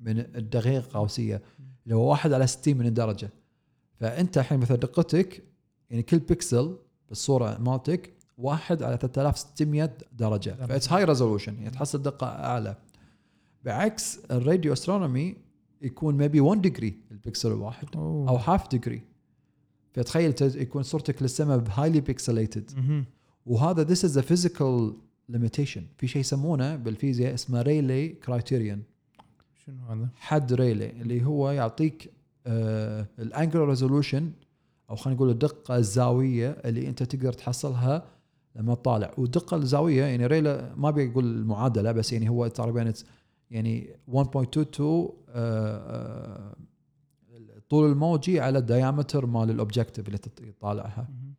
من 0.00 0.18
الدقيقة 0.18 0.98
قوسية. 0.98 1.42
اللي 1.84 1.94
هو 1.96 2.10
واحد 2.10 2.32
على 2.32 2.46
60 2.46 2.76
من 2.76 2.86
الدرجة. 2.86 3.30
فأنت 4.00 4.38
الحين 4.38 4.58
مثلا 4.60 4.76
دقتك 4.76 5.42
يعني 5.90 6.02
كل 6.02 6.18
بكسل 6.18 6.78
بالصورة 7.08 7.58
مالتك 7.58 8.12
واحد 8.40 8.82
على 8.82 8.96
3600 8.96 9.84
درجة 10.18 10.50
درجة. 10.50 10.66
ف 10.66 10.70
that's 10.70 10.92
high 10.92 11.04
resolution 11.04 11.54
يعني 11.54 11.70
تحصل 11.70 12.02
دقه 12.02 12.26
أعلى 12.26 12.76
بعكس 13.64 14.18
ال 14.30 14.37
radio 14.37 14.72
astronomy 14.72 15.36
يكون 15.82 16.16
maybe 16.16 16.40
1 16.40 16.60
degree 16.62 16.94
ال 17.10 17.17
pixel 17.17 17.52
الواحد 17.52 17.88
أوه. 17.96 18.28
أو 18.28 18.36
half 18.36 18.70
degree 18.70 19.02
فتخيل 19.92 20.34
يكون 20.40 20.82
صورتك 20.82 21.22
للسماء 21.22 21.58
ب 21.58 21.64
highly 21.64 22.00
pixelated. 22.00 22.70
وهذا 23.46 23.94
this 23.94 23.98
is 23.98 24.16
a 24.16 24.22
physical 24.22 24.94
limitation 25.32 25.80
في 25.98 26.06
شيء 26.06 26.20
يسمونه 26.20 26.76
بالفيزياء 26.76 27.34
اسمه 27.34 27.62
Rayleigh 27.62 28.08
criterion 28.08 28.82
شنو 29.66 29.84
هذا؟ 29.88 30.08
حد 30.14 30.52
ريلي 30.52 30.90
اللي 30.90 31.24
هو 31.24 31.50
يعطيك 31.50 32.10
آه 32.46 33.06
ال 33.18 33.24
angular 33.24 33.68
resolution 33.68 34.30
أو 34.90 34.96
خلينا 34.96 35.16
نقول 35.16 35.30
الدقة 35.30 35.76
الزاوية 35.76 36.50
اللي 36.50 36.88
أنت 36.88 37.02
تقدر 37.02 37.32
تحصلها 37.32 38.19
لما 38.56 38.74
تطالع 38.74 39.10
والدقه 39.18 39.56
الزاوية 39.56 40.04
يعني 40.04 40.26
ريلي 40.26 40.74
ما 40.76 40.90
بيقول 40.90 41.24
المعادله 41.24 41.92
بس 41.92 42.12
يعني 42.12 42.28
هو 42.28 42.46
تقريبا 42.46 42.92
يعني 43.50 43.96
1.22 44.08 44.20
آه 44.80 45.12
آه 45.28 46.56
الطول 47.56 47.90
الموجي 47.90 48.40
على 48.40 48.58
ال 48.58 48.66
diameter 48.66 49.26
مال 49.26 49.50
ال 49.50 49.56
objective 49.56 50.06
اللي 50.06 50.18
تط- 50.18 50.42
تطالعها 50.58 51.08
مهم. 51.10 51.34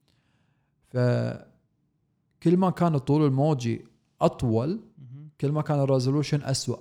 فكل 0.89 2.57
ما 2.57 2.69
كان 2.69 2.95
الطول 2.95 3.25
الموجي 3.25 3.85
أطول. 4.21 4.79
كل 5.41 5.51
ما 5.51 5.61
كان 5.61 5.79
ال 5.79 5.85
resolution 5.85 6.41
اسوء 6.41 6.79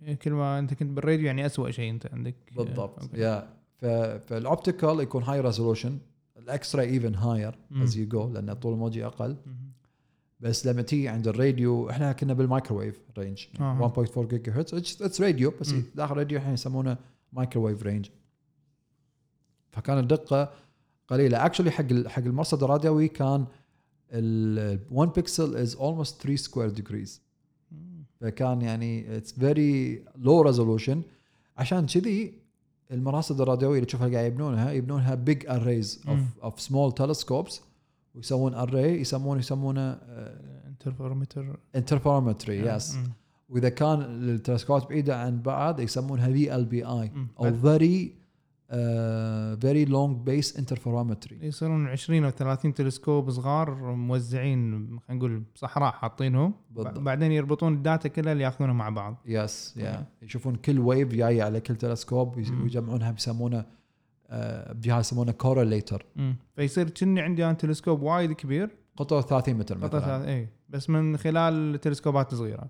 يعني 0.00 0.16
كل 0.16 0.32
ما 0.32 0.58
أنت 0.58 0.74
كنت 0.74 0.90
بالراديو 0.90 1.26
يعني 1.26 1.46
اسوء 1.46 1.70
شيء 1.70 1.90
أنت 1.90 2.06
عندك 2.12 2.34
بالضبط. 2.56 3.14
يا 3.14 3.48
ف 3.76 3.84
فال 4.26 4.42
optical 4.42 5.00
يكون 5.00 5.22
high 5.22 5.40
resolution 5.40 5.98
ال 6.36 6.76
X-ray 6.76 6.86
even 6.90 7.14
higher. 7.14 7.58
as 7.82 7.96
you 7.96 8.08
go 8.08 8.28
لأن 8.32 8.50
الطول 8.50 8.72
الموجي 8.72 9.06
أقل. 9.06 9.36
بس 10.44 10.66
لما 10.66 10.82
تيجي 10.82 11.08
عند 11.08 11.28
الراديو 11.28 11.90
إحنا 11.90 12.12
كنا 12.12 12.32
بال 12.32 12.44
microwave 12.44 13.00
range 13.18 13.46
أها. 13.60 13.92
1.4 14.16 14.18
جيجا 14.18 14.52
هرتز 14.52 15.02
it's 15.02 15.20
radio 15.20 15.52
بس. 15.60 15.74
داخل 15.94 16.12
الراديو 16.12 16.38
الحين 16.38 16.54
يسمونه 16.54 16.96
microwave 17.32 17.82
range 17.82 18.06
فكان 19.70 19.98
الدقة 19.98 20.52
قليلة 21.08 21.46
actually 21.46 21.70
حق 21.70 22.06
حق 22.06 22.22
المرصد 22.22 22.62
الراديوي 22.62 23.08
كان 23.08 23.46
ال 24.12 24.78
1 24.90 25.12
pixel 25.12 25.56
is 25.56 25.76
almost 25.76 26.22
3 26.22 26.36
square 26.36 26.70
degrees. 26.70 27.22
فكان 28.20 28.62
يعني 28.62 29.16
it's 29.16 29.32
very 29.32 30.04
low 30.16 30.42
resolution 30.42 31.02
عشان 31.56 31.86
كذي 31.86 32.32
المراصد 32.90 33.40
الراديوية 33.40 33.74
اللي 33.74 33.86
تشوفها 33.86 34.08
قاعد 34.08 34.24
يبنونها 34.32 34.72
يبنونها 34.72 35.14
big 35.14 35.46
arrays 35.46 36.02
of. 36.08 36.18
of 36.42 36.60
small 36.60 36.92
telescopes 36.92 37.60
ويسوون 38.14 38.54
array 38.54 39.00
يسمونه 39.00 39.38
يسمونه 39.40 39.98
interferometer 40.68 41.58
interferometry 41.76 42.58
yes. 42.58 42.98
وإذا 43.48 43.68
كان 43.68 44.00
التلسكوبات 44.00 44.88
بعيدة 44.88 45.20
عن 45.20 45.42
بعض 45.42 45.80
يسمونها 45.80 46.32
في 46.32 46.54
ال 46.54 46.64
بي 46.64 46.84
اي. 46.84 47.12
أو 47.38 47.52
فيري 47.54 48.24
فيري 49.60 49.84
لونج 49.84 50.16
بيس 50.16 50.58
انترفيرومتري 50.58 51.38
يصيرون 51.42 51.88
20 51.88 52.24
أو 52.24 52.30
30 52.30 52.74
تلسكوب 52.74 53.30
صغار 53.30 53.94
موزعين 53.94 54.72
خلينا 55.00 55.00
نقول 55.10 55.42
بصحراء 55.54 55.92
حاطينهم. 55.92 56.54
بعدين 56.76 57.32
يربطون 57.32 57.74
ال 57.74 57.81
data 57.81 58.08
كلها 58.08 58.32
اللي 58.32 58.44
ياخذونها 58.44 58.74
مع 58.74 58.88
بعض 58.88 59.16
yes 59.26 59.74
yeah 59.76 59.90
okay. 59.96 60.06
يشوفون 60.22 60.56
كل 60.56 60.78
wave 60.78 61.08
جاية 61.08 61.42
على 61.42 61.60
كل 61.60 61.76
تلسكوب 61.76 62.38
مم. 62.38 62.62
ويجمعونها 62.62 63.10
بيسمونه 63.10 63.64
آه، 64.30 64.72
بجهاز 64.72 65.04
يسمونه 65.06 65.32
correlator. 65.32 66.06
فيصير 66.56 66.90
كني 66.90 67.20
عندي 67.20 67.44
أنا 67.44 67.52
تلسكوب 67.52 68.02
وايد 68.02 68.32
كبير 68.32 68.70
قطر 68.96 69.20
30 69.22 69.54
متر 69.56 69.78
مثلا 69.78 70.00
ثلاث- 70.00 70.26
اي 70.28 70.48
بس 70.68 70.90
من 70.90 71.16
خلال 71.16 71.80
تلسكوبات 71.80 72.34
صغيرة 72.34 72.66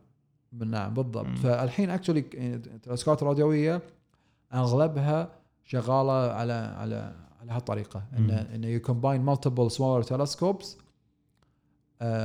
نعم 0.53 0.95
بالضبط 0.95 1.27
مم. 1.27 1.35
فالحين 1.35 1.91
actually 1.91 2.25
التلسكوبات 2.35 3.23
الراديويه 3.23 3.83
أغلبها 4.55 5.29
شغالة 5.65 6.33
على 6.33 6.53
على 6.53 7.15
على 7.41 7.53
هالطريقة 7.53 8.05
مم. 8.19 8.31
انه 8.31 8.67
you 8.67 8.81
combine 8.81 9.21
multiple 9.21 9.71
smaller 9.71 10.03
telescopes 10.03 10.79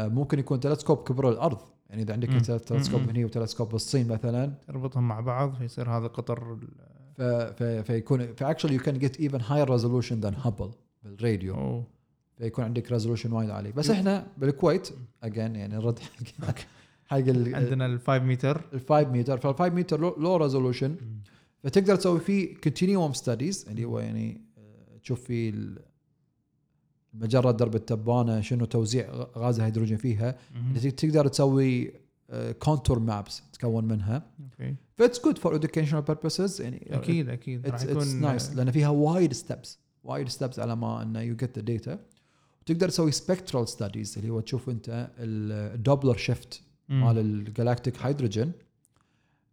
ممكن 0.07 0.39
يكون 0.39 0.59
تلسكوب 0.59 0.97
كبر 1.03 1.29
الأرض 1.29 1.57
يعني 1.89 2.01
إذا 2.01 2.13
عندك. 2.13 2.29
تلسكوب. 2.29 3.01
هنا 3.09 3.25
وتلسكوب 3.25 3.69
بالصين 3.69 4.07
مثلا 4.07 4.53
تربطهم 4.67 5.07
مع 5.07 5.19
بعض 5.19 5.53
فيصير 5.53 5.89
هذا 5.89 6.07
قطر 6.07 6.57
ف 7.19 7.21
ف 7.21 7.63
فيكون 7.63 8.33
ف 8.33 8.38
actually 8.38 8.73
you 8.75 8.81
can 8.81 8.97
get 8.99 9.19
even 9.19 9.41
higher 9.41 9.69
resolution 9.69 10.19
than 10.19 10.33
Hubble 10.33 10.71
بالراديو 11.03 11.55
أوه. 11.55 11.83
فيكون 12.37 12.63
عندك 12.65 12.91
resolution 12.91 13.31
وايد 13.31 13.49
عالي. 13.49 13.71
بس 13.71 13.89
إحنا 13.89 14.27
بالكويت 14.37 14.89
اجين 15.23 15.55
يعني 15.55 15.75
نرد 15.75 15.99
حق 16.47 16.55
حق 17.05 17.17
ال 17.17 17.55
عندنا 17.55 17.85
ال 17.85 17.99
5 17.99 18.19
متر 18.23 18.61
ال 18.73 18.79
5 18.89 19.09
متر 19.11 19.37
فال 19.37 19.55
5 19.55 19.73
متر 19.75 19.99
low 20.19 20.35
resolution 20.35 20.95
فتقدر 21.63 21.95
تسوي 21.95 22.19
فيه 22.19 22.55
continuum 22.55 23.13
studies 23.13 23.65
اللي 23.69 23.85
هو 23.85 23.99
يعني 23.99 24.41
آه، 24.57 24.97
تشوف 24.97 25.21
في 25.23 25.49
ال- 25.49 25.79
المجره 27.13 27.51
درب 27.51 27.75
التبانة 27.75 28.41
شنو 28.41 28.65
توزيع 28.65 29.09
غاز 29.37 29.59
الهيدروجين 29.59 29.97
فيها. 29.97 30.35
تقدر 30.97 31.27
تسوي 31.27 31.91
contour 32.59 32.99
maps 32.99 33.43
تكون 33.53 33.85
منها. 33.85 34.23
okay 34.43 34.75
ف 34.97 35.03
it's 35.03 35.25
good 35.25 35.37
for 35.37 35.59
educational 35.61 36.03
purposes. 36.11 36.61
يعني 36.61 36.87
أكيد 36.91 37.29
أكيد. 37.29 37.67
راح 37.67 37.83
يكون 37.83 38.21
nice 38.21 38.55
لأن 38.55 38.71
فيها 38.71 38.89
وايد 38.89 39.33
steps 39.33 39.79
وايد 40.03 40.29
steps 40.29 40.59
على 40.59 40.75
ما 40.75 41.01
انه 41.01 41.21
you 41.21 41.35
get 41.35 41.59
the 41.59 41.65
data 41.65 41.99
تقدر 42.65 42.89
تسوي 42.89 43.11
spectral 43.11 43.67
studies 43.67 44.17
اللي 44.17 44.29
هو 44.29 44.39
تشوف 44.39 44.69
أنت 44.69 45.09
ال 45.19 45.32
Doppler 45.32 46.17
shift. 46.17 46.61
مال 46.89 47.17
ال 47.17 47.26
galactic 47.26 47.97
hydrogen 48.01 48.51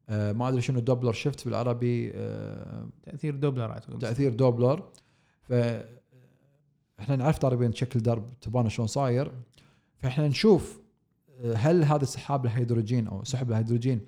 آه 0.09 0.33
ما 0.33 0.49
أدري 0.49 0.61
شنو 0.61 0.79
ال 0.79 0.83
Doppler 0.83 1.13
shift 1.13 1.45
بالعربي 1.45 2.13
آه 2.15 2.89
تأثير 3.03 3.37
دوبلر 3.37 3.71
اعتقد 3.71 3.99
تأثير 3.99 4.35
دوبلر 4.35 4.89
ف 5.43 5.53
إحنا 7.01 7.17
نعرف 7.17 7.39
تقريبا 7.39 7.71
شكل 7.75 8.03
درب 8.03 8.41
تبانه 8.41 8.69
شلون 8.69 8.89
صاير. 8.89 9.33
فإحنا 9.99 10.29
نشوف 10.29 10.79
آه، 10.79 10.86
هل 11.55 11.85
هذا 11.85 12.05
سحاب 12.05 12.47
الهيدروجين 12.47 13.07
أو 13.07 13.25
سحب 13.25 13.51
الهيدروجين؟ 13.51 14.01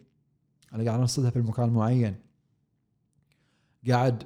أنا 0.75 0.85
قاعد 0.85 1.01
نرصدها 1.01 1.31
في 1.31 1.37
المكان 1.39 1.71
معين. 1.71 2.15
قاعد 3.89 4.23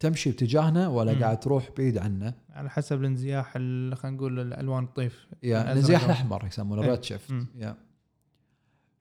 تمشي 0.00 0.30
باتجاهنا 0.30 0.88
ولا 0.88 1.12
مم. 1.14 1.20
قاعد 1.22 1.40
تروح 1.40 1.70
بعيد 1.78 1.98
عنا 1.98 2.34
على 2.50 2.70
حسب 2.70 3.00
الانزياح 3.00 3.52
ال- 3.56 3.96
خلينا 3.96 4.16
نقول 4.16 4.40
الالوان 4.40 4.84
الطيف. 4.84 5.26
yeah 5.42 5.62
الانزياح 5.72 6.04
الأحمر 6.04 6.46
يسمونه 6.46 6.82
إيه. 6.82 6.90
red 6.90 7.02
shift 7.04 7.30
مم. 7.30 7.46
yeah. 7.56 7.76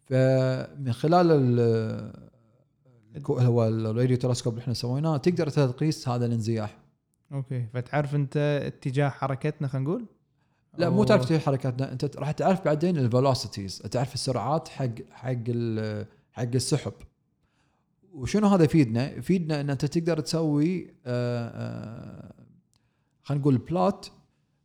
فمن 0.06 0.94
خلال 0.94 1.32
هو 3.30 3.68
ال 3.68 3.76
radio 3.76 4.18
telescope 4.18 4.54
اللي 4.54 4.62
إحنا 4.64 4.74
سويناه 4.74 5.18
تقدر 5.18 5.50
تقيس 5.50 6.10
هذا 6.10 6.26
الانزياح. 6.26 6.78
okay. 7.32 7.66
فتعرف 7.74 8.16
أنت 8.16 8.38
اتجاه 8.66 9.10
حركتنا 9.10 9.68
خلينا 9.68 9.90
نقول؟ 9.90 10.06
لا 10.78 10.90
مو 10.90 11.04
تعرف 11.04 11.28
كيف 11.28 11.46
حركاتنا 11.46 11.92
أنت 11.92 12.18
راح 12.18 12.32
تعرف 12.32 12.66
بعدين 12.66 12.98
ال 12.98 13.05
velocities 13.05 13.78
تعرف 13.78 14.14
السرعات 14.14 14.68
حق 14.68 14.90
حق 15.12 15.44
حق 16.32 16.56
السحب. 16.56 16.94
وشنو 18.14 18.48
هذا 18.48 18.64
يفيدنا؟ 18.64 19.12
يفيدنا 19.12 19.62
إن 19.62 19.70
أنت 19.70 19.86
تقدر 19.86 20.20
تسوي 20.20 20.88
آه، 21.06 21.50
آه، 21.50 22.34
خلينا 23.24 23.42
نقول 23.42 23.58
plot 23.58 24.12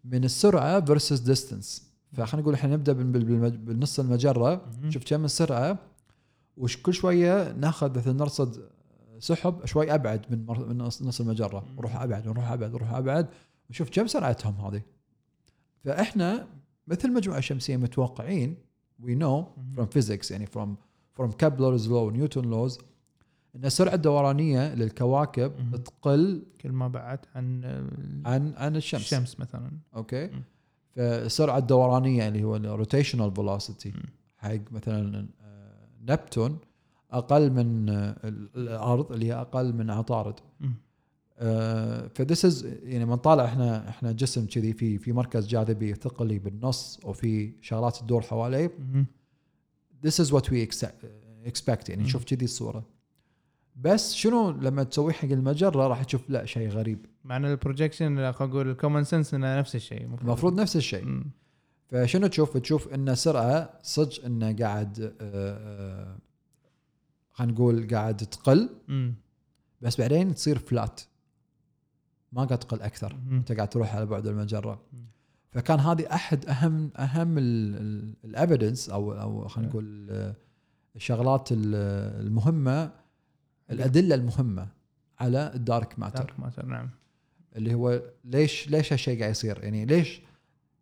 من 0.05 0.25
السرعة 0.25 0.85
versus 0.85 1.21
distance 1.21 1.91
فخلينا 2.13 2.43
نقول 2.43 2.55
إحنا 2.55 2.75
نبدأ 2.75 2.93
بالنص 2.93 4.01
المجرة. 4.01 4.67
مهم. 4.83 4.91
شوف 4.91 5.05
كم 5.05 5.25
السرعة؟ 5.25 5.79
وش 6.57 6.77
كل 6.77 6.95
شوية 6.95 7.53
ناخذ 7.53 7.99
مثلا 7.99 8.13
نرصد 8.13 8.69
سحب 9.19 9.67
شوي 9.67 9.95
أبعد 9.95 10.27
من 10.31 10.47
من 10.69 10.79
نص 10.79 11.21
المجرة. 11.21 11.65
نروح 11.77 12.03
أبعد 12.03 12.27
ونروح 12.27 12.51
أبعد 12.51 12.75
ونروح 12.75 12.93
أبعد. 12.95 13.29
ونشوف 13.69 13.91
كم 13.91 14.07
سرعتهم 14.07 14.55
هذه؟ 14.55 14.83
فإحنا 15.85 16.47
مثل 16.87 17.09
المجموعه 17.09 17.39
الشمسيه 17.39 17.77
متوقعين 17.77 18.57
we 19.03 19.11
know 19.15 19.45
from 19.77 19.85
physics 19.99 20.31
يعني 20.31 20.47
from 20.47 20.69
from 21.21 21.31
Kepler's 21.33 21.87
law 21.89 22.13
Newton 22.13 22.43
laws 22.69 22.79
إن 23.57 23.65
السرعه 23.65 23.95
الدورانيه 23.95 24.75
للكواكب 24.75 25.53
مهم. 25.59 25.77
تقل 25.77 26.43
كل 26.61 26.73
ما 26.73 26.89
بعدت 26.89 27.25
عن 27.35 27.65
عن 28.27 28.55
عن 28.57 28.77
الشمس 28.77 29.01
الشمس 29.03 29.41
مثلا 29.41 29.71
okay 29.97 30.27
مم. 30.27 30.43
فالسرعه 30.97 31.59
الدورانيه 31.59 32.29
اللي 32.29 32.45
هو 32.45 32.57
ال 32.57 32.64
rotational 32.64 33.35
velocity 33.35 33.91
مم. 33.91 34.03
حق 34.37 34.73
مثلا 34.73 35.29
آه، 35.41 35.89
نبتون 36.03 36.59
أقل 37.11 37.51
من 37.53 37.89
آه، 37.89 38.17
ال- 38.25 38.51
الأرض 38.57 39.13
اللي 39.13 39.27
هي 39.27 39.35
أقل 39.35 39.73
من 39.75 39.91
عطارد 39.91 40.35
مم. 40.61 40.75
ف 42.15 42.21
this 42.21 42.45
is 42.45 42.67
يعني 42.83 43.05
من 43.05 43.17
طالع 43.17 43.45
إحنا 43.45 43.89
إحنا 43.89 44.13
جسم 44.13 44.47
كذي 44.47 44.73
في 44.73 44.99
في 44.99 45.13
مركز 45.13 45.47
جاذبي 45.47 45.95
ثقلي 45.95 46.39
بالنص 46.39 47.01
وفي 47.05 47.53
شغلات 47.61 47.97
تدور 47.97 48.23
حواليه. 48.23 48.71
is 50.07 50.27
what 50.31 50.45
we 50.45 50.67
accept- 50.69 51.07
expect 51.47 51.89
يعني. 51.91 52.03
نشوف 52.03 52.25
كذي 52.25 52.45
الصورة. 52.45 52.85
بس 53.77 54.15
شنو 54.15 54.51
لما 54.51 54.83
تسويه 54.83 55.13
حق 55.13 55.29
المجرة 55.29 55.87
راح 55.87 56.05
تشوف 56.05 56.31
لا 56.31 56.45
شيء 56.47 56.69
غريب. 56.69 57.07
مع 57.25 57.37
ان 57.37 57.45
ال 57.45 57.53
projection 57.53 58.33
خلينا 58.33 58.53
نقول 58.53 58.71
ال 58.71 58.76
common 58.76 59.05
sense 59.05 59.35
إنه 59.35 59.59
نفس 59.59 59.77
الشيء 59.77 60.05
المفروض 60.05 60.61
نفس 60.61 60.77
الشيء. 60.77 61.05
مم. 61.05 61.25
فشنو 61.89 62.27
تشوف؟ 62.27 62.57
تشوف 62.57 62.89
إن 62.89 63.15
سرعة 63.15 63.79
صدق 63.83 64.25
إنه 64.25 64.57
قاعد 64.57 65.01
آه، 65.01 65.13
آه، 65.21 66.17
خلينا 67.33 67.53
نقول 67.53 67.89
قاعد 67.95 68.17
تقل. 68.17 68.69
مم. 68.89 69.15
بس 69.81 70.01
بعدين 70.01 70.35
تصير 70.35 70.59
فلات 70.59 71.01
ما 72.33 72.45
قاعد 72.45 72.59
تقل 72.59 72.83
أكثر. 72.83 73.17
أنت 73.31 73.53
قاعد 73.53 73.69
تروح 73.69 73.95
على 73.95 74.07
بعد 74.07 74.27
المجرة. 74.27 74.81
فكان 75.53 75.81
هذه 75.81 76.15
أحد 76.15 76.47
أهم 76.47 76.91
أهم 76.97 77.35
الايفيدنس 78.25 78.91
أو 78.91 79.13
أو 79.13 79.49
خلينا 79.49 79.71
نقول 79.71 80.09
آه، 80.11 80.35
الشغلات 80.97 81.53
ال- 81.53 81.75
المهمة 82.27 82.93
الأدلة 83.71 84.15
المهمة 84.15 84.69
على 85.21 85.53
ال 85.55 85.64
dark 85.64 85.99
matter 85.99 86.19
dark 86.19 86.41
matter 86.41 86.67
نعم. 86.67 86.91
اللي 87.57 87.75
هو 87.75 88.03
ليش 88.25 88.69
ليش 88.69 88.93
هالشيء 88.93 89.19
قاعد 89.21 89.31
يصير؟ 89.31 89.65
يعني 89.65 89.85
ليش 89.87 90.21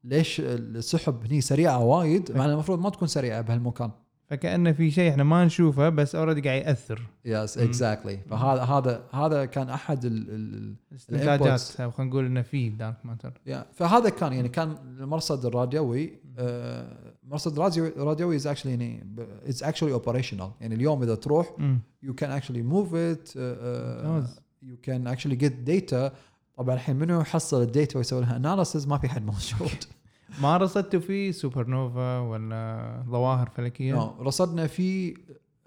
ليش 0.05 0.41
السحب 0.41 1.25
هني 1.25 1.41
سريعة 1.41 1.85
وايد؟ 1.85 2.33
مع 2.37 2.45
إن 2.45 2.51
المفروض 2.51 2.79
ما 2.79 2.91
تكون 2.91 3.09
سريعة 3.09 3.41
بهالمكان. 3.41 3.91
فكأنه 4.29 4.73
في 4.73 4.91
شيء 4.91 5.11
إحنا 5.11 5.25
ما 5.25 5.45
نشوفه 5.45 5.89
بس 5.89 6.15
already 6.15 6.41
قاعد 6.41 6.63
يأثر. 6.63 7.03
yes. 7.25 7.59
exactly 7.59 8.19
فهذا 8.31 8.63
هذا 8.63 9.05
هذا 9.13 9.45
كان 9.45 9.69
أحد 9.71 10.05
ال 10.05 10.31
ال 10.31 10.75
استنتاجات 10.95 11.81
أو 11.81 11.91
خلينا 11.91 12.11
نقول 12.11 12.25
إنه 12.25 12.43
في 12.43 12.69
dark 12.69 12.97
matter 13.05 13.33
ال 13.47 13.65
فهذا 13.75 14.09
كان 14.09 14.33
يعني 14.33 14.49
كان 14.49 14.77
المرصد 15.01 15.47
الراديوي 15.47 16.19
آه، 16.39 17.15
مرصد 17.25 17.59
راديوي 17.59 17.93
راديوي 17.97 18.37
is 18.37 18.47
actually 18.47 18.71
يعني 18.71 19.07
it's 19.47 19.63
actually 19.63 19.93
operational 19.93 20.51
يعني 20.61 20.75
اليوم 20.75 21.03
إذا 21.03 21.15
تروح 21.15 21.53
مم. 21.59 21.79
you 22.05 22.13
can 22.13 22.41
actually 22.41 22.63
move 22.73 22.93
it 22.93 23.33
uh, 23.33 23.37
ممتاز. 23.37 24.41
you 24.63 24.77
can 24.87 25.17
actually 25.17 25.37
get 25.45 25.69
data. 25.69 26.13
طبعا 26.57 26.75
الحين 26.75 26.97
منو 26.97 27.21
يحصل 27.21 27.63
ال 27.63 27.70
data 27.70 27.99
ويسوي 27.99 28.21
لها 28.21 28.37
analysis 28.37 28.87
ما 28.87 28.99
في 28.99 29.09
حد 29.09 29.23
موجود. 29.27 29.85
ما 30.43 30.57
رصدتوا 30.57 31.01
في 31.01 31.33
سوبر 31.33 31.67
نوفا 31.67 32.19
ولا 32.19 33.05
ظواهر 33.09 33.49
فلكية؟ 33.49 33.95
No. 33.95 34.21
رصدنا 34.21 34.67
في 34.67 35.15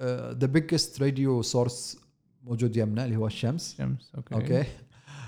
the 0.01 0.47
biggest 0.47 1.01
radio 1.03 1.41
source 1.41 1.97
موجود 2.43 2.77
يمنا 2.77 3.05
اللي 3.05 3.15
هو 3.15 3.27
الشمس. 3.27 3.75
شمس 3.77 4.11
okay. 4.17 4.35
okay. 4.35 4.63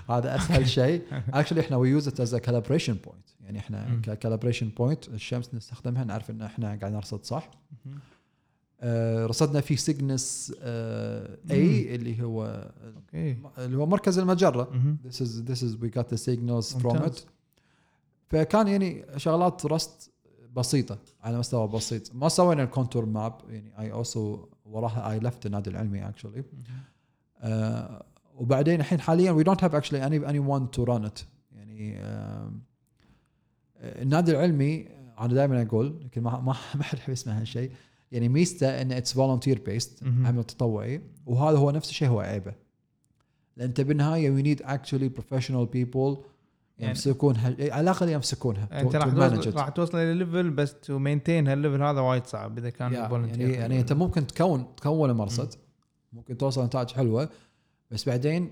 هذا 0.09 0.35
أسهل 0.35 0.67
شيء. 0.79 1.01
actually 1.33 1.61
إحنا 1.61 1.77
we 1.77 1.89
use 1.89 2.07
it 2.07 2.19
as 2.19 2.35
calibration 2.35 2.93
point 2.93 3.27
يعني 3.41 3.59
إحنا. 3.59 4.01
calibration 4.19 4.69
point 4.69 5.07
الشمس 5.07 5.53
نستخدمها 5.53 6.03
نعرف 6.03 6.29
إن 6.31 6.41
إحنا 6.41 6.67
قاعد 6.67 6.93
نرصد 6.93 7.23
صح. 7.23 7.51
آه، 8.81 9.25
رصدنا 9.25 9.61
في 9.61 9.75
سيجنس 9.75 10.53
اي 11.51 11.95
اللي 11.95 12.23
هو 12.23 12.71
اللي 13.57 13.77
هو 13.77 13.85
مركز 13.85 14.19
المجرة. 14.19 14.71
is 15.09 15.49
this 15.49 15.59
is 15.59 15.77
we 15.83 15.89
got 15.99 16.07
the 16.13 16.17
signals 16.17 16.73
from 16.75 16.81
it. 16.81 16.85
ممتاز. 16.85 17.25
فكان 18.29 18.67
يعني 18.67 19.05
شغلات 19.17 19.65
رست 19.65 20.11
بسيطة 20.53 20.97
على 21.21 21.37
مستوى 21.37 21.67
بسيط. 21.67 22.15
ما 22.15 22.29
سوينا 22.29 22.63
الكونتور 22.63 23.05
ماب 23.05 23.33
يعني 23.49 23.79
اي 23.79 23.91
اوسو 23.91 24.45
وراها 24.65 25.11
اي 25.11 25.19
لفت 25.19 25.45
النادي 25.45 25.69
العلمي 25.69 26.09
اكشولي 26.09 26.43
مهم. 26.53 26.63
آه 27.37 28.05
وبعدين 28.35 28.79
الحين 28.79 28.99
حاليا 28.99 29.31
وي 29.31 29.43
دونت 29.43 29.63
هاف 29.63 29.75
اكشلي 29.75 30.05
اني 30.05 30.29
اني 30.29 30.39
ون 30.39 30.71
تو 30.71 30.83
ران 30.83 31.05
ات 31.05 31.19
يعني 31.51 31.97
آه 31.99 32.51
النادي 33.77 34.31
العلمي 34.31 34.87
أنا 35.19 35.33
دائما 35.33 35.61
أقول 35.61 35.99
يمكن 36.01 36.21
ما 36.21 36.39
ما 36.41 36.53
حد 36.53 36.97
يحب 36.97 37.13
يسمع 37.13 37.39
هالشيء. 37.41 37.71
يعني 38.11 38.29
ميزته 38.29 38.81
إن 38.81 38.91
it's 38.91 39.13
volunteer 39.13 39.61
based. 39.65 40.03
عمل 40.03 40.43
تطوعي. 40.43 41.01
وهذا 41.25 41.57
هو 41.57 41.71
نفس 41.71 41.89
الشيء 41.89 42.07
هو 42.07 42.19
عيبه. 42.19 42.53
لأن 43.57 43.67
أنت 43.67 43.81
بالنهاية 43.81 44.29
we 44.29 44.41
need 44.41 44.61
actually 44.61 45.09
professional 45.09 45.65
people 45.65 46.17
يعني- 46.83 46.89
يمسكونها. 46.97 47.55
على 47.59 47.81
الأقل 47.81 48.09
يمسكونها. 48.09 48.63
انت 48.81 48.91
to- 48.91 48.95
راح. 48.95 49.35
راح 49.57 49.69
توصل 49.69 49.97
إلى 49.97 50.13
level 50.13 50.49
بس 50.49 50.73
to 50.79 50.99
maintain 50.99 51.47
هال 51.47 51.57
level 51.57 51.83
هذا 51.83 51.99
وايد 52.01 52.25
صعب 52.25 52.57
إذا 52.57 52.69
كان. 52.69 52.93
يعني 53.27 53.43
يعني 53.53 53.79
أنت 53.79 53.93
ممكن 53.93 54.27
تكون 54.27 54.75
تكون 54.75 55.11
مرصد. 55.11 55.53
ممكن 56.13 56.37
توصل 56.37 56.65
نتائج 56.65 56.89
حلوة 56.91 57.29
بس 57.91 58.09
بعدين 58.09 58.51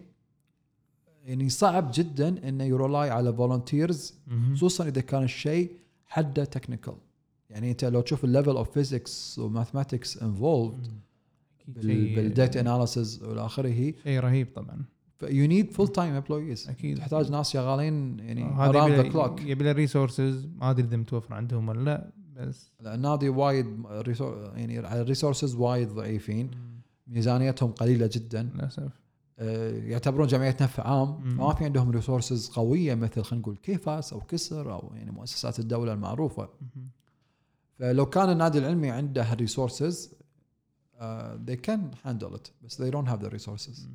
يعني 1.25 1.49
صعب 1.49 1.91
جدا 1.93 2.49
إنه 2.49 2.63
rely 2.63 3.09
على 3.09 3.33
volunteers. 3.33 4.13
خصوصا 4.55 4.87
إذا 4.87 5.01
كان 5.01 5.23
الشيء 5.23 5.71
حده 6.05 6.43
technical 6.45 6.93
يعني 7.49 7.71
أنت 7.71 7.85
لو 7.85 8.01
تشوف 8.01 8.23
ال 8.23 8.27
level 8.27 8.49
of 8.57 8.71
physics 8.71 9.39
و 9.39 9.46
mathematics 9.46 10.17
involved 10.23 10.87
بال 11.67 11.98
data 11.98 12.59
analysis 12.59 13.23
والى 13.23 13.45
اخره 13.45 13.69
شيء 14.03 14.19
رهيب 14.19 14.47
طبعا. 14.55 14.83
you 15.23 15.47
need 15.47 15.71
full 15.71 15.87
time 15.87 16.13
employees 16.13 16.69
أكيد. 16.69 16.97
تحتاج 16.97 17.31
ناس 17.31 17.49
شغالين 17.49 18.19
يعني 18.19 18.45
around 18.45 18.93
the 18.93 19.09
clock 19.09 19.41
يبي 19.41 19.63
له 19.63 19.71
resources 19.71 20.47
ما 20.55 20.69
أدري 20.69 20.87
إذا 20.87 20.97
متوفر 20.97 21.33
عندهم 21.33 21.69
ولا 21.69 21.83
لا 21.83 22.11
بس. 22.35 22.71
النادي 22.81 23.29
وايد 23.29 23.83
يعني 24.55 24.87
على 24.87 25.01
ال 25.01 25.07
resources 25.07 25.55
وايد 25.55 25.89
ضعيفين. 25.89 26.51
ميزانيتهم 27.07 27.71
قليلة 27.71 28.09
جدا. 28.13 28.43
للأسف. 28.55 29.01
آه، 29.39 29.71
يعتبرون 29.71 30.27
جمعية 30.27 30.57
نفع 30.61 30.87
عام. 30.87 31.19
فما 31.19 31.53
في 31.53 31.65
عندهم 31.65 31.91
resources 31.91 32.49
قوية 32.49 32.95
مثل 32.95 33.23
خلينا 33.23 33.41
نقول 33.41 33.57
KFAS 33.57 34.13
أو 34.13 34.19
KISR 34.19 34.73
أو 34.73 34.91
يعني 34.95 35.11
مؤسسات 35.11 35.59
الدولة 35.59 35.93
المعروفة. 35.93 36.49
فلو 37.79 38.05
كان 38.05 38.29
النادي 38.29 38.57
العلمي 38.57 38.89
عنده 38.89 39.23
هال 39.23 39.40
resources 39.40 40.15
they 41.47 41.57
can 41.67 41.81
handle 42.05 42.35
it 42.35 42.51
بس 42.63 42.81
they 42.81 42.91
don't 42.91 43.07
have 43.07 43.21
the 43.25 43.29
resources. 43.29 43.87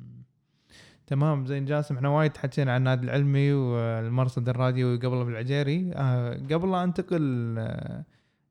تمام 1.07 1.45
زين 1.45 1.65
جاسم 1.65 1.95
إحنا 1.95 2.09
وايد 2.09 2.37
حكينا 2.37 2.71
عن 2.73 2.77
النادي 2.77 3.05
العلمي 3.05 3.53
والمرصد 3.53 4.49
الراديوي 4.49 4.97
قبل 4.97 5.25
بالعجيري. 5.25 5.91
آه 5.93 6.33
قبل 6.33 6.71
لا 6.71 6.83
أنتقل 6.83 7.55
آه، 7.57 8.03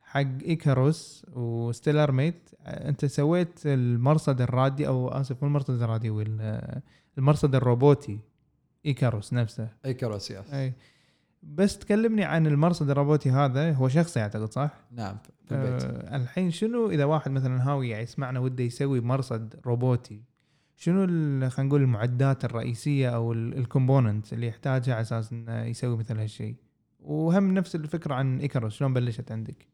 حق 0.03 0.43
Ekos 0.47 1.27
و 1.33 2.13
StellarMate 2.13 2.51
آه، 2.63 2.89
أنت 2.89 3.05
سويت 3.05 3.61
المرصد 3.67 4.41
الرادي 4.41 4.87
أو 4.87 5.09
آسف 5.09 5.43
مو 5.43 5.49
المرصد 5.49 5.83
الراديوي 5.83 6.23
ال- 6.23 6.81
المرصد 7.19 7.55
الروبوتي 7.55 8.19
Ekos 8.87 9.33
نفسه. 9.33 9.69
اي 9.85 9.95
كراسي 9.95 10.35
yes. 10.35 10.53
أي. 10.55 10.73
بس 11.43 11.79
تكلمني 11.79 12.25
عن 12.25 12.47
المرصد 12.47 12.91
الروبوتي 12.91 13.31
هذا 13.31 13.73
هو 13.73 13.89
شخصي 13.89 14.21
أعتقد 14.21 14.53
صح؟ 14.53 14.71
نعم 14.91 15.17
في 15.49 15.55
البيت. 15.55 15.85
آه 15.85 16.17
الحين 16.17 16.51
شنو 16.51 16.91
إذا 16.91 17.05
واحد 17.05 17.31
مثلا 17.31 17.69
هاوي 17.71 17.89
يعني 17.89 18.03
يسمعنا 18.03 18.41
وده 18.41 18.65
يسوي 18.65 19.01
مرصد 19.01 19.55
روبوتي؟ 19.67 20.23
شنو 20.77 21.07
خلينا 21.51 21.69
نقول 21.69 21.83
المعدات 21.83 22.45
الرئيسية 22.45 23.09
أو 23.09 23.33
ال 23.33 23.43
component 23.43 24.33
اللي 24.33 24.47
يحتاجها 24.47 24.95
على 24.95 25.03
أساس 25.03 25.33
إنه 25.33 25.65
يسوي 25.65 25.97
مثل 25.97 26.19
هالشيء 26.19 26.55
وهم 27.01 27.55
نفس 27.55 27.75
الفكرة 27.75 28.15
عن 28.15 28.41
Ekos 28.41 28.75
شلون 28.75 28.95
بلشت 28.95 29.33
عندك؟ 29.33 29.67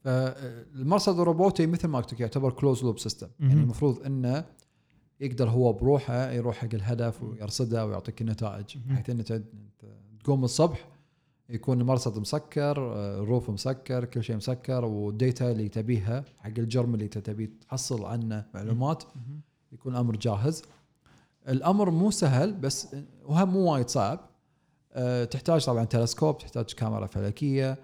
فالمرصد 0.00 1.20
الروبوتي 1.20 1.66
مثل 1.66 1.88
ما 1.88 1.98
قلت 1.98 2.12
لك 2.12 2.20
يعتبر 2.20 2.52
closed 2.52 2.84
loop 2.84 2.98
system. 2.98 3.28
يعني 3.40 3.60
المفروض 3.60 4.06
إنه 4.06 4.44
يقدر 5.20 5.50
هو 5.50 5.72
بروحه 5.72 6.30
يروح 6.30 6.56
حق 6.56 6.74
الهدف 6.74 7.22
ويرصده 7.22 7.86
ويعطيك 7.86 8.20
النتائج. 8.20 8.78
بحيث 8.86 9.10
أنت 9.10 9.42
تقوم 10.20 10.44
الصبح 10.44 10.88
يكون 11.48 11.80
المرصد 11.80 12.18
مسكر 12.18 12.80
آه، 12.80 13.22
الروف 13.22 13.50
مسكر 13.50 14.04
كل 14.04 14.24
شيء 14.24 14.36
مسكر 14.36 14.84
والديتا 14.84 15.50
اللي 15.50 15.68
تبيها 15.68 16.24
حق 16.38 16.58
الجرم 16.58 16.94
اللي 16.94 17.08
تبي 17.08 17.46
تحصل 17.46 18.04
عنه 18.04 18.46
معلومات 18.54 19.04
يكون 19.72 19.92
الامر 19.92 20.16
جاهز. 20.16 20.62
الأمر 21.48 21.90
مو 21.90 22.10
سهل 22.10 22.52
بس 22.52 22.96
وهم 23.24 23.48
مو 23.52 23.72
وايد 23.72 23.88
صعب. 23.88 24.20
أه، 24.92 25.24
تحتاج 25.24 25.64
طبعا 25.66 25.84
تلسكوب 25.84 26.38
تحتاج 26.38 26.64
كاميرا 26.64 27.06
فلكية. 27.06 27.78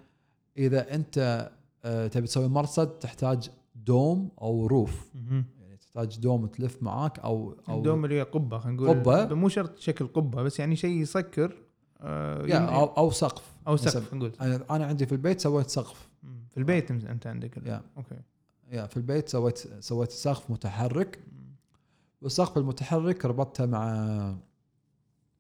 إذا 0.58 0.94
أنت 0.94 1.48
أه، 1.84 2.06
تبي 2.06 2.26
تسوي 2.26 2.48
مرصد 2.48 2.86
تحتاج 2.88 3.50
دوم 3.74 4.28
أو 4.40 4.66
روف. 4.66 5.06
يعني 5.14 5.76
تحتاج 5.80 6.18
دوم 6.18 6.46
تلف 6.46 6.82
معاك 6.82 7.18
أو 7.18 7.54
أو 7.68 7.78
الدوم 7.78 8.04
اللي 8.04 8.18
هي 8.18 8.22
قبة 8.22 8.58
خلينا 8.58 8.82
نقول. 8.82 8.88
قبة. 9.00 9.34
مو 9.34 9.48
شرط 9.48 9.78
شكل 9.78 10.06
قبة 10.06 10.42
بس 10.42 10.58
يعني 10.58 10.76
شيء 10.76 10.96
يسكر 10.96 11.56
آه 12.00 12.46
يا 12.46 12.56
يم- 12.56 12.62
أو, 12.62 12.84
أو 12.84 13.10
سقف. 13.10 13.52
أو 13.68 13.76
سقف 13.76 14.14
نقول 14.14 14.32
أنا 14.70 14.86
عندي 14.86 15.06
في 15.06 15.12
البيت 15.12 15.40
سويت 15.40 15.70
سقف. 15.70 16.08
في 16.50 16.56
البيت 16.58 16.90
أنت 16.90 17.26
عندك 17.26 17.56
yeah. 17.66 17.82
Okay. 17.96 18.16
yeah 18.72 18.86
في 18.86 18.96
البيت 18.96 19.28
سويت 19.28 19.58
سويت 19.80 20.10
سقف 20.10 20.50
متحرك. 20.50 21.18
والسقف 22.20 22.58
المتحرك 22.58 23.24
ربطته 23.24 23.66
مع 23.66 23.86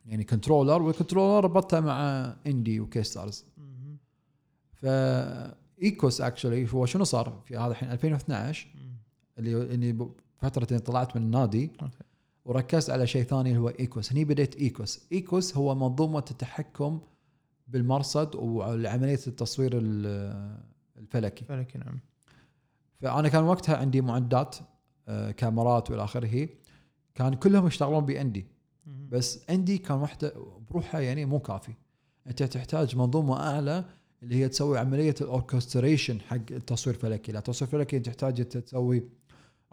يعني 0.06 0.24
controller 0.24 0.82
وال 0.82 0.92
controller 0.92 1.44
ربطته 1.44 1.80
مع 1.80 2.00
INDI 2.46 2.80
و 2.80 3.02
KStars 3.02 3.44
مم. 3.56 3.96
ف 4.74 5.03
Ekos 5.03 6.20
actually 6.20 6.72
هو 6.74 6.86
شنو 6.86 7.04
صار؟ 7.04 7.42
في 7.44 7.56
هذا 7.56 7.70
الحين 7.70 7.90
2012 7.90 8.68
مم. 8.74 8.96
اللي 9.38 9.74
إني 9.74 10.08
فترة 10.38 10.78
طلعت 10.78 11.16
من 11.16 11.22
النادي. 11.22 11.70
وركزت 12.44 12.90
على 12.90 13.06
شيء 13.06 13.22
ثاني 13.22 13.48
اللي 13.50 13.60
هو 13.60 13.68
Ekos 13.68 14.12
هني 14.12 14.24
بديت 14.24 14.56
Ekos 14.56 15.06
Ekos 15.12 15.56
هو 15.56 15.74
منظومة 15.74 16.24
التحكم 16.30 17.00
بالمرصد 17.68 18.34
وعملية 18.36 19.18
التصوير 19.26 19.70
ال- 19.74 20.58
الفلكي. 20.98 21.44
فلكي 21.44 21.78
نعم. 21.78 21.98
فأنا 23.00 23.28
كان 23.28 23.44
وقتها 23.44 23.76
عندي 23.76 24.00
معدات 24.00 24.56
آه، 25.08 25.30
كاميرات 25.30 25.90
وإلى 25.90 26.04
آخره. 26.04 26.48
كان 27.18 27.34
كلهم 27.34 27.66
يشتغلون 27.66 28.06
ب 28.06 28.13
INDI. 28.13 28.46
بس 28.86 29.50
INDI 29.50 29.78
كان 29.78 29.98
وحده 29.98 30.32
بروحها 30.70 31.00
يعني 31.00 31.24
مو 31.24 31.38
كافي 31.38 31.72
أنت 32.26 32.42
تحتاج 32.42 32.96
منظومة 32.96 33.40
أعلى 33.40 33.84
اللي 34.22 34.34
هي 34.34 34.48
تسوي 34.48 34.78
عملية 34.78 35.14
ال 35.20 35.27
orchestration 35.27 36.20
حق 36.20 36.36
التصوير 36.50 36.96
الفلكي، 36.96 37.32
لا 37.32 37.38
التصوير 37.38 37.72
الفلكي 37.72 37.98
تحتاج 37.98 38.40
أنت 38.40 38.56
تسوي 38.56 39.08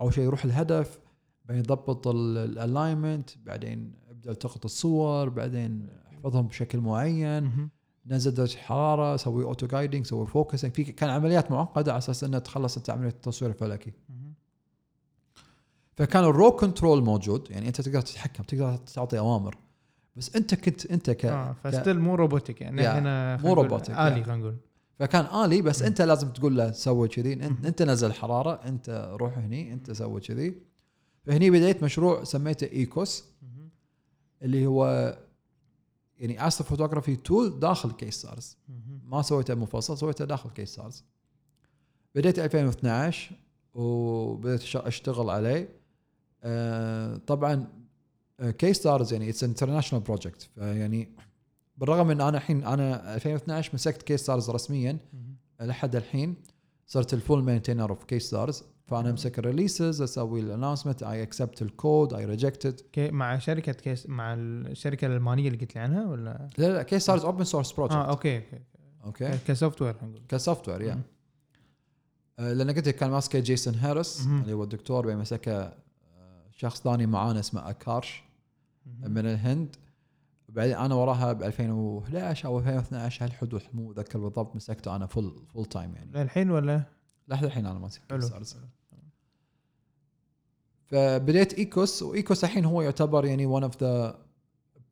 أول 0.02 0.14
شيء 0.14 0.24
يروح 0.24 0.46
الهدف 0.46 1.00
بعدين 1.46 1.64
ضبط 1.64 2.08
ال 2.08 2.20
alignment 2.20 3.30
بعدين 3.46 3.94
ابدا 4.10 4.32
التقط 4.32 4.66
الصور 4.66 5.30
بعدين 5.30 5.90
احفظهم 6.14 6.48
بشكل 6.48 6.80
معين. 6.80 7.70
نزل 8.06 8.34
درجة 8.34 8.58
حرارة 8.58 9.18
سوي 9.18 9.44
auto 9.44 9.68
guiding 9.68 10.06
سوي 10.06 10.28
focusing 10.28 10.72
في 10.72 10.84
كان 10.84 11.10
عمليات 11.10 11.52
معقدة 11.52 11.92
على 11.92 11.98
أساس 11.98 12.24
انها 12.24 12.40
تخلص 12.40 12.78
أنت 12.78 12.90
عملية 12.90 13.10
التصوير 13.10 13.52
الفلكي. 13.52 13.94
فكان 15.98 16.24
ال 16.24 16.31
raw 16.31 16.52
control 16.52 17.04
موجود 17.04 17.52
يعني 17.52 17.68
أنت 17.68 17.82
تقدر 17.82 18.02
تتحكم 18.02 18.44
تقدر 18.44 18.78
تعطي 18.78 19.20
أوامر 19.20 19.58
بس 20.16 20.36
أنت 20.36 20.56
كنت 20.56 20.86
أنت 20.86 21.12
ك, 21.12 21.26
آه 21.26 21.56
ف 21.64 21.70
still 21.70 22.00
مو 22.00 22.16
robotic 22.16 22.62
يعني 22.62 22.84
yeah، 22.84 23.00
هنا 23.00 23.38
مو 23.38 23.54
robotic، 23.54 23.90
yeah. 23.90 23.96
خلينا 24.10 24.36
نقول 24.36 24.58
فكان 25.00 25.26
آلي 25.44 25.62
بس. 25.62 25.82
أنت 25.82 26.02
لازم 26.02 26.30
تقول 26.30 26.58
له 26.58 26.72
سوي 26.72 27.08
كذي. 27.08 27.34
أنت, 27.34 27.82
نزل 27.82 28.14
حرارة 28.14 28.54
أنت 28.66 29.16
روح 29.20 29.38
هني 29.38 29.74
أنت 29.74 29.92
سوي 29.92 30.22
كذي 30.22 30.56
فهني 31.26 31.52
بديت 31.52 31.84
مشروع 31.84 32.24
سميته 32.24 32.66
Ekos. 32.66 33.24
اللي 34.42 34.66
هو 34.66 34.86
يعني 36.18 36.48
astrophotography 36.48 37.16
tool 37.16 37.60
داخل 37.60 37.92
KStars 37.92 38.58
مم. 38.70 39.00
ما 39.06 39.22
سويته 39.22 39.56
منفصل 39.56 39.98
سويته 39.98 40.26
داخل 40.26 40.50
KStars 40.50 41.04
بديت 42.16 42.40
2012 42.40 43.36
وبديت 43.74 44.76
أشتغل 44.76 45.30
عليه 45.30 45.70
طبعا 47.28 47.68
KStars 48.42 49.14
يعني 49.14 49.30
it's 49.30 49.44
international 49.44 50.04
project 50.04 50.42
فيعني 50.56 51.10
بالرغم 51.78 52.12
إن 52.12 52.22
أنا 52.22 52.38
الحين 52.38 52.64
أنا 52.64 53.16
2012 53.16 53.72
مسكت 53.74 54.02
KStars 54.02 54.50
رسميا. 54.50 54.98
لحد 55.62 55.96
الحين 55.96 56.36
صرت 56.88 57.14
ال 57.14 57.44
full 57.44 57.90
maintainer 57.90 58.04
of 58.04 58.20
KStars 58.20 58.64
فأنا 58.88 59.10
امسك 59.10 59.40
ال 59.40 59.47
releases 59.47 60.02
أسوي 60.02 60.40
ال 60.40 60.45
announcement 60.45 61.04
I 61.04 61.24
accept 61.24 61.62
ال 61.62 61.72
code 61.72 62.14
I 62.14 62.26
reject 62.26 62.68
it 62.68 62.82
مع 62.98 63.38
شركة 63.38 63.72
كيس 63.72 64.10
مع 64.10 64.34
الشركة 64.34 65.08
الألمانية 65.08 65.48
اللي 65.48 65.60
قلت 65.60 65.76
لي 65.76 65.82
عنها 65.82 66.06
ولا؟ 66.08 66.48
لا 66.58 66.74
لا 66.74 66.84
KStars 66.84 67.26
open 67.26 67.44
source 67.44 67.72
آه 67.72 67.76
project 67.76 67.96
okay 67.96 68.38
okay. 68.38 69.26
Okay. 69.26 69.38
ك 69.48 69.82
software 69.82 69.96
ك 70.30 70.70
software 70.70 70.82
yeah. 70.82 71.02
آه، 72.40 72.54
لأن 72.54 72.72
قلت 72.72 72.88
لك 72.88 72.96
كان 72.96 73.10
ماسكة 73.10 73.40
جيسون 73.40 73.76
هاريس 73.76 74.26
مهم. 74.26 74.42
اللي 74.42 74.54
هو 74.54 74.64
الدكتور 74.64 75.16
مسكه 75.16 75.52
آه، 75.52 75.74
شخص 76.56 76.82
ثاني 76.82 77.06
معانا 77.06 77.40
اسمه 77.40 77.70
أكارش. 77.70 78.24
من 79.00 79.18
الهند. 79.18 79.76
بعدين 80.50 80.76
أنا 80.76 80.96
وراها 80.96 81.34
ب 81.34 81.44
2011 81.44 82.48
أو 82.48 82.60
2012 82.60 83.26
هالحدود 83.26 83.62
مو 83.74 83.92
أتذكر 83.92 84.20
بالضبط 84.20 84.56
مسكته 84.56 84.96
أنا 84.96 85.06
full 85.06 85.46
full 85.54 85.66
time 85.66 85.96
يعني. 85.96 86.12
للحين 86.14 86.50
ولا؟ 86.52 86.84
لحد 87.28 87.44
الحين 87.44 87.66
أنا 87.66 87.80
ماسك 87.80 88.02
فبديت 90.86 91.54
Ekos 91.54 92.04
و 92.04 92.12
Ekos 92.12 92.44
الحين 92.44 92.66
هو 92.66 92.82
يعتبر 92.82 93.26
يعني 93.26 93.46
one 93.46 93.64
of 93.64 93.84
the 93.84 94.20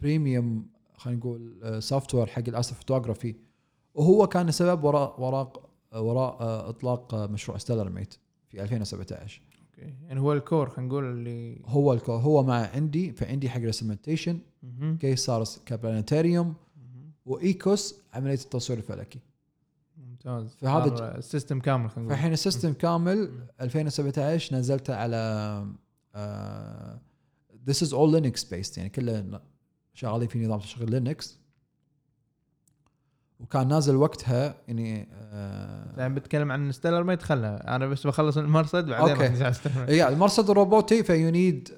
premium 0.01 0.67
خلينا 0.97 1.19
نقول 1.19 1.83
software 1.83 2.27
حق 2.27 2.43
ال 2.47 2.75
astrophotography 2.75 3.35
وهو 3.93 4.27
كان 4.27 4.47
السبب 4.47 4.83
وراء 4.83 5.21
وراء 5.21 5.69
وراء 5.95 6.69
إطلاق 6.69 7.15
مشروع 7.15 7.57
StellarMate 7.57 8.13
في 8.47 8.63
2017 8.63 9.41
okay 9.45 9.52
يعني 10.07 10.19
هو 10.19 10.33
ال 10.33 10.40
core 10.40 10.69
خلينا 10.69 10.89
نقول 10.89 11.03
اللي 11.03 11.61
هو 11.65 11.93
الكو 11.93 12.13
هو 12.13 12.43
مع 12.43 12.77
INDI 12.77 13.11
ف 13.11 13.19
INDI 13.19 13.49
حق 13.49 13.59
ال 13.59 13.64
instrumentation 13.64 14.39
مهم. 14.63 14.97
KStars 14.97 15.15
ك 15.15 15.59
planetarium 15.65 16.47
مهم. 16.47 17.11
و 17.25 17.39
Ekos 17.39 17.95
عملية 18.13 18.33
التصوير 18.33 18.79
الفلكي. 18.79 19.19
ممتاز. 19.97 20.55
فهذا 20.55 20.95
صار 20.95 21.17
ال 21.17 21.23
system 21.23 21.59
كامل 21.59 21.89
خلينا 21.89 22.01
نقول. 22.01 22.15
فالحين 22.15 22.33
ال 22.33 22.39
system 22.39 22.73
كامل 22.73 23.31
2017 23.61 24.55
نزلته 24.55 24.95
على 24.95 25.65
this 27.69 27.79
is 27.85 27.89
all 27.89 28.11
Linux 28.11 28.43
based 28.43 28.77
يعني 28.77 28.89
كله 28.89 29.41
شغالين 29.93 30.27
في 30.27 30.45
نظام 30.45 30.59
تشغيل 30.59 30.91
لينكس 30.91 31.39
وكان 33.43 33.67
نازل 33.67 33.95
وقتها 33.95 34.55
يعني 34.67 35.07
آه 35.13 35.93
يعني 35.97 36.13
بتكلم 36.13 36.51
عن 36.51 36.71
StellarMate 36.71 37.21
خلها 37.21 37.75
أنا 37.75 37.87
بس 37.87 38.07
بخلص 38.07 38.37
المرصد 38.37 38.85
بعدين 38.85 39.53
StellarMate. 39.53 39.89
yeah, 40.01 40.07
المرصد 40.07 40.49
الروبوتي 40.49 41.03
ف 41.03 41.29
you 41.29 41.46
need 41.46 41.69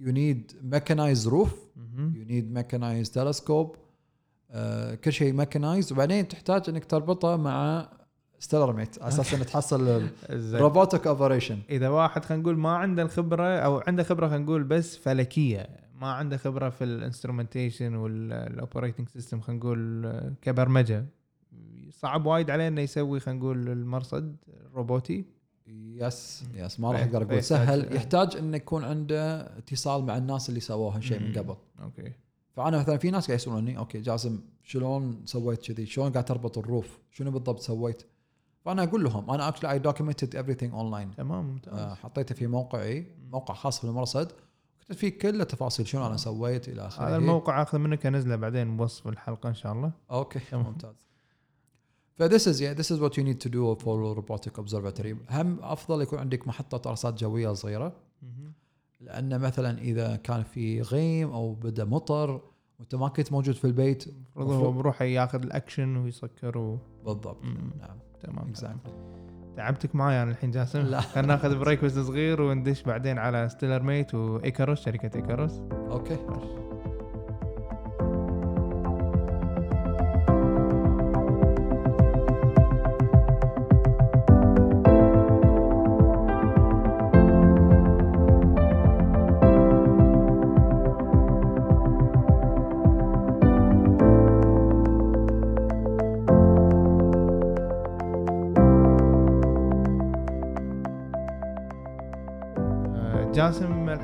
you 0.00 0.12
need 0.12 0.52
mechanized 0.62 1.28
roof. 1.28 1.54
you 2.14 2.24
need 2.24 2.52
mechanized 2.52 3.10
telescope 3.10 3.76
كل 5.04 5.12
شيء 5.12 5.32
mechanized 5.32 5.92
وبعدين 5.92 6.28
تحتاج 6.28 6.62
إنك 6.68 6.84
تربطه 6.84 7.36
مع 7.36 7.88
StellarMate 8.38 9.02
على 9.02 9.08
أساس 9.08 9.34
إنه 9.34 9.44
تحصل. 9.44 10.08
robotic 10.30 11.06
operation 11.16 11.58
إذا 11.70 11.88
واحد 11.88 12.24
خلينا 12.24 12.42
نقول 12.42 12.58
ما 12.58 12.76
عنده 12.76 13.02
الخبرة 13.02 13.58
أو 13.58 13.82
عنده 13.86 14.02
خبرة 14.02 14.28
خلينا 14.28 14.44
نقول 14.44 14.64
بس 14.64 14.96
فلكية 14.96 15.66
ما 16.00 16.12
عنده 16.12 16.36
خبرة 16.36 16.68
في 16.70 16.84
ال 16.84 16.91
instrumentation 16.91 17.94
وال 17.94 18.15
operating 18.15 19.08
system 19.08 19.40
خلينا 19.40 19.60
نقول 19.60 20.06
آه، 20.06 20.32
كبرمجة. 20.42 21.06
صعب 21.90 22.26
وايد 22.26 22.50
عليه 22.50 22.68
إنه 22.68 22.80
يسوي 22.80 23.20
خلينا 23.20 23.40
نقول 23.40 23.68
المرصد 23.68 24.36
الروبوتي. 24.48 25.24
yes 25.68 26.44
yes 26.54 26.80
ما 26.80 26.92
راح 26.92 27.00
فيه- 27.00 27.06
أقدر 27.06 27.18
أقول. 27.22 27.34
فيه 27.34 27.40
سهل. 27.40 27.96
يحتاج- 27.96 28.36
إنه 28.36 28.56
يكون 28.56 28.84
عنده 28.84 29.40
اتصال 29.58 30.04
مع 30.04 30.16
الناس 30.16 30.48
اللي 30.48 30.60
سووا 30.60 30.92
هالشيء 30.96 31.20
من. 31.20 31.32
قبل. 31.38 31.56
okay. 31.82 32.12
فأنا 32.52 32.78
مثلا 32.78 32.96
في 32.98 33.10
ناس 33.10 33.26
قاعد 33.26 33.38
يسألوني 33.40 33.78
okay 33.78 34.00
جاسم 34.00 34.40
شلون 34.62 35.22
سويت 35.24 35.62
كذي؟ 35.72 35.86
شلون 35.86 36.12
قاعد 36.12 36.24
تربط 36.24 36.58
ال 36.58 36.65
roof؟ 36.65 36.98
شنو 37.10 37.30
بالضبط 37.30 37.60
سويت؟ 37.60 38.02
فأنا 38.64 38.82
أقول 38.82 39.04
لهم 39.04 39.30
أنا 39.30 39.48
actually 39.48 39.70
I 39.72 39.78
documented 39.78 40.36
everything 40.36 40.74
online 40.74 41.10
تمام 41.14 41.44
ممتاز. 41.44 41.74
آه، 41.78 41.94
حطيته 41.94 42.34
في 42.34 42.46
موقعي 42.46 43.06
موقع 43.30 43.54
خاص 43.54 43.84
بالمرصد 43.86 44.32
كتبت 44.86 44.98
فيه 44.98 45.18
كل 45.18 45.40
التفاصيل 45.40 45.86
شلون 45.86 46.04
أنا 46.04 46.16
سويت 46.16 46.68
إلى 46.68 46.86
آخره. 46.86 47.08
هذا 47.08 47.16
الموقع 47.16 47.62
آخذ 47.62 47.78
منك 47.78 48.06
انزله 48.06 48.36
بعدين 48.36 48.76
بوصف 48.76 49.08
الحلقة 49.08 49.48
إن 49.48 49.54
شاء 49.54 49.72
الله. 49.72 49.92
okay. 50.10 50.40
ممتاز. 50.52 51.06
ف 52.14 52.22
this 52.22 52.42
is 52.42 52.60
yeah 52.60 52.74
this 52.80 52.90
is 52.90 53.00
what 53.00 53.12
you 53.16 53.24
need 53.24 53.40
to 53.40 53.50
do 53.50 53.76
for 53.84 54.16
robotic 54.16 54.58
observatory. 54.58 55.16
هم 55.30 55.58
أفضل 55.60 56.02
يكون 56.02 56.18
عندك 56.18 56.48
محطة 56.48 56.90
ارصاد 56.90 57.14
جوية 57.14 57.52
صغيرة. 57.52 57.92
لأن 59.00 59.40
مثلا 59.40 59.78
إذا 59.78 60.16
كان 60.16 60.42
في 60.42 60.82
غيم 60.82 61.30
أو 61.30 61.54
بدأ 61.54 61.84
مطر 61.84 62.40
وأنت 62.78 62.94
ما 62.94 63.08
كنت 63.08 63.32
موجود 63.32 63.54
في 63.54 63.64
البيت 63.64 64.04
المفروض 64.06 64.52
هو 64.52 64.72
بروح 64.72 65.02
ياخذ 65.02 65.42
الأكشن 65.42 65.96
ويسكر 65.96 66.58
و... 66.58 66.78
بالضبط. 67.04 67.44
نعم. 67.78 67.98
تمام. 68.20 68.52
Exactly. 68.54 68.90
تعبتك 69.56 69.94
معي 69.94 70.22
أنا 70.22 70.30
الحين 70.30 70.50
جاسم؟ 70.50 70.78
لا. 70.78 71.00
خلينا 71.14 71.28
ناخذ 71.28 71.58
break 71.58 71.84
بس 71.84 71.98
صغير 71.98 72.42
وندش 72.42 72.82
بعدين 72.82 73.18
على 73.18 73.48
ستيلر 73.48 73.82
ميت 73.82 74.14
وإيكاروس 74.14 74.84
شركة 74.84 75.16
إيكاروس. 75.16 75.60
okay. 75.90 76.14
آه، 76.14 76.65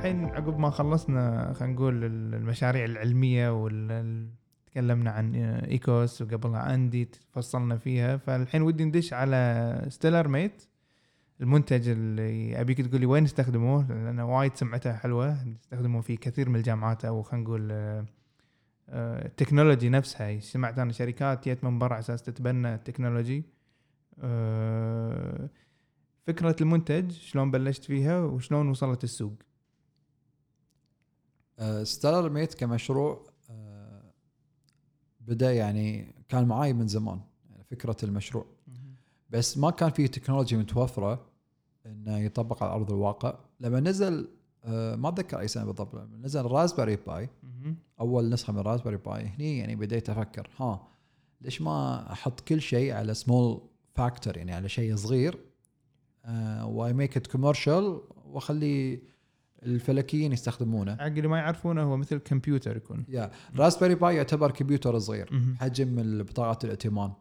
الحين 0.02 0.24
عقب 0.24 0.58
ما 0.58 0.70
خلصنا 0.70 1.52
خلينا 1.52 1.74
نقول 1.74 2.04
المشاريع 2.04 2.84
العلمية 2.84 3.62
وال 3.62 4.28
تكلمنا 4.66 5.10
عن 5.10 5.34
ايكوس 5.34 6.22
وقبلها 6.22 6.74
INDI 6.74 7.08
فصلنا 7.32 7.76
فيها 7.76 8.16
فالحين 8.16 8.62
ودي 8.62 8.84
ندش 8.84 9.12
على 9.12 9.84
ستيلر 9.88 10.28
ميت 10.28 10.62
المنتج 11.40 11.88
اللي 11.88 12.60
أبيك 12.60 12.80
تقول 12.80 13.00
لي 13.00 13.06
وين 13.06 13.24
استخدموه 13.24 13.88
لأن 13.88 14.20
وايد 14.20 14.54
سمعته 14.54 14.92
حلوة 14.92 15.36
يستخدموه 15.46 16.02
في 16.02 16.16
كثير 16.16 16.48
من 16.48 16.56
الجامعات 16.56 17.04
أو 17.04 17.22
خلينا 17.22 17.44
نقول 17.44 17.72
آه، 17.72 18.06
ال 19.26 19.32
technology 19.32 19.88
نفسها. 19.88 20.40
سمعت 20.40 20.78
أنا 20.78 20.92
شركات 20.92 21.48
جت 21.48 21.64
من 21.64 21.78
برا 21.78 21.98
أساس 21.98 22.22
تتبنى 22.22 22.74
التكنولوجي. 22.74 23.44
آه، 24.20 25.48
فكرة 26.26 26.56
المنتج 26.60 27.10
شلون 27.10 27.50
بلشت 27.50 27.84
فيها 27.84 28.20
وشلون 28.20 28.68
وصلت 28.68 29.04
السوق؟ 29.04 29.32
ستيلر 31.84 32.30
ميت 32.30 32.54
كمشروع 32.54 33.26
آه، 33.50 34.02
بدأ 35.20 35.52
يعني 35.52 36.14
كان 36.28 36.44
معاي 36.44 36.72
من 36.72 36.88
زمان 36.88 37.20
يعني 37.50 37.64
فكرة 37.64 37.96
المشروع. 38.02 38.46
بس 39.30 39.58
ما 39.58 39.70
كان 39.70 39.90
في 39.90 40.08
technology 40.08 40.56
متوفرة 40.56 41.26
إنه 41.86 42.18
يطبق 42.18 42.62
على 42.62 42.72
أرض 42.72 42.92
الواقع. 42.92 43.38
لما 43.60 43.80
نزل 43.80 44.28
آه، 44.64 44.96
ما 44.96 45.08
أتذكر 45.08 45.40
أي 45.40 45.48
سنة 45.48 45.64
بالضبط 45.64 45.94
لما 45.94 46.18
نزل 46.18 46.42
رازبري 46.42 46.96
باي. 46.96 47.28
أول 48.00 48.28
نسخة 48.28 48.52
من 48.52 48.58
رازبري 48.58 48.96
باي 48.96 49.26
هني 49.26 49.58
يعني 49.58 49.76
بديت 49.76 50.10
أفكر 50.10 50.50
ها 50.56 50.88
ليش 51.40 51.62
ما 51.62 52.12
أحط 52.12 52.40
كل 52.40 52.60
شيء 52.60 52.92
على 52.92 53.14
small 53.14 53.60
factor 53.94 54.36
يعني 54.36 54.52
على 54.52 54.68
شيء 54.68 54.96
صغير 54.96 55.38
و 56.62 56.92
I 56.92 56.97
make 56.97 57.16
it 57.16 57.26
commercial 57.26 58.00
وأخلي 58.26 59.02
الفلكيين 59.62 60.32
يستخدمونه 60.32 60.96
حق 60.96 61.04
اللي 61.04 61.28
ما 61.28 61.38
يعرفونه 61.38 61.82
هو 61.82 61.96
مثل 61.96 62.18
كمبيوتر 62.18 62.76
يكون 62.76 63.04
يا 63.08 63.30
راسبيري 63.56 63.94
باي 63.94 64.16
يعتبر 64.16 64.50
كمبيوتر 64.50 64.98
صغير. 64.98 65.56
حجم 65.60 66.22
بطاقه 66.22 66.64
الائتمان. 66.64 67.12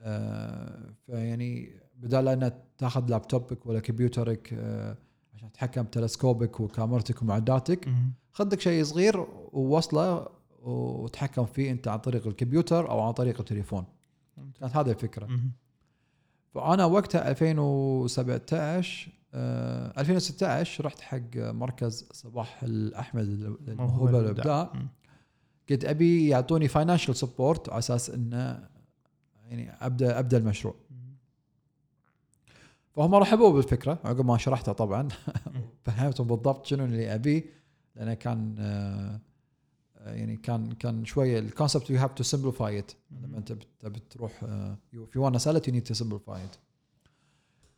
آه، 0.00 0.94
فيعني 1.06 1.80
بدال 1.96 2.28
أن 2.28 2.52
تأخذ 2.78 3.06
لابتوبك 3.10 3.66
ولا 3.66 3.80
كمبيوترك 3.80 4.50
آه، 4.52 4.96
عشان 5.34 5.52
تتحكم 5.52 5.82
بتلسكوبك 5.82 6.60
وكاميرتك 6.60 7.22
ومعداتك 7.22 7.88
مهم. 7.88 8.12
خذ 8.32 8.52
لك 8.52 8.60
شيء 8.60 8.84
صغير 8.84 9.26
ووصله 9.52 10.28
وتحكم 10.62 11.44
فيه 11.44 11.70
أنت 11.70 11.88
عن 11.88 11.98
طريق 11.98 12.26
الكمبيوتر 12.26 12.90
أو 12.90 13.00
عن 13.00 13.12
طريق 13.12 13.38
التليفون 13.38 13.84
كانت 14.60 14.76
هذه 14.76 14.90
الفكرة. 14.90 15.28
فأنا 16.54 16.84
وقتها 16.84 17.30
2017 17.30 19.19
آه 19.34 20.00
2016 20.00 20.84
رحت 20.86 21.00
حق 21.00 21.36
مركز 21.36 22.08
صباح 22.12 22.62
الأحمد 22.62 23.24
للموهبه 23.68 24.02
والابداع. 24.18 24.72
كنت 25.68 25.84
أبي 25.84 26.28
يعطوني 26.28 26.68
financial 26.68 27.16
support 27.16 27.68
على 27.68 27.78
أساس 27.78 28.10
إنه 28.10 28.68
يعني 29.44 29.70
ابدا 29.70 30.18
أبدأ 30.18 30.36
المشروع. 30.36 30.74
فهم 32.96 33.14
رحبوا 33.14 33.52
بالفكرة 33.52 33.98
عقب 34.04 34.24
ما 34.26 34.38
شرحتها 34.38 34.72
طبعا. 34.72 35.08
فهمتهم 35.84 36.26
بالضبط 36.26 36.66
شنو 36.66 36.84
اللي 36.84 37.14
ابيه 37.14 37.44
لأنه 37.96 38.14
كان 38.14 38.56
آه، 38.58 39.20
آه، 39.98 40.14
يعني 40.14 40.36
كان 40.36 40.72
كان 40.72 41.04
شوية 41.04 41.38
ال 41.38 41.45
concept 41.45 41.90
you 41.90 41.98
have 41.98 42.12
to 42.12 42.22
simplify 42.22 42.78
it 42.78 42.92
لما 43.10 43.38
أنت 43.38 43.52
بت- 43.52 43.68
تبي 43.80 44.00
تروح 44.10 44.32
في 45.10 45.18
one 45.18 45.38
sought 45.38 45.68
you 45.68 45.74
need 45.74 45.82
to 45.82 45.94
simplify 45.94 46.44
it 46.44 46.56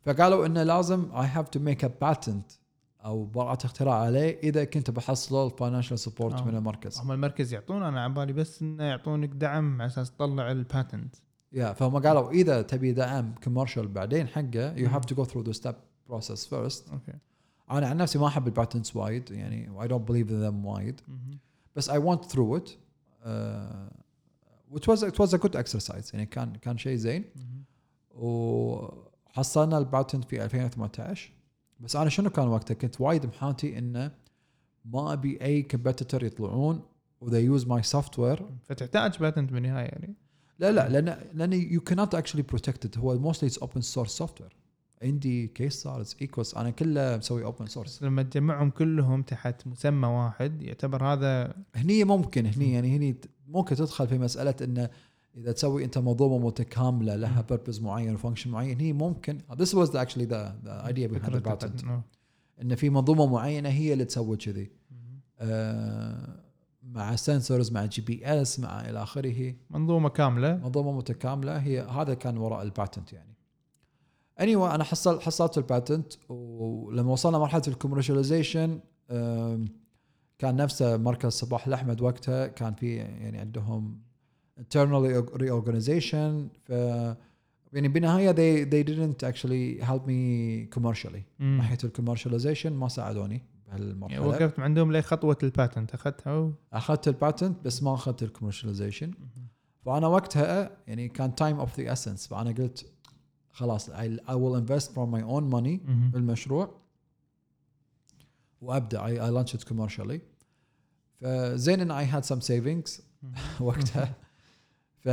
فقالوا 0.02 0.46
إنه 0.46 0.62
لازم 0.62 1.12
I 1.14 1.26
have 1.26 1.48
to 1.48 1.60
make 1.60 1.84
a 1.84 1.90
patent 2.00 2.52
أو 3.04 3.24
براءة 3.24 3.66
اختراع 3.66 3.94
عليه 3.94 4.38
إذا 4.42 4.64
كنت 4.64 4.90
بحصل 4.90 5.46
ال 5.46 5.51
financial 5.51 5.98
support 5.98 6.34
آه. 6.34 6.44
من 6.44 6.56
المركز 6.56 6.98
هم 6.98 7.12
المركز 7.12 7.52
يعطون 7.52 7.82
أنا 7.82 8.02
على 8.02 8.12
بالي 8.12 8.32
بس 8.32 8.62
إنه 8.62 8.84
يعطونك 8.84 9.28
دعم 9.28 9.82
على 9.82 9.86
أساس 9.86 10.10
تطلع 10.10 10.50
الباتنت 10.50 11.16
يا 11.52 11.72
فهم 11.72 11.98
قالوا 11.98 12.30
إذا 12.30 12.62
تبي 12.62 12.92
دعم 12.92 13.34
commercial 13.44 13.88
بعدين 13.88 14.28
حقه 14.28 14.72
you 14.76 14.88
have 14.88 15.04
to 15.04 15.14
go 15.14 15.24
through 15.24 15.42
the 15.42 15.52
step 15.52 15.74
process 16.08 16.46
first 16.46 16.90
okay 16.90 17.12
أنا 17.70 17.86
عن 17.86 17.96
نفسي 17.96 18.18
ما 18.18 18.26
أحب 18.26 18.46
ال 18.46 18.52
patents 18.52 18.96
وايد 18.96 19.30
يعني 19.30 19.82
I 19.82 19.88
don't 19.88 20.08
believe 20.08 20.28
in 20.28 20.30
them 20.30 20.66
وايد. 20.66 21.00
بس 21.76 21.90
went 21.90 22.24
through 22.32 22.60
it 22.60 22.68
uh, 22.68 23.28
which 24.74 24.86
was 24.88 25.02
it 25.02 25.18
was 25.18 25.34
a 25.34 25.38
good 25.38 25.56
exercise 25.56 26.14
يعني 26.14 26.26
كان 26.26 26.56
كان 26.56 26.78
شيء 26.78 26.96
زين 26.96 27.24
مهم. 27.36 27.64
وحصلنا 29.32 29.78
ال 29.78 29.85
patent 29.85 30.24
في 30.24 30.44
2018 30.44 31.32
بس 31.80 31.96
أنا 31.96 32.10
شنو 32.10 32.30
كان 32.30 32.48
وقتها؟ 32.48 32.74
كنت 32.74 33.00
وايد 33.00 33.26
محاتي 33.26 33.78
إنه 33.78 34.10
ما 34.84 35.12
أبي 35.12 35.42
أي 35.42 35.62
competitor 35.62 36.24
يطلعون 36.24 36.82
و 37.20 37.38
they 37.38 37.66
use 37.66 37.82
my 37.82 38.18
software 38.18 38.46
فتحتاج 38.62 39.18
patent 39.18 39.52
بالنهاية 39.52 39.86
يعني. 39.86 40.14
لا 40.58 40.72
لا 40.72 40.88
لأن 40.88 41.18
لأن 41.34 41.52
يو 41.52 41.80
كانت 41.80 42.14
اكشلي 42.14 42.42
بروتكتد 42.42 42.98
هو 42.98 43.18
موستلي 43.18 43.48
اتس 43.48 43.58
اوبن 43.58 43.80
سورس 43.80 44.10
سوفت 44.10 44.40
وير 44.40 44.56
عندي 45.02 45.46
KStars 45.46 46.16
ايكوس 46.20 46.54
أنا 46.54 46.70
كله 46.70 47.16
مسوي 47.16 47.44
open 47.44 47.66
source 47.66 48.02
لما 48.02 48.22
تجمعهم 48.22 48.70
كلهم 48.70 49.22
تحت 49.22 49.66
مسمى 49.66 50.08
واحد 50.08 50.62
يعتبر 50.62 51.04
هذا 51.04 51.54
هني 51.74 52.04
ممكن 52.04 52.46
هني 52.46 52.72
يعني 52.72 52.96
هني 52.96 53.16
ممكن 53.48 53.76
تدخل 53.76 54.08
في 54.08 54.18
مسألة 54.18 54.54
إنه 54.62 54.90
إذا 55.36 55.52
تسوي 55.52 55.84
أنت 55.84 55.98
منظومه 55.98 56.46
متكاملة 56.46 57.16
لها. 57.16 57.40
purpose 57.40 57.80
معين 57.80 58.14
و 58.14 58.18
function 58.18 58.50
معين 58.50 58.80
هي 58.80 58.92
ممكن 58.92 59.38
this 59.52 59.74
was 59.74 59.88
actually 59.88 60.26
the, 60.26 60.52
the 60.64 60.84
idea 60.90 61.08
behind 61.08 61.26
the 61.26 61.30
patent 61.30 61.34
ال 61.34 61.40
patent. 61.40 61.84
آه. 61.84 62.04
إن 62.62 62.74
في 62.74 62.90
منظومة 62.90 63.26
معينة 63.26 63.68
هي 63.68 63.92
اللي 63.92 64.04
تسوي 64.04 64.36
كذي. 64.36 64.70
آه 65.38 66.42
مع 66.82 67.16
sensors 67.16 67.72
مع 67.72 67.84
GPS 67.84 68.60
مع 68.60 68.90
إلى 68.90 69.02
آخره 69.02 69.54
منظومة 69.70 70.08
كاملة 70.08 70.56
منظومة 70.56 70.92
متكاملة 70.92 71.58
هي 71.58 71.80
هذا 71.80 72.14
كان 72.14 72.36
وراء 72.36 72.62
ال 72.62 72.69
patent 72.69 73.12
يعني 73.12 73.34
anyway 74.40 74.74
أنا 74.74 74.84
حصل 74.84 75.20
حصلت 75.20 75.58
ال 75.58 75.66
patent 75.66 76.12
ولما 76.28 77.12
وصلنا 77.12 77.38
مرحلة 77.38 77.62
ال 77.68 77.74
commercialization 77.74 78.80
كان 80.38 80.56
نفسه 80.56 80.96
مركز 80.96 81.32
صباح 81.32 81.66
الأحمد 81.66 82.00
وقتها 82.00 82.46
كان 82.46 82.74
في 82.74 82.94
يعني 82.96 83.38
عندهم 83.38 84.00
internal 84.62 85.02
reorganization. 85.38 86.48
ف 86.64 86.70
يعني 87.72 87.88
بالنهايه 87.88 88.32
they 88.32 88.64
they 88.68 88.84
didn't 88.88 89.26
actually 89.28 89.84
help 89.84 90.06
me 90.06 90.66
commercially. 90.78 91.22
مم. 91.38 91.56
ناحيه 91.56 91.78
ال 91.84 91.89
commercialization 91.89 92.72
ما 92.72 92.88
ساعدوني 92.88 93.42
يعني 93.68 93.84
بهالمرحله 93.84 94.26
وقفت 94.26 94.60
عندهم 94.60 94.92
لخطوه 94.92 95.38
ال 95.42 95.49
patent 95.49 95.94
أخذتها 95.94 96.34
و... 96.34 96.52
أخذت 96.72 97.08
ال 97.08 97.16
patent 97.16 97.64
بس 97.64 97.82
ما 97.82 97.94
أخذت 97.94 98.22
ال 98.22 98.27
commercialization 98.27 99.12
فأنا 99.84 100.06
وقتها 100.06 100.70
يعني 100.86 101.08
كان 101.08 101.34
time 101.34 101.60
of 101.60 101.80
the 101.80 101.92
essence 101.92 102.26
فأنا 102.26 102.50
قلت 102.50 102.86
خلاص 103.50 103.90
I, 103.90 104.08
I 104.28 104.34
will 104.34 104.56
invest 104.56 104.86
from 104.94 105.10
my 105.10 105.22
own 105.22 105.50
money 105.54 105.88
مهم. 105.88 106.10
بالمشروع 106.10 106.70
وأبدأ. 108.60 108.98
I, 109.00 109.26
I 109.26 109.30
launched 109.30 109.54
it 109.54 109.64
commercially. 109.66 110.18
فزين 111.20 111.80
إن 111.80 111.92
I 111.92 112.04
had 112.04 112.24
some 112.24 112.40
savings 112.40 113.00
وقتها. 113.60 114.14
ف 115.02 115.08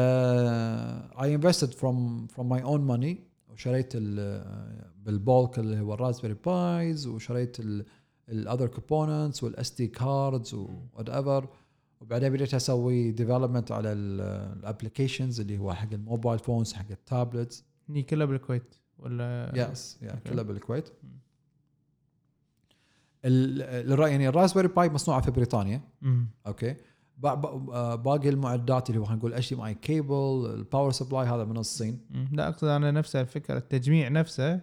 I 1.15 1.25
invested 1.37 1.73
from 1.73 2.27
from 2.35 2.45
my 2.53 2.61
own 2.63 2.81
money. 2.93 3.15
وشريت 3.49 3.91
ال- 3.95 4.89
بال 5.05 5.23
bulk 5.23 5.59
اللي 5.59 5.79
هو 5.79 5.93
ال 5.93 5.97
Raspberry 5.97 6.33
Pis 6.45 7.07
وشريت 7.07 7.57
ال 8.29 8.36
other 8.36 8.67
components 8.67 9.43
وال 9.43 9.71
SD 9.71 9.87
cards 9.87 10.53
whatever 10.53 11.47
وبعدين 12.01 12.29
بديت 12.33 12.53
أسوي 12.53 13.11
development 13.11 13.71
على 13.71 13.91
ال 13.93 14.04
applications 14.04 15.39
اللي 15.39 15.57
هو 15.57 15.73
حق 15.73 15.93
ال 15.93 16.00
mobile 16.00 16.39
phones 16.39 16.73
حق 16.73 16.91
ال 16.91 17.00
tablets 17.00 17.63
هني 17.89 18.03
كلها 18.03 18.25
بالكويت 18.25 18.75
ولا؟ 18.99 19.51
yes 19.71 19.99
yeah 20.01 20.11
okay. 20.11 20.29
كلها 20.29 20.43
بالكويت. 20.43 20.89
ال- 23.25 23.91
الر- 23.91 24.07
يعني 24.07 24.29
الرازبري 24.29 24.67
باي 24.67 24.89
مصنوعة 24.89 25.21
في 25.21 25.31
بريطانيا. 25.31 25.81
okay 26.47 26.69
با- 26.71 26.75
آه، 26.79 26.88
باقي 27.19 28.29
المعدات 28.29 28.89
اللي 28.89 29.01
هو 29.01 29.05
خلينا 29.05 29.19
نقول 29.19 29.33
HDMI 29.33 29.61
cable 29.61 30.51
ال 30.53 30.59
power 30.59 30.91
supply 30.91 31.27
هذا 31.27 31.45
من 31.45 31.57
الصين. 31.57 31.99
لا 32.31 32.47
أقصد 32.47 32.67
أنا 32.67 32.91
نفس 32.91 33.15
الفكرة 33.15 33.57
التجميع 33.57 34.07
نفسه. 34.07 34.61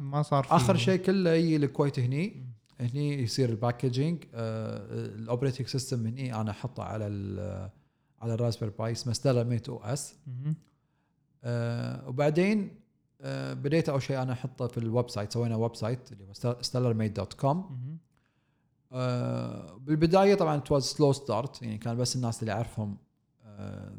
ما 0.00 0.22
صار 0.22 0.44
فيه. 0.44 0.56
آخر 0.56 0.76
شيء 0.76 1.00
كله 1.00 1.30
يجي 1.30 1.56
الكويت 1.56 1.98
هني. 1.98 2.46
هني 2.80 3.22
يصير 3.22 3.48
ال 3.48 3.56
packaging 3.56 4.24
ال 4.34 4.47
operating 4.47 5.66
system 5.66 6.06
هني 6.06 6.34
أنا 6.40 6.50
أحطه 6.50 6.82
على 6.82 7.06
ال 7.06 7.70
على 8.20 8.34
ال 8.34 8.38
Raspberry 8.38 8.72
Pi 8.78 8.92
اسمه 8.92 9.12
StellarMate 9.12 9.68
OS. 9.68 10.14
آه 11.44 12.08
وبعدين 12.08 12.70
آه 13.20 13.52
بديت 13.52 13.88
أول 13.88 14.02
شيء 14.02 14.22
أنا 14.22 14.32
أحطه 14.32 14.66
في 14.66 14.78
ال 14.78 15.10
website 15.10 15.32
سوينا 15.32 15.56
website 15.56 16.12
اللي 16.12 16.24
هو 16.24 16.56
stellarmate.com 16.62 17.56
آه 18.92 19.78
بالبداية 19.80 20.34
طبعا 20.34 20.60
it 20.60 20.74
was 20.74 20.84
slow 20.84 21.18
start 21.18 21.62
يعني 21.62 21.78
كان 21.78 21.96
بس 21.96 22.16
الناس 22.16 22.42
اللي 22.42 22.52
أعرفهم 22.52 22.96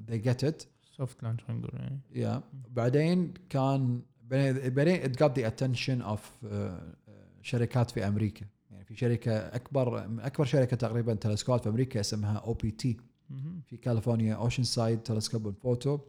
they 0.08 0.26
get 0.26 0.50
it. 0.50 0.66
soft 0.98 1.24
launch 1.24 1.44
خلينا 1.44 1.62
نقول 1.62 1.80
يعني. 1.80 2.00
Yeah. 2.14 2.42
بعدين 2.70 3.34
كان 3.50 4.02
بعدين 4.22 5.14
got 5.14 5.32
the 5.32 5.52
attention 5.52 6.06
of 6.14 6.20
آه 6.46 6.96
شركات 7.42 7.92
في 7.92 8.08
أمريكا. 8.08 8.46
يعني 8.72 8.84
في 8.86 8.96
شركة 8.96 9.32
أكبر 9.38 10.06
أكبر 10.20 10.46
شركة 10.46 10.78
تقريبا 10.78 11.14
تلسكوبات 11.14 11.64
في 11.64 11.70
أمريكا 11.70 12.00
اسمها 12.00 12.38
OPT. 12.38 12.98
في 13.66 13.78
كاليفورنيا 13.78 14.36
Oceanside 14.36 15.00
Telescope 15.00 15.54
Photo 15.64 16.00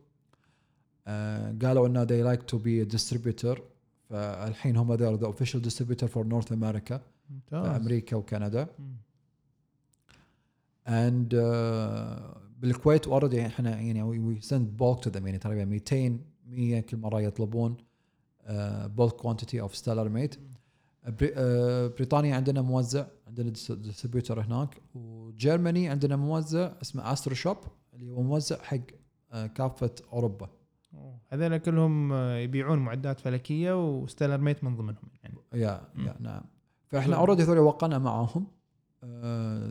قالوا 1.62 1.86
إنه 1.86 2.04
they 2.04 2.36
like 2.36 2.42
to 2.42 2.58
be 2.58 2.86
a 2.86 2.96
distributor 2.96 3.58
فالحين 4.10 4.76
هم 4.76 4.96
they're 4.96 5.20
the 5.20 5.28
official 5.28 5.60
distributor 5.60 6.06
for 6.06 6.24
North 6.24 6.50
America. 6.50 7.00
في 7.28 7.32
ممتاز 7.34 7.80
أمريكا 7.80 8.16
وكندا. 8.16 8.68
and 10.86 11.32
uh, 11.32 12.38
بالكويت 12.58 13.06
already 13.08 13.46
إحنا 13.46 13.80
يعني 13.80 14.02
we 14.02 14.40
send 14.40 14.76
bulk 14.76 15.04
to 15.04 15.10
them 15.10 15.26
يعني 15.26 15.38
تقريبا 15.38 15.64
200 15.64 16.18
100 16.46 16.80
كل 16.80 16.96
مرة 16.96 17.20
يطلبون 17.20 17.76
bulk 18.86 19.12
quantity 19.12 19.60
of 19.60 19.76
StellarMate 19.76 20.34
بريطانيا 21.20 22.36
عندنا 22.36 22.62
موزع 22.62 23.06
عندنا 23.26 23.50
distributor 23.70 24.40
هناك 24.40 24.82
و 24.94 25.06
Germany 25.06 25.88
عندنا 25.88 26.16
موزع 26.16 26.72
اسمه 26.82 27.12
Astroshop 27.12 27.56
اللي 27.94 28.10
هو 28.10 28.22
موزع 28.22 28.62
حق 28.62 28.78
آه، 29.32 29.46
كافة 29.46 29.94
أوروبا. 30.12 30.48
هذول 31.28 31.58
كلهم 31.58 32.12
آه، 32.12 32.36
يبيعون 32.36 32.78
معدات 32.78 33.20
فلكية 33.20 33.94
و 33.94 34.38
StellarMate 34.38 34.64
من 34.64 34.76
ضمنهم 34.76 35.08
يعني. 35.22 35.34
yeah. 35.54 35.88
yeah 35.98 36.16
نعم. 36.20 36.42
فإحنا 36.86 37.16
already 37.16 37.42
هذول 37.42 37.58
وقعنا 37.58 37.98
معاهم 37.98 38.46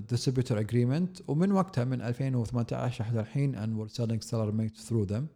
distributor 0.09 0.59
agreement 0.59 1.17
ومن 1.27 1.51
وقتها 1.51 1.83
من 1.83 2.01
2018 2.01 3.03
لحد 3.03 3.17
الحين 3.17 3.55
and 3.55 3.69
we're 3.79 3.93
selling 3.93 4.21
stellar 4.21 4.51
mate 4.51 4.77
through 4.87 5.05
them. 5.05 5.27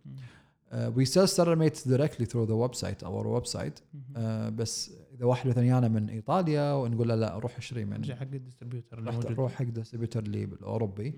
Uh, 0.71 0.91
we 0.91 1.05
sell 1.05 1.27
stellar 1.27 1.55
mates 1.55 1.83
directly 1.83 2.25
through 2.25 2.45
the 2.45 2.57
website 2.65 3.03
our 3.03 3.25
website. 3.39 3.81
uh, 4.15 4.19
بس 4.49 4.91
إذا 5.13 5.25
واحد 5.25 5.51
ثاني 5.51 5.75
يانا 5.75 5.87
من 5.87 6.09
إيطاليا 6.09 6.73
ونقول 6.73 7.09
له 7.09 7.15
لا 7.15 7.37
روح 7.37 7.57
اشتري 7.57 7.85
من 7.85 8.15
حق 8.15 8.21
ال 8.21 8.28
distributor 8.28 8.97
اللي 8.97 9.09
راح 9.09 9.15
موجود. 9.15 9.31
روح 9.31 9.51
حق 9.51 9.65
distributor 9.65 10.23
اللي 10.23 10.45
بالأوروبي. 10.45 11.15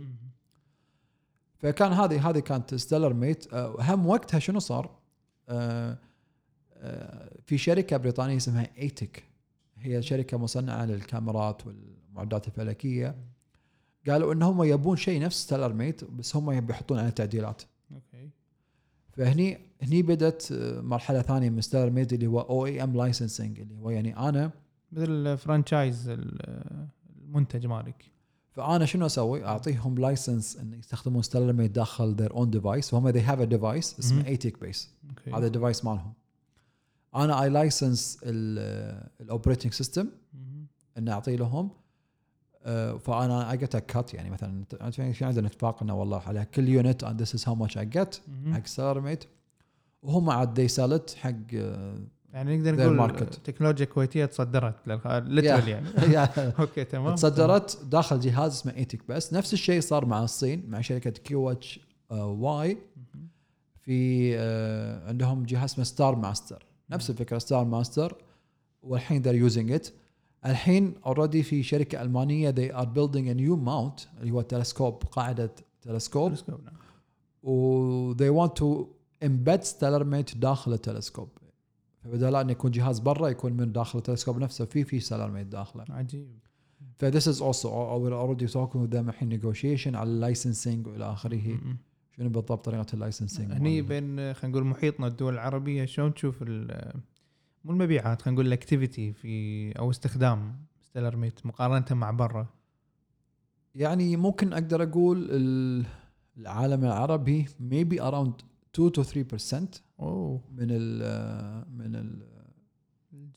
فكان 1.57 1.91
هذه 1.91 2.29
هذه 2.29 2.39
كانت 2.39 2.75
StellarMate 2.75 3.53
هم 3.53 4.05
وقتها 4.05 4.39
شنو 4.39 4.59
صار؟ 4.59 4.99
آه، 5.49 5.97
آه، 6.73 7.39
في 7.45 7.57
شركة 7.57 7.97
بريطانية 7.97 8.37
اسمها 8.37 8.67
iTech 8.77 9.28
هي 9.81 10.01
شركة 10.01 10.37
مصنعة 10.37 10.85
للكاميرات 10.85 11.61
والمعدات 11.67 12.47
الفلكية. 12.47 13.15
قالوا 14.07 14.33
إنهم 14.33 14.63
يبون 14.63 14.97
شيء 14.97 15.21
نفس 15.21 15.43
StellarMate 15.43 16.03
بس 16.03 16.35
هم 16.35 16.51
يبي 16.51 16.73
يحطون 16.73 16.99
عليه 16.99 17.09
تعديلات. 17.09 17.61
Okay. 17.93 18.29
فهني 19.11 19.57
هني 19.81 20.17
آه، 20.51 20.81
مرحلة 20.81 21.21
ثانية 21.21 21.49
من 21.49 21.61
StellarMate 21.61 22.13
اللي 22.13 22.27
هو 22.27 22.39
OEM 22.39 22.95
licensing 22.97 23.59
اللي 23.59 23.73
هو 23.75 23.89
يعني 23.89 24.17
أنا 24.17 24.51
مثل 24.91 25.37
franchise 25.37 26.09
ال- 26.09 26.87
المنتج 27.23 27.65
مالك. 27.65 28.11
فأنا 28.51 28.85
شنو 28.85 29.05
أسوي؟ 29.05 29.45
أعطيهم 29.45 29.97
license 29.97 30.57
إن 30.57 30.73
يستخدمون 30.73 31.21
StellarMate 31.21 31.71
داخل 31.71 32.15
their 32.19 32.31
own 32.33 32.59
device. 32.59 32.93
وهم 32.93 33.11
they 33.11 33.25
have 33.25 33.39
a 33.49 33.51
device 33.57 33.99
اسمه 33.99 34.17
مهم. 34.17 34.25
iTech 34.25 34.59
base 34.59 34.89
هذا 35.33 35.47
ال 35.47 35.53
device 35.53 35.85
مالهم. 35.85 36.13
أنا 37.15 37.43
I 37.43 37.49
license 37.49 38.19
ال 38.23 38.38
operating 38.38 39.73
system. 39.73 40.07
ان 40.97 41.09
اعطي 41.09 41.35
لهم 41.35 41.69
آه، 42.63 42.97
فأنا 42.97 43.51
I 43.51 43.57
get 43.57 43.77
cut 43.77 44.13
يعني 44.13 44.29
مثلا 44.29 44.63
في 45.11 45.25
عندنا 45.25 45.47
اتفاق 45.47 45.83
إنه 45.83 45.95
والله 45.95 46.19
على 46.27 46.45
كل 46.45 46.69
unit 46.69 47.05
is 47.05 47.39
how 47.39 47.55
much 47.55 47.75
I 47.75 47.97
get 47.97 48.19
مهم. 48.27 48.53
حق 48.53 48.67
StellarMate 48.67 49.23
وهم 50.03 50.29
عاد 50.29 50.67
sell 50.67 50.99
it 50.99 51.15
حق 51.15 51.33
آه، 51.53 51.99
يعني 52.33 52.57
نقدر 52.57 52.75
نقول 52.95 53.09
market. 53.09 53.23
تكنولوجيا 53.23 53.85
كويتية 53.85 54.25
تصدرت 54.25 54.75
literal 54.87 55.67
يعني 55.67 55.87
okay 56.59 56.83
تمام 56.83 57.15
تصدرت 57.15 57.79
داخل 57.85 58.19
جهاز 58.19 58.51
اسمه 58.51 58.73
iTech 58.75 59.07
بس 59.09 59.33
نفس 59.33 59.53
الشيء 59.53 59.81
صار 59.81 60.05
مع 60.05 60.23
الصين 60.23 60.69
مع 60.69 60.81
شركة 60.81 61.09
QHY. 61.09 62.77
في 63.81 64.31
آه، 64.37 65.07
عندهم 65.07 65.43
جهاز 65.43 65.63
اسمه 65.71 65.83
StarMaster 65.83 66.65
نفس 66.91 67.09
الفكرة 67.09 67.37
StarMaster 67.37 68.15
والحين 68.83 69.23
they're 69.23 69.51
using 69.51 69.81
it. 69.81 69.91
الحين 70.45 70.95
already 71.05 71.43
في 71.43 71.63
شركة 71.63 72.01
ألمانية 72.01 72.51
they 72.51 72.73
are 72.75 72.85
building 72.85 73.27
a 73.27 73.39
new 73.39 73.57
mount 73.67 74.07
اللي 74.19 74.31
هو 74.31 74.41
تلسكوب 74.41 75.03
قاعدة 75.03 75.51
تلسكوب 75.81 76.31
تلسكوب، 76.31 76.59
نعم. 76.65 76.75
و 77.43 78.13
they 78.13 78.47
want 78.47 78.51
to 78.51 78.85
embed 79.25 79.63
mate 80.03 80.37
داخل 80.37 80.73
التلسكوب. 80.73 81.29
فبدل 82.03 82.35
أن 82.35 82.49
يكون 82.49 82.71
جهاز 82.71 82.99
برا 82.99 83.27
يكون 83.27 83.53
من 83.53 83.71
داخل 83.71 83.99
التلسكوب 83.99 84.37
نفسه 84.37 84.65
في 84.65 84.83
في 84.83 85.01
stellar 85.01 85.31
mate 85.35 85.51
داخله. 85.51 85.85
عجيب. 85.89 86.39
ف 86.97 87.05
this 87.05 87.23
is 87.23 87.41
also 87.41 87.67
we're 87.99 88.13
already 88.13 88.47
talking 88.53 88.81
with 88.81 88.91
them 88.91 89.09
الحين 89.09 89.41
negotiation 89.41 89.95
على 89.95 90.09
ال 90.09 90.17
licensing 90.17 90.87
والى 90.87 91.05
آخره. 91.13 91.59
شنو 92.19 92.29
بالضبط 92.29 92.65
طريقة 92.65 92.85
ال 92.93 92.99
licensing 92.99 93.51
هني 93.51 93.81
بين 93.81 94.33
خلينا 94.33 94.57
نقول 94.57 94.63
محيطنا 94.67 95.07
الدول 95.07 95.33
العربية 95.33 95.85
شلون 95.85 96.13
تشوف 96.13 96.41
ال- 96.41 96.93
مو 97.65 97.71
المبيعات 97.71 98.21
خلينا 98.21 98.35
نقول 98.35 98.47
ال 98.47 98.55
activity 98.55 99.13
في 99.13 99.71
أو 99.79 99.89
استخدام 99.91 100.55
StellarMate 100.81 101.45
مقارنة 101.45 101.85
مع 101.91 102.11
برا؟ 102.11 102.47
يعني 103.75 104.17
ممكن 104.17 104.53
أقدر 104.53 104.83
أقول 104.83 105.27
ال- 105.31 105.85
العالم 106.37 106.85
العربي 106.85 107.45
maybe 107.45 107.95
around 108.01 108.43
2 108.79 108.91
to 108.97 109.03
3% 109.03 109.81
أوه. 109.99 110.41
من 110.51 110.67
ال 110.71 111.65
من 111.77 111.95
ال 111.95 112.29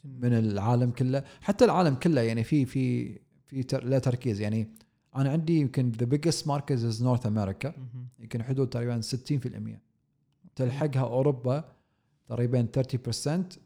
من 0.04 0.32
العالم 0.32 0.90
كله. 0.90 1.24
حتى 1.40 1.64
العالم 1.64 1.94
كله 1.94 2.20
يعني 2.20 2.44
في 2.44 2.64
في 2.66 3.12
في 3.46 3.66
له 3.72 3.98
تركيز 3.98 4.40
يعني 4.40 4.68
أنا 5.16 5.30
عندي 5.30 5.60
يمكن 5.60 5.92
the 5.92 6.06
biggest 6.06 6.46
market 6.46 6.78
is 6.78 7.02
North 7.02 7.24
America. 7.24 7.72
مهم. 7.78 8.08
يمكن 8.18 8.42
حدود 8.42 8.68
تقريبا 8.68 9.00
60% 9.00 9.78
تلحقها 10.56 11.02
أوروبا 11.02 11.64
تقريبا 12.28 12.68
30% 12.72 13.58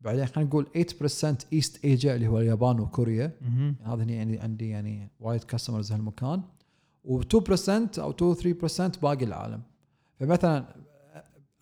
بعدين 0.00 0.26
خلينا 0.26 0.50
نقول 0.50 0.66
8% 0.76 1.46
East 1.52 1.84
Asia 1.84 2.14
اللي 2.14 2.28
هو 2.28 2.38
اليابان 2.38 2.80
وكوريا. 2.80 3.32
مهم. 3.40 3.76
هذا 3.84 4.02
هني 4.02 4.20
عندي 4.20 4.38
عندي 4.38 4.68
يعني 4.68 5.10
وايد 5.20 5.44
customers 5.44 5.92
هالمكان. 5.92 6.42
و2% 7.04 7.98
أو 7.98 8.10
2 8.10 8.34
3% 8.94 8.98
باقي 9.02 9.24
العالم. 9.24 9.62
فمثلا 10.20 10.64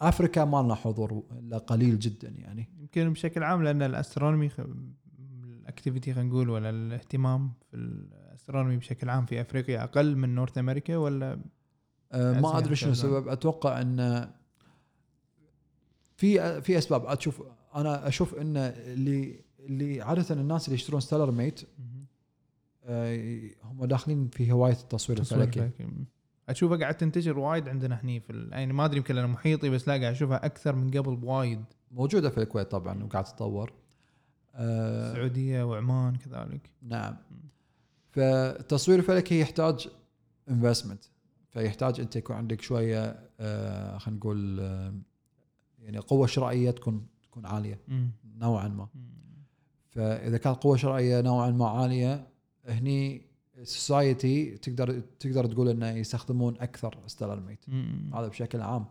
أفريكا 0.01 0.45
ما 0.45 0.62
لنا 0.62 0.74
حضور 0.74 1.22
إلا 1.39 1.59
قليل 1.59 1.99
جدا 1.99 2.29
يعني. 2.29 2.68
يمكن 2.81 3.12
بشكل 3.12 3.43
عام 3.43 3.62
لأن 3.62 3.83
ال 3.82 3.89
astronomy 3.89 4.51
ال 5.45 5.52
activity 5.52 6.14
خلينا 6.14 6.31
نقول 6.31 6.51
ولا 6.51 6.70
الاهتمام 6.70 7.53
في 7.70 7.77
ال 8.47 8.49
astronomy 8.49 8.76
بشكل 8.76 9.09
عام 9.09 9.26
في 9.26 9.40
أفريقيا 9.40 9.84
أقل 9.84 10.16
من 10.16 10.34
North 10.34 10.59
America 10.59 10.97
ولا 10.97 11.40
أسيا 12.12 12.40
ما 12.40 12.59
أدري 12.59 12.76
شنو 12.76 12.92
حتى 12.92 12.99
السبب. 13.01 13.28
أتوقع 13.28 13.80
إن 13.80 14.28
في 16.16 16.62
في 16.62 16.78
أسباب. 16.78 17.07
أشوف 17.07 17.42
أنا 17.74 18.09
أشوف 18.09 18.34
إن 18.34 18.57
اللي 18.57 19.40
اللي 19.61 20.03
عادة 20.03 20.34
الناس 20.34 20.64
اللي 20.64 20.74
يشترون 20.74 21.01
StellarMate 21.01 21.61
آه، 22.84 23.51
هم 23.64 23.84
داخلين 23.84 24.28
في 24.28 24.53
هواية 24.53 24.72
التصوير 24.72 25.18
تصوير 25.18 25.42
الفلكي. 25.42 25.61
فلكي. 25.61 25.88
أشوفها 26.49 26.78
قاعد 26.78 26.97
تنتشر 26.97 27.38
وايد 27.38 27.68
عندنا 27.68 28.01
هني 28.03 28.20
في 28.20 28.49
يعني 28.53 28.72
ما 28.72 28.84
أدري 28.84 28.97
يمكن 28.97 29.14
لأن 29.14 29.30
محيطي 29.30 29.70
بس 29.70 29.88
لا 29.88 29.94
قاعد 29.94 30.12
أشوفها 30.12 30.47
أكثر 30.47 30.76
من 30.76 30.90
قبل 30.90 31.16
بوايد. 31.16 31.64
موجودة 31.90 32.30
في 32.30 32.38
الكويت 32.38 32.70
طبعا 32.70 33.05
وقاعد 33.05 33.24
تتطور. 33.24 33.72
آه، 34.55 35.11
السعودية 35.11 35.62
وعمان 35.62 36.16
كذلك. 36.16 36.70
نعم. 36.82 37.16
فالتصوير 38.17 38.99
الفلكي 38.99 39.41
يحتاج 39.41 39.89
investment 40.51 41.05
فيحتاج 41.51 42.01
أنت 42.01 42.17
يكون 42.17 42.37
عندك 42.37 42.61
شوية 42.61 43.29
آه، 43.41 43.99
خلينا 43.99 44.19
نقول 44.19 44.61
آه، 44.61 44.95
يعني 45.79 45.99
قوة 45.99 46.27
شرائية 46.27 46.71
تكون 46.71 47.07
تكون 47.23 47.47
عالية. 47.47 47.81
نوعا 48.39 48.69
ما. 48.69 48.89
فإذا 49.91 50.37
كانت 50.37 50.57
قوة 50.57 50.77
شرائية 50.77 51.21
نوعا 51.21 51.51
ما 51.51 51.69
عالية 51.69 52.27
هني 52.67 53.27
ال 53.59 53.70
society 53.70 54.51
تقدر 54.51 55.01
تقدر 55.01 55.47
تقول 55.47 55.69
إنه 55.69 55.91
يستخدمون 55.91 56.57
أكثر 56.61 56.99
Stellar. 57.07 57.57
هذا 58.14 58.29
بشكل 58.29 58.61
عام 58.61 58.87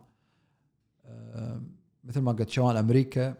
آه، 1.04 1.62
مثل 2.04 2.20
ما 2.20 2.32
قلت 2.32 2.48
شمال 2.48 2.76
أمريكا 2.76 3.34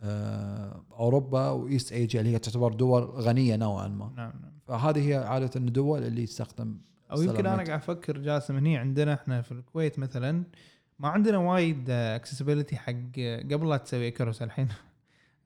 آه، 0.00 0.84
أوروبا 0.92 1.50
و 1.50 1.58
East 1.58 1.92
Asia 1.92 2.20
اللي 2.20 2.32
هي 2.32 2.38
تعتبر 2.38 2.72
دول 2.72 3.02
غنية 3.02 3.56
نوعا 3.56 3.88
ما 3.88 4.12
نعم 4.16 4.32
نعم 4.42 4.55
فهذه 4.66 5.08
هي 5.08 5.14
عادة 5.14 5.50
الدول 5.56 6.02
اللي 6.02 6.26
تستخدم 6.26 6.78
أو 7.12 7.22
يمكن 7.22 7.46
أنا. 7.46 7.54
قاعد 7.56 7.70
أفكر 7.70 8.18
جاسم 8.18 8.56
هني 8.56 8.76
عندنا 8.76 9.14
إحنا 9.14 9.42
في 9.42 9.52
الكويت 9.52 9.98
مثلا 9.98 10.44
ما 10.98 11.08
عندنا 11.08 11.38
وايد 11.38 11.90
accessibility 11.90 12.76
حق 12.76 12.92
قبل 13.52 13.68
لا 13.68 13.76
تسوي 13.76 14.08
across 14.08 14.42
الحين 14.42 14.68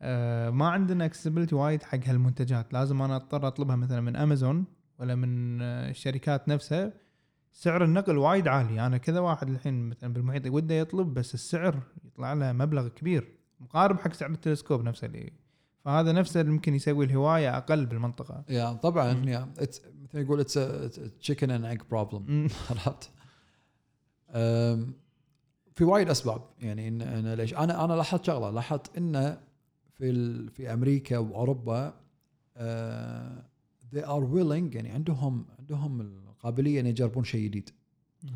آه، 0.02 0.50
ما 0.50 0.68
عندنا 0.68 1.04
accessibility 1.05 1.55
وايد 1.54 1.82
حق 1.82 1.98
هالمنتجات. 2.04 2.72
لازم 2.72 3.02
أنا 3.02 3.16
أضطر 3.16 3.48
أطلبها 3.48 3.76
مثلا 3.76 4.00
من 4.00 4.16
امازون 4.16 4.64
ولا 4.98 5.14
من 5.14 5.62
آه، 5.62 5.90
الشركات 5.90 6.48
نفسها. 6.48 6.92
سعر 7.52 7.84
النقل 7.84 8.18
وايد 8.18 8.48
عالي. 8.48 8.86
أنا 8.86 8.96
كذا 8.96 9.20
واحد 9.20 9.48
الحين 9.48 9.88
مثلا 9.88 10.12
بالمحيط 10.12 10.46
وده 10.46 10.74
يطلب 10.74 11.14
بس 11.14 11.34
السعر 11.34 11.82
يطلع 12.04 12.32
له 12.32 12.52
مبلغ 12.52 12.88
كبير. 12.88 13.28
مقارب 13.60 14.00
حق 14.00 14.12
سعر 14.12 14.30
التلسكوب 14.30 14.84
نفسه 14.84 15.06
اللي 15.06 15.32
فهذا 15.85 16.12
نفسه 16.12 16.41
اللي 16.41 16.53
ممكن 16.53 16.74
يسوي 16.74 17.05
الهواية 17.05 17.57
أقل 17.57 17.87
بالمنطقة. 17.87 18.45
yeah 18.48 18.72
طبعا. 18.72 19.24
yeah. 19.30 19.48
مثل 20.03 20.18
يقول 20.18 20.41
it's 20.40 20.55
chicken 21.20 21.51
and 21.51 21.64
egg 21.64 21.80
problem. 21.90 22.48
عرفت؟ 22.70 23.11
في 25.76 25.85
وايد 25.85 26.11
أسباب 26.11 26.43
يعني 26.61 26.89
إن 26.89 27.03
أنا 27.03 27.35
ليش. 27.37 27.55
أنا 27.55 27.85
أنا 27.85 27.93
لاحظت 27.93 28.24
شغلة. 28.24 28.51
لاحظت 28.51 28.97
انه 28.97 29.41
في 29.99 30.11
ال- 30.11 30.51
في 30.51 30.72
أمريكا 30.72 31.18
وأوروبا 31.18 31.95
آه، 32.57 33.45
they 33.95 34.01
are 34.03 34.24
willing 34.35 34.74
يعني 34.76 34.89
عندهم 34.91 35.47
عندهم 35.59 36.01
القابلية 36.01 36.81
إن 36.81 36.87
يجربون 36.87 37.24
شيء 37.24 37.45
جديد. 37.45 37.70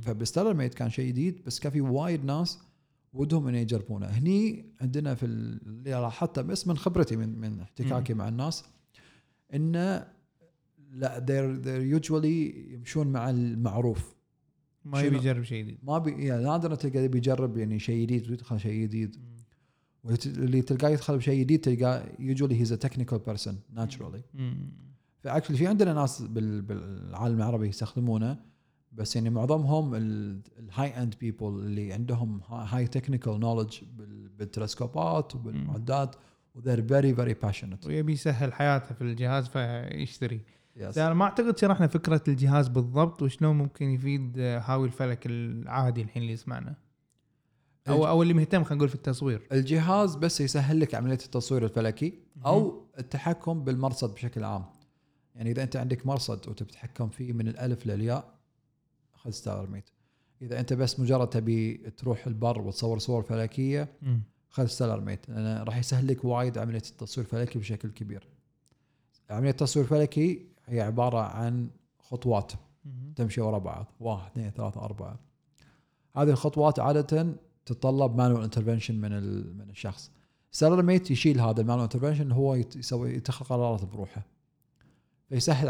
فب 0.00 0.54
Stellarmate 0.54 0.74
كان 0.74 0.90
شيء 0.90 1.08
جديد 1.08 1.44
بس 1.46 1.60
كان 1.60 1.72
في 1.72 1.80
وايد 1.80 2.24
ناس 2.24 2.58
ودهم 3.14 3.46
ان 3.48 3.54
يجربونه. 3.54 4.06
هني 4.06 4.66
عندنا 4.80 5.14
في 5.14 5.26
ال- 5.26 5.66
اللي 5.66 5.90
لاحظته 5.90 6.42
بس 6.42 6.66
من 6.68 6.76
خبرتي 6.76 7.16
من 7.16 7.38
من 7.38 7.60
احتكاكي 7.60 8.14
مع 8.14 8.28
الناس 8.28 8.64
إنه 9.54 10.06
لا 10.90 11.18
they're, 11.18 11.64
they're 11.64 12.02
usually 12.04 12.24
يمشون 12.72 13.06
مع 13.06 13.30
المعروف. 13.30 14.14
ما 14.84 15.00
يبي؟ 15.00 15.16
يجرب 15.16 15.42
شيء 15.42 15.64
جديد. 15.64 15.78
ما 15.82 15.98
يبي 15.98 16.10
يعني 16.26 16.44
نادرا 16.44 16.74
تلقى 16.74 17.08
بيجرب 17.08 17.58
يعني 17.58 17.78
شيء 17.78 18.02
جديد 18.02 18.30
ويدخل 18.30 18.60
شيء 18.60 18.82
جديد. 18.82 19.16
واللي 20.04 20.62
تلقاه 20.62 20.88
يدخل 20.88 21.16
بشيء 21.16 21.40
جديد 21.40 21.60
تلقاه 21.60 22.04
he's 22.48 22.70
a 22.70 22.88
technical 22.88 23.18
person 23.30 23.54
naturally. 23.78 24.20
مم. 24.34 24.70
ف 25.20 25.24
actually 25.24 25.56
في 25.56 25.66
عندنا 25.66 25.92
ناس 25.92 26.22
بال- 26.22 26.62
بالعالم 26.62 27.36
العربي 27.36 27.68
يستخدمونه. 27.68 28.53
بس 28.94 29.16
يعني 29.16 29.30
معظمهم 29.30 29.94
ال 29.94 31.02
high-end 31.02 31.14
people 31.20 31.48
اللي 31.48 31.92
عندهم 31.92 32.40
high 32.48 32.86
technical 32.86 33.40
knowledge 33.40 33.78
بالتلسكوبات 34.38 35.34
وبالمعدات 35.34 36.16
و 36.54 36.58
they're 36.58 36.86
very 36.86 37.14
very 37.14 37.34
patient 37.34 37.86
ويبي 37.86 38.12
يسهل 38.12 38.52
حياته 38.52 38.94
في 38.94 39.00
الجهاز 39.00 39.48
فيشتري. 39.48 40.40
بس 40.76 40.98
أنا 40.98 41.14
ما 41.14 41.24
أعتقد 41.24 41.58
شرحنا 41.58 41.86
فكرة 41.86 42.22
الجهاز 42.28 42.68
بالضبط 42.68 43.22
وشلون 43.22 43.56
ممكن 43.56 43.90
يفيد 43.90 44.38
هاوي 44.38 44.86
الفلك 44.86 45.26
العادي 45.26 46.02
الحين 46.02 46.22
اللي 46.22 46.32
يسمعنا 46.32 46.74
أو 47.88 48.08
أو 48.08 48.22
اللي 48.22 48.34
مهتم 48.34 48.64
خلينا 48.64 48.76
نقول 48.76 48.88
في 48.88 48.94
التصوير. 48.94 49.48
الجهاز 49.52 50.14
بس 50.14 50.40
يسهل 50.40 50.80
لك 50.80 50.94
عملية 50.94 51.18
التصوير 51.24 51.64
الفلكي 51.64 52.18
أو 52.46 52.86
التحكم 52.98 53.64
بالمرصد 53.64 54.14
بشكل 54.14 54.44
عام. 54.44 54.64
يعني 55.34 55.50
إذا 55.50 55.62
أنت 55.62 55.76
عندك 55.76 56.06
مرصد 56.06 56.48
وتتحكم 56.48 57.08
فيه 57.08 57.32
من 57.32 57.48
الألف 57.48 57.86
للياء 57.86 58.33
خذ 59.24 59.30
Stellarmate 59.30 59.84
إذا 60.42 60.60
أنت 60.60 60.72
بس 60.72 61.00
مجرد 61.00 61.30
تبي 61.30 61.74
تروح 61.74 62.26
البر 62.26 62.60
وتصور 62.60 62.98
صور 62.98 63.22
فلكية. 63.22 63.88
خذ 64.50 64.66
Stellarmate 64.66 65.28
لأنه 65.28 65.62
راح 65.62 65.76
يسهل 65.76 66.06
لك 66.06 66.24
وايد 66.24 66.58
عملية 66.58 66.82
التصوير 66.90 67.26
الفلكي 67.26 67.58
بشكل 67.58 67.90
كبير. 67.90 68.28
عملية 69.30 69.50
التصوير 69.50 69.84
الفلكي 69.84 70.46
هي 70.66 70.80
عبارة 70.80 71.18
عن 71.18 71.68
خطوات. 71.98 72.52
تمشي 73.16 73.40
ورا 73.40 73.58
بعض 73.58 73.86
واحد 74.00 74.30
اثنين 74.30 74.50
ثلاثة 74.50 74.80
أربعة 74.80 75.18
هذه 76.16 76.30
الخطوات 76.30 76.78
عادة 76.78 77.34
تتطلب 77.66 78.16
manual 78.16 78.42
intervention 78.42 78.94
من 78.94 79.10
من 79.58 79.70
الشخص 79.70 80.10
Stellarmate 80.50 81.10
يشيل 81.10 81.40
هذا 81.40 81.60
ال 81.60 81.63
manual 81.63 81.82
intervention 81.82 82.32
هو 82.32 82.54
يسوي 82.54 83.14
يتخذ 83.14 83.44
قرارات 83.46 83.84
بروحه 83.84 84.26
فيسهل 85.28 85.68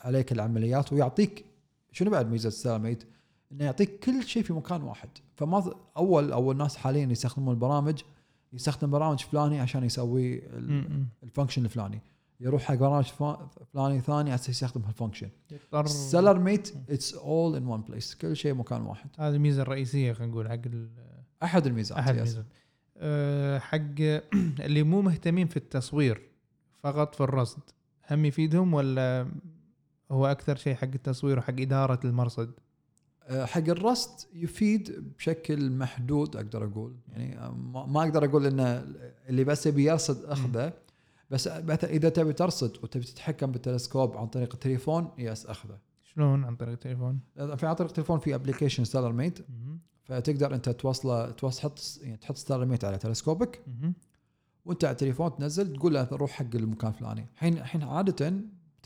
عليك 0.00 0.32
العمليات 0.32 0.92
ويعطيك 0.92 1.44
شنو 1.96 2.10
بعد 2.10 2.30
ميزة 2.30 2.50
Stellarmate؟ 2.50 3.04
إنه 3.52 3.64
يعطيك 3.64 3.98
كل 4.04 4.22
شيء 4.22 4.42
في 4.42 4.52
مكان 4.52 4.82
واحد. 4.82 5.08
فما 5.36 5.74
اول 5.96 6.32
أول 6.32 6.52
الناس 6.54 6.76
حاليا 6.76 7.06
يستخدمون 7.06 7.54
البرامج 7.54 8.00
يستخدم 8.52 8.90
برامج 8.90 9.18
فلاني 9.20 9.60
عشان 9.60 9.84
يسوي. 9.84 10.42
ال 11.22 11.27
function 11.27 11.64
الفلاني. 11.64 12.00
يروح 12.40 12.62
حق 12.62 12.74
برنامج 12.74 13.04
فا- 13.04 13.48
فلاني 13.74 14.00
ثاني 14.00 14.32
عشان 14.32 14.50
يستخدم 14.50 14.82
ها 14.84 14.88
ال 14.88 14.93
function 14.93 15.28
يضطر 15.50 15.86
Stellarmate 15.86 16.74
it's 16.90 17.14
all 17.14 17.56
in 17.56 17.66
one 17.66 17.80
place 17.80 18.14
كل 18.14 18.36
شيء 18.36 18.54
مكان 18.54 18.82
واحد. 18.82 19.10
هذه 19.18 19.34
الميزة 19.34 19.62
الرئيسية 19.62 20.12
خلينا 20.12 20.32
نقول 20.32 20.48
حق 20.48 20.58
أحد 21.42 21.66
الميزات 21.66 21.98
أحد. 21.98 22.14
الميزات. 22.14 22.44
أه، 22.96 23.58
حق 23.58 23.78
اللي 24.66 24.82
مو 24.82 25.02
مهتمين 25.02 25.46
في 25.46 25.56
التصوير 25.56 26.22
فقط 26.82 27.14
في 27.14 27.20
الرصد 27.20 27.60
هم 28.10 28.24
يفيدهم 28.24 28.74
ولا 28.74 29.28
هو 30.10 30.26
أكثر 30.26 30.56
شيء 30.56 30.74
حق 30.74 30.88
التصوير 30.94 31.38
وحق 31.38 31.60
إدارة 31.60 32.00
المرصد. 32.04 32.50
أه، 33.22 33.44
حق 33.44 33.68
الرصد 33.68 34.28
يفيد 34.34 35.12
بشكل 35.18 35.70
محدود 35.70 36.36
أقدر 36.36 36.64
أقول. 36.64 36.96
يعني 37.08 37.38
أه، 37.38 37.50
ما 37.86 38.02
أقدر 38.02 38.24
أقول 38.24 38.46
انه 38.46 38.84
اللي 39.28 39.44
بس 39.44 39.66
يبي 39.66 39.84
يرصد 39.84 40.24
أخذه 40.24 40.72
بس 41.30 41.48
مثلا 41.48 41.90
إذا 41.90 42.08
تبي 42.08 42.32
ترصد 42.32 42.76
وتبي 42.82 43.04
تتحكم 43.04 43.52
بالتلسكوب 43.52 44.16
عن 44.16 44.26
طريق 44.26 44.52
التليفون 44.54 45.10
yes 45.18 45.46
أخذه. 45.46 45.78
شلون 46.02 46.44
عن 46.44 46.56
طريق 46.56 46.72
التليفون؟ 46.72 47.20
في 47.36 47.66
عن 47.66 47.74
طريق 47.74 47.90
التليفون 47.90 48.18
في 48.18 48.34
application 48.34 48.84
Stellarmate. 48.84 49.38
فتقدر 50.04 50.54
أنت 50.54 50.68
توصله 50.68 51.30
توصل 51.30 51.58
تحط 51.58 51.80
يعني 52.02 52.16
تحط 52.16 52.36
Stellarmate 52.36 52.84
على 52.84 52.98
تلسكوبك. 52.98 53.64
وأنت 54.64 54.84
على 54.84 54.92
التليفون 54.92 55.36
تنزل 55.36 55.76
تقول 55.76 55.94
له 55.94 56.08
روح 56.12 56.30
حق 56.30 56.54
المكان 56.54 56.90
الفلاني. 56.90 57.26
الحين 57.34 57.58
الحين 57.58 57.82
عادة 57.82 58.32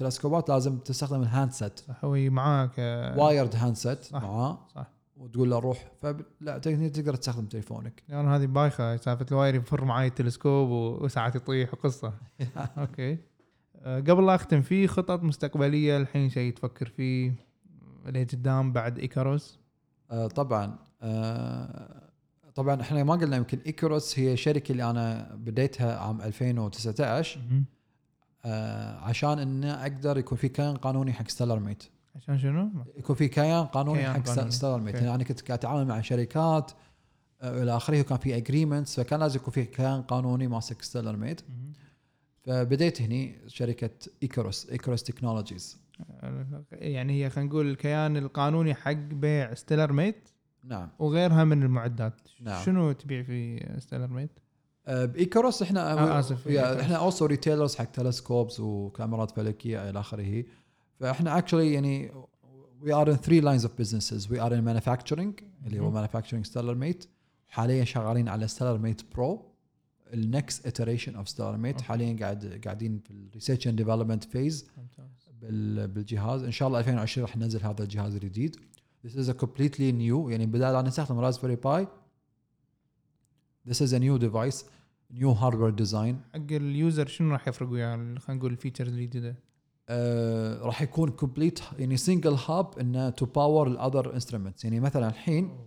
التلسكوبات 0.01 0.48
لازم 0.48 0.78
تستخدم 0.78 1.22
الهاند 1.22 1.53
سيت. 1.53 1.80
هو 2.05 2.16
معاك 2.16 2.70
آه، 2.78 3.18
وايرد 3.18 3.57
هاندسет 3.57 4.12
معاه 4.12 4.59
صح 4.74 4.90
وتقول 5.16 5.51
له 5.51 5.59
روح. 5.59 5.92
فلا 6.03 6.59
تقدر 6.59 7.14
تستخدم 7.14 7.46
تليفونك. 7.46 8.03
يعني 8.09 8.28
هذه 8.28 8.46
بايخة 8.46 8.96
سالفة 8.96 9.26
الواير 9.30 9.55
يفر 9.55 9.84
معي 9.84 10.07
التلسكوب 10.07 10.70
وساعات 11.03 11.36
يطيح 11.36 11.74
وقصة. 11.74 12.12
أوكي. 12.78 13.18
آه، 13.76 14.01
قبل 14.01 14.26
لا 14.26 14.34
أختم 14.34 14.62
في 14.62 14.86
خطط 14.86 15.22
مستقبلية 15.22 15.96
الحين 15.96 16.30
شيء 16.30 16.55
تفكر 16.55 16.88
فيه؟ 16.88 17.34
اللي 18.07 18.24
قدام 18.24 18.72
بعد 18.72 18.98
إيكاروس؟ 18.98 19.59
آه، 20.11 20.26
طبعا. 20.26 20.78
طبعا 22.55 22.80
إحنا 22.80 23.05
ما 23.05 23.14
قلنا 23.14 23.36
يمكن 23.36 23.59
إيكاروس 23.66 24.18
هي 24.18 24.36
شركة 24.36 24.72
اللي 24.72 24.90
أنا 24.90 25.34
بديتها 25.34 25.98
عام 25.98 26.20
2019 26.20 27.40
آه 28.45 28.99
عشان 28.99 29.38
إنه 29.38 29.82
أقدر 29.82 30.18
يكون 30.18 30.38
في 30.38 30.49
كيان 30.49 30.76
قانوني 30.76 31.12
حق 31.12 31.28
Stellarmate 31.28 31.82
عشان 32.16 32.38
شنو؟ 32.38 32.70
يكون 32.97 33.16
في 33.16 33.28
كيان 33.28 33.64
قانوني 33.64 33.99
كيان 33.99 34.12
حق 34.12 34.22
قانوني. 34.22 34.51
Stellarmate. 34.51 34.94
يعني 34.95 35.24
كنت 35.24 35.41
قاعد 35.41 35.59
أتعامل 35.59 35.86
مع 35.86 36.01
شركات 36.01 36.72
آه، 37.43 37.62
إلى 37.62 37.76
آخره 37.76 38.01
وكان 38.01 38.18
في 38.18 38.36
agreements 38.36 39.01
فكان 39.01 39.20
لازم 39.20 39.36
يكون 39.41 39.53
في 39.53 39.64
كيان 39.64 40.03
قانوني 40.03 40.49
ماسك 40.49 40.82
Stellarmate 40.82 41.40
فبديت 42.43 43.03
هني 43.03 43.38
شركة 43.47 43.91
إيكاروس 44.22 44.70
إيكاروس 44.70 45.03
technologies 45.03 45.78
يعني 46.72 47.24
هي 47.24 47.30
خلينا 47.30 47.51
نقول 47.51 47.70
الكيان 47.70 48.16
القانوني 48.16 48.74
حق 48.74 48.93
بيع 48.93 49.55
Stellarmate 49.55 50.28
نعم 50.64 50.88
وغيرها 50.99 51.45
من 51.45 51.62
المعدات 51.62 52.20
نعم. 52.41 52.64
شنو 52.64 52.93
تبيع 52.93 53.22
في 53.22 53.66
Stellarmate؟ 53.78 54.30
آه، 54.87 55.05
بإيكاروس 55.05 55.62
إحنا 55.62 55.93
آه، 55.93 56.16
إيكاروس. 56.16 56.57
إحنا 56.57 56.97
also 56.96 57.26
retailers 57.26 57.74
حق 57.74 57.85
telescopes 57.84 58.61
وكاميرات 58.61 59.31
فلكية 59.31 59.91
إلى 59.91 60.01
آخره. 60.01 60.45
فإحنا 61.01 61.39
actually 61.38 61.72
يعني 61.72 62.12
we 62.82 62.92
are 62.92 63.11
in 63.11 63.16
three 63.16 63.40
lines 63.40 63.64
of 63.64 63.78
businesses 63.78 64.32
we 64.32 64.40
are 64.40 64.55
in 64.55 64.64
manufacturing 64.64 65.40
اللي 65.66 65.81
هو. 65.81 65.91
manufacturing 65.90 66.46
Stellarmate 66.46 67.05
حاليا 67.49 67.85
شغالين 67.85 68.28
على 68.28 68.49
Stellarmate 68.48 69.03
Pro 69.14 69.51
ال 70.14 70.25
next 70.25 70.66
iteration 70.66 71.14
of 71.14 71.28
Stellarmate. 71.28 71.80
حاليا 71.81 72.16
قاعد 72.20 72.61
قاعدين 72.64 72.99
في 72.99 73.11
ال 73.11 73.17
research 73.17 73.68
and 73.68 73.76
development 73.76 74.24
phase 74.24 74.70
بالجهاز. 75.43 76.43
إن 76.43 76.51
شاء 76.53 76.68
الله 76.68 76.78
2020 76.78 77.26
راح 77.26 77.37
ننزل 77.37 77.62
هذا 77.62 77.83
الجهاز 77.83 78.14
الجديد. 78.14 78.57
This 79.07 79.11
is 79.11 79.28
a 79.28 79.35
completely 79.45 79.93
new 79.93 80.31
يعني 80.31 80.47
بدال 80.47 80.72
لا 80.72 80.83
نستخدم 80.83 81.18
Raspberry 81.18 81.57
Pi 81.57 81.86
This 83.68 83.80
is 83.80 83.92
a 83.92 83.98
new 83.98 84.18
device 84.18 84.64
new 85.11 85.34
hardware 85.34 85.72
design. 85.82 86.14
حق 86.34 86.52
ال 86.53 86.63
user 86.63 87.07
شنو 87.06 87.32
راح 87.32 87.48
يفرق 87.48 87.68
وياه 87.70 87.96
خلينا 87.96 88.18
نقول 88.28 88.52
ال 88.53 88.57
features 88.57 88.92
الجديده؟ 88.92 89.36
آه 89.88 90.62
راح 90.62 90.82
يكون 90.82 91.11
complete 91.11 91.61
يعني 91.78 91.96
single 91.96 92.36
hub 92.48 92.78
إنه 92.78 93.11
to 93.11 93.26
power 93.26 93.66
ال 93.66 93.74
other 93.74 94.14
instruments 94.14 94.64
يعني 94.64 94.80
مثلا 94.80 95.08
الحين 95.08 95.58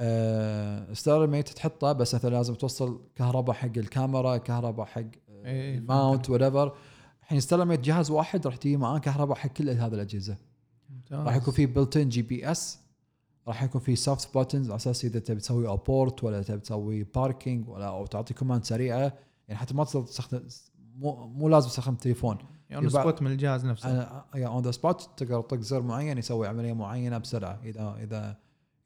آه 0.00 0.92
Stellarmate 0.92 1.48
تحطه 1.48 1.92
بس 1.92 2.14
مثلا 2.14 2.30
لازم 2.30 2.54
توصل 2.54 3.00
كهرباء 3.14 3.56
حق 3.56 3.72
الكاميرا 3.76 4.36
كهرباء 4.36 4.86
حق 4.86 5.02
إيه، 5.44 5.78
ال 5.78 6.30
mount 6.30 6.42
whatever 6.42 6.76
الحين 7.22 7.40
Stellarmate 7.40 7.80
جهاز 7.80 8.10
واحد 8.10 8.46
راح 8.46 8.56
تجي 8.56 8.76
معاه 8.76 8.98
كهرباء 8.98 9.36
حق 9.36 9.48
كل 9.48 9.70
هذه 9.70 9.94
الأجهزة. 9.94 10.36
راح 11.12 11.36
يكون 11.36 11.54
في 11.54 11.66
built-in 11.66 12.08
GPS 12.08 12.78
راح 13.48 13.62
يكون 13.62 13.80
في 13.80 13.96
soft 13.96 14.34
buttons 14.34 14.66
على 14.70 14.76
أساس 14.76 15.04
إذا 15.04 15.18
تبي 15.18 15.40
تسوي 15.40 15.68
abort 15.72 16.24
ولا 16.24 16.42
تبي 16.42 16.60
تسوي 16.60 17.02
parking 17.04 17.68
ولا 17.68 17.86
أو 17.88 18.06
تعطي 18.06 18.34
command 18.34 18.64
سريعة 18.64 18.98
يعني 19.48 19.60
حتى 19.60 19.74
ما 19.74 19.84
تصير 19.84 20.02
تستخدم 20.02 20.42
مو, 20.96 21.26
مو 21.26 21.48
لازم 21.48 21.68
تستخدم 21.68 21.94
تليفون 21.94 22.38
يعني 22.70 22.88
يبقى- 22.88 22.92
spot 22.92 23.22
من 23.22 23.30
الجهاز 23.32 23.66
نفسه. 23.66 23.90
أنا 23.90 24.46
on 24.46 24.62
the 24.62 24.70
spot 24.70 25.10
تقدر 25.16 25.40
تطق 25.40 25.60
زر 25.60 25.82
معين 25.82 26.18
يسوي 26.18 26.46
عملية 26.48 26.72
معينة 26.72 27.18
بسرعة. 27.18 27.60
اذا 27.64 27.96
اذا 28.02 28.36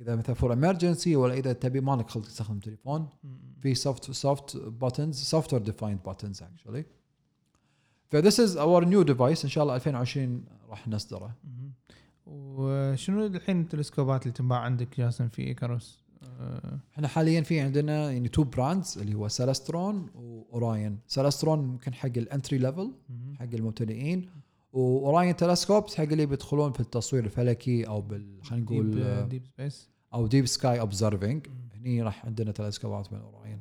إذا 0.01 0.17
مثلا 0.17 0.35
for 0.35 0.53
emergency 0.53 1.17
ولا 1.17 1.35
إذا 1.35 1.53
تبي 1.53 1.81
ما 1.81 1.97
لك 1.97 2.11
خلق 2.11 2.25
تستخدم 2.25 2.59
تليفون 2.59 3.09
في 3.61 3.75
soft 3.75 4.11
soft 4.11 4.57
buttons 4.57 5.17
software 5.23 5.63
defined 5.63 6.03
buttons 6.03 6.43
actually 6.43 6.85
ف 8.11 8.17
this 8.17 8.41
is 8.41 8.57
our 8.57 8.85
new 8.85 9.03
device 9.03 9.45
إن 9.45 9.51
شاء 9.51 9.65
الله 9.65 9.75
2020 9.75 10.45
راح 10.69 10.89
نصدره. 10.89 11.35
وشنو 12.27 13.27
الحين 13.27 13.61
التلسكوبات 13.61 14.23
اللي 14.23 14.33
تنباع 14.33 14.59
عندك 14.59 15.01
جاسم 15.01 15.29
في 15.29 15.43
إيكاروس؟ 15.43 16.05
آه، 16.41 16.79
إحنا 16.95 17.09
حاليا 17.09 17.41
في 17.41 17.61
عندنا 17.61 18.11
يعني 18.13 18.29
two 18.29 18.45
brands 18.45 18.99
اللي 18.99 19.15
هو 19.15 19.29
Celestron 19.29 20.07
و 20.15 20.29
Orion 20.29 20.99
Celestron 21.07 21.59
ممكن 21.59 21.95
حق 21.95 22.11
ال 22.17 22.24
entry 22.24 22.59
level. 22.59 22.93
حق 23.39 23.49
المبتدئين. 23.55 24.31
و 24.73 24.84
Orion 24.84 25.37
telescopes 25.37 25.95
حق 25.95 26.05
اللي 26.05 26.27
بيدخلون 26.27 26.73
في 26.73 26.81
التصوير 26.81 27.25
الفلكي 27.25 27.87
أو 27.87 28.01
بال 28.01 28.39
خلينا 28.43 28.65
نقول 28.65 28.91
deep 28.91 29.03
آه، 29.03 29.25
deep 29.27 29.47
space 29.47 29.91
أو 30.15 30.27
deep 30.27 30.47
sky 30.47 30.81
observing 30.81 31.47
هني 31.75 32.03
راح 32.03 32.27
عندنا 32.27 32.53
تلسكوبات 32.53 33.13
من 33.13 33.19
Orion 33.21 33.61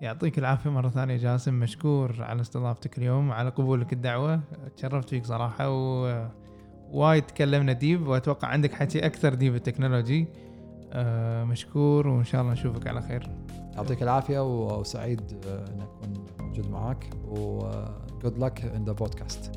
يعطيك 0.00 0.38
العافية 0.38 0.70
مرة 0.70 0.88
ثانية 0.88 1.16
جاسم 1.16 1.54
مشكور 1.54 2.22
على 2.22 2.40
استضافتك 2.40 2.98
اليوم 2.98 3.32
على 3.32 3.50
قبولك 3.50 3.92
الدعوة. 3.92 4.40
تشرفت 4.76 5.08
فيك 5.08 5.26
صراحة 5.26 5.70
و 5.70 6.28
وايد 6.90 7.22
تكلمنا 7.22 7.72
deep 7.72 8.06
وأتوقع 8.06 8.48
عندك 8.48 8.74
حكي 8.74 9.06
أكثر 9.06 9.34
deep 9.34 9.54
technology. 9.54 10.26
آه، 10.92 11.44
مشكور 11.44 12.08
وإن 12.08 12.24
شاء 12.24 12.40
الله 12.40 12.52
نشوفك 12.52 12.86
على 12.86 13.02
خير. 13.02 13.28
يعطيك 13.74 14.02
العافية 14.02 14.40
وسعيد 14.78 15.20
آه، 15.46 15.64
ان 15.64 15.80
أكون 15.80 16.26
موجود 16.40 16.70
معاك. 16.70 17.10
و 17.28 17.70
good 18.22 18.38
luck 18.38 18.64
in 18.64 18.84
the 18.84 18.92
podcast 18.92 19.52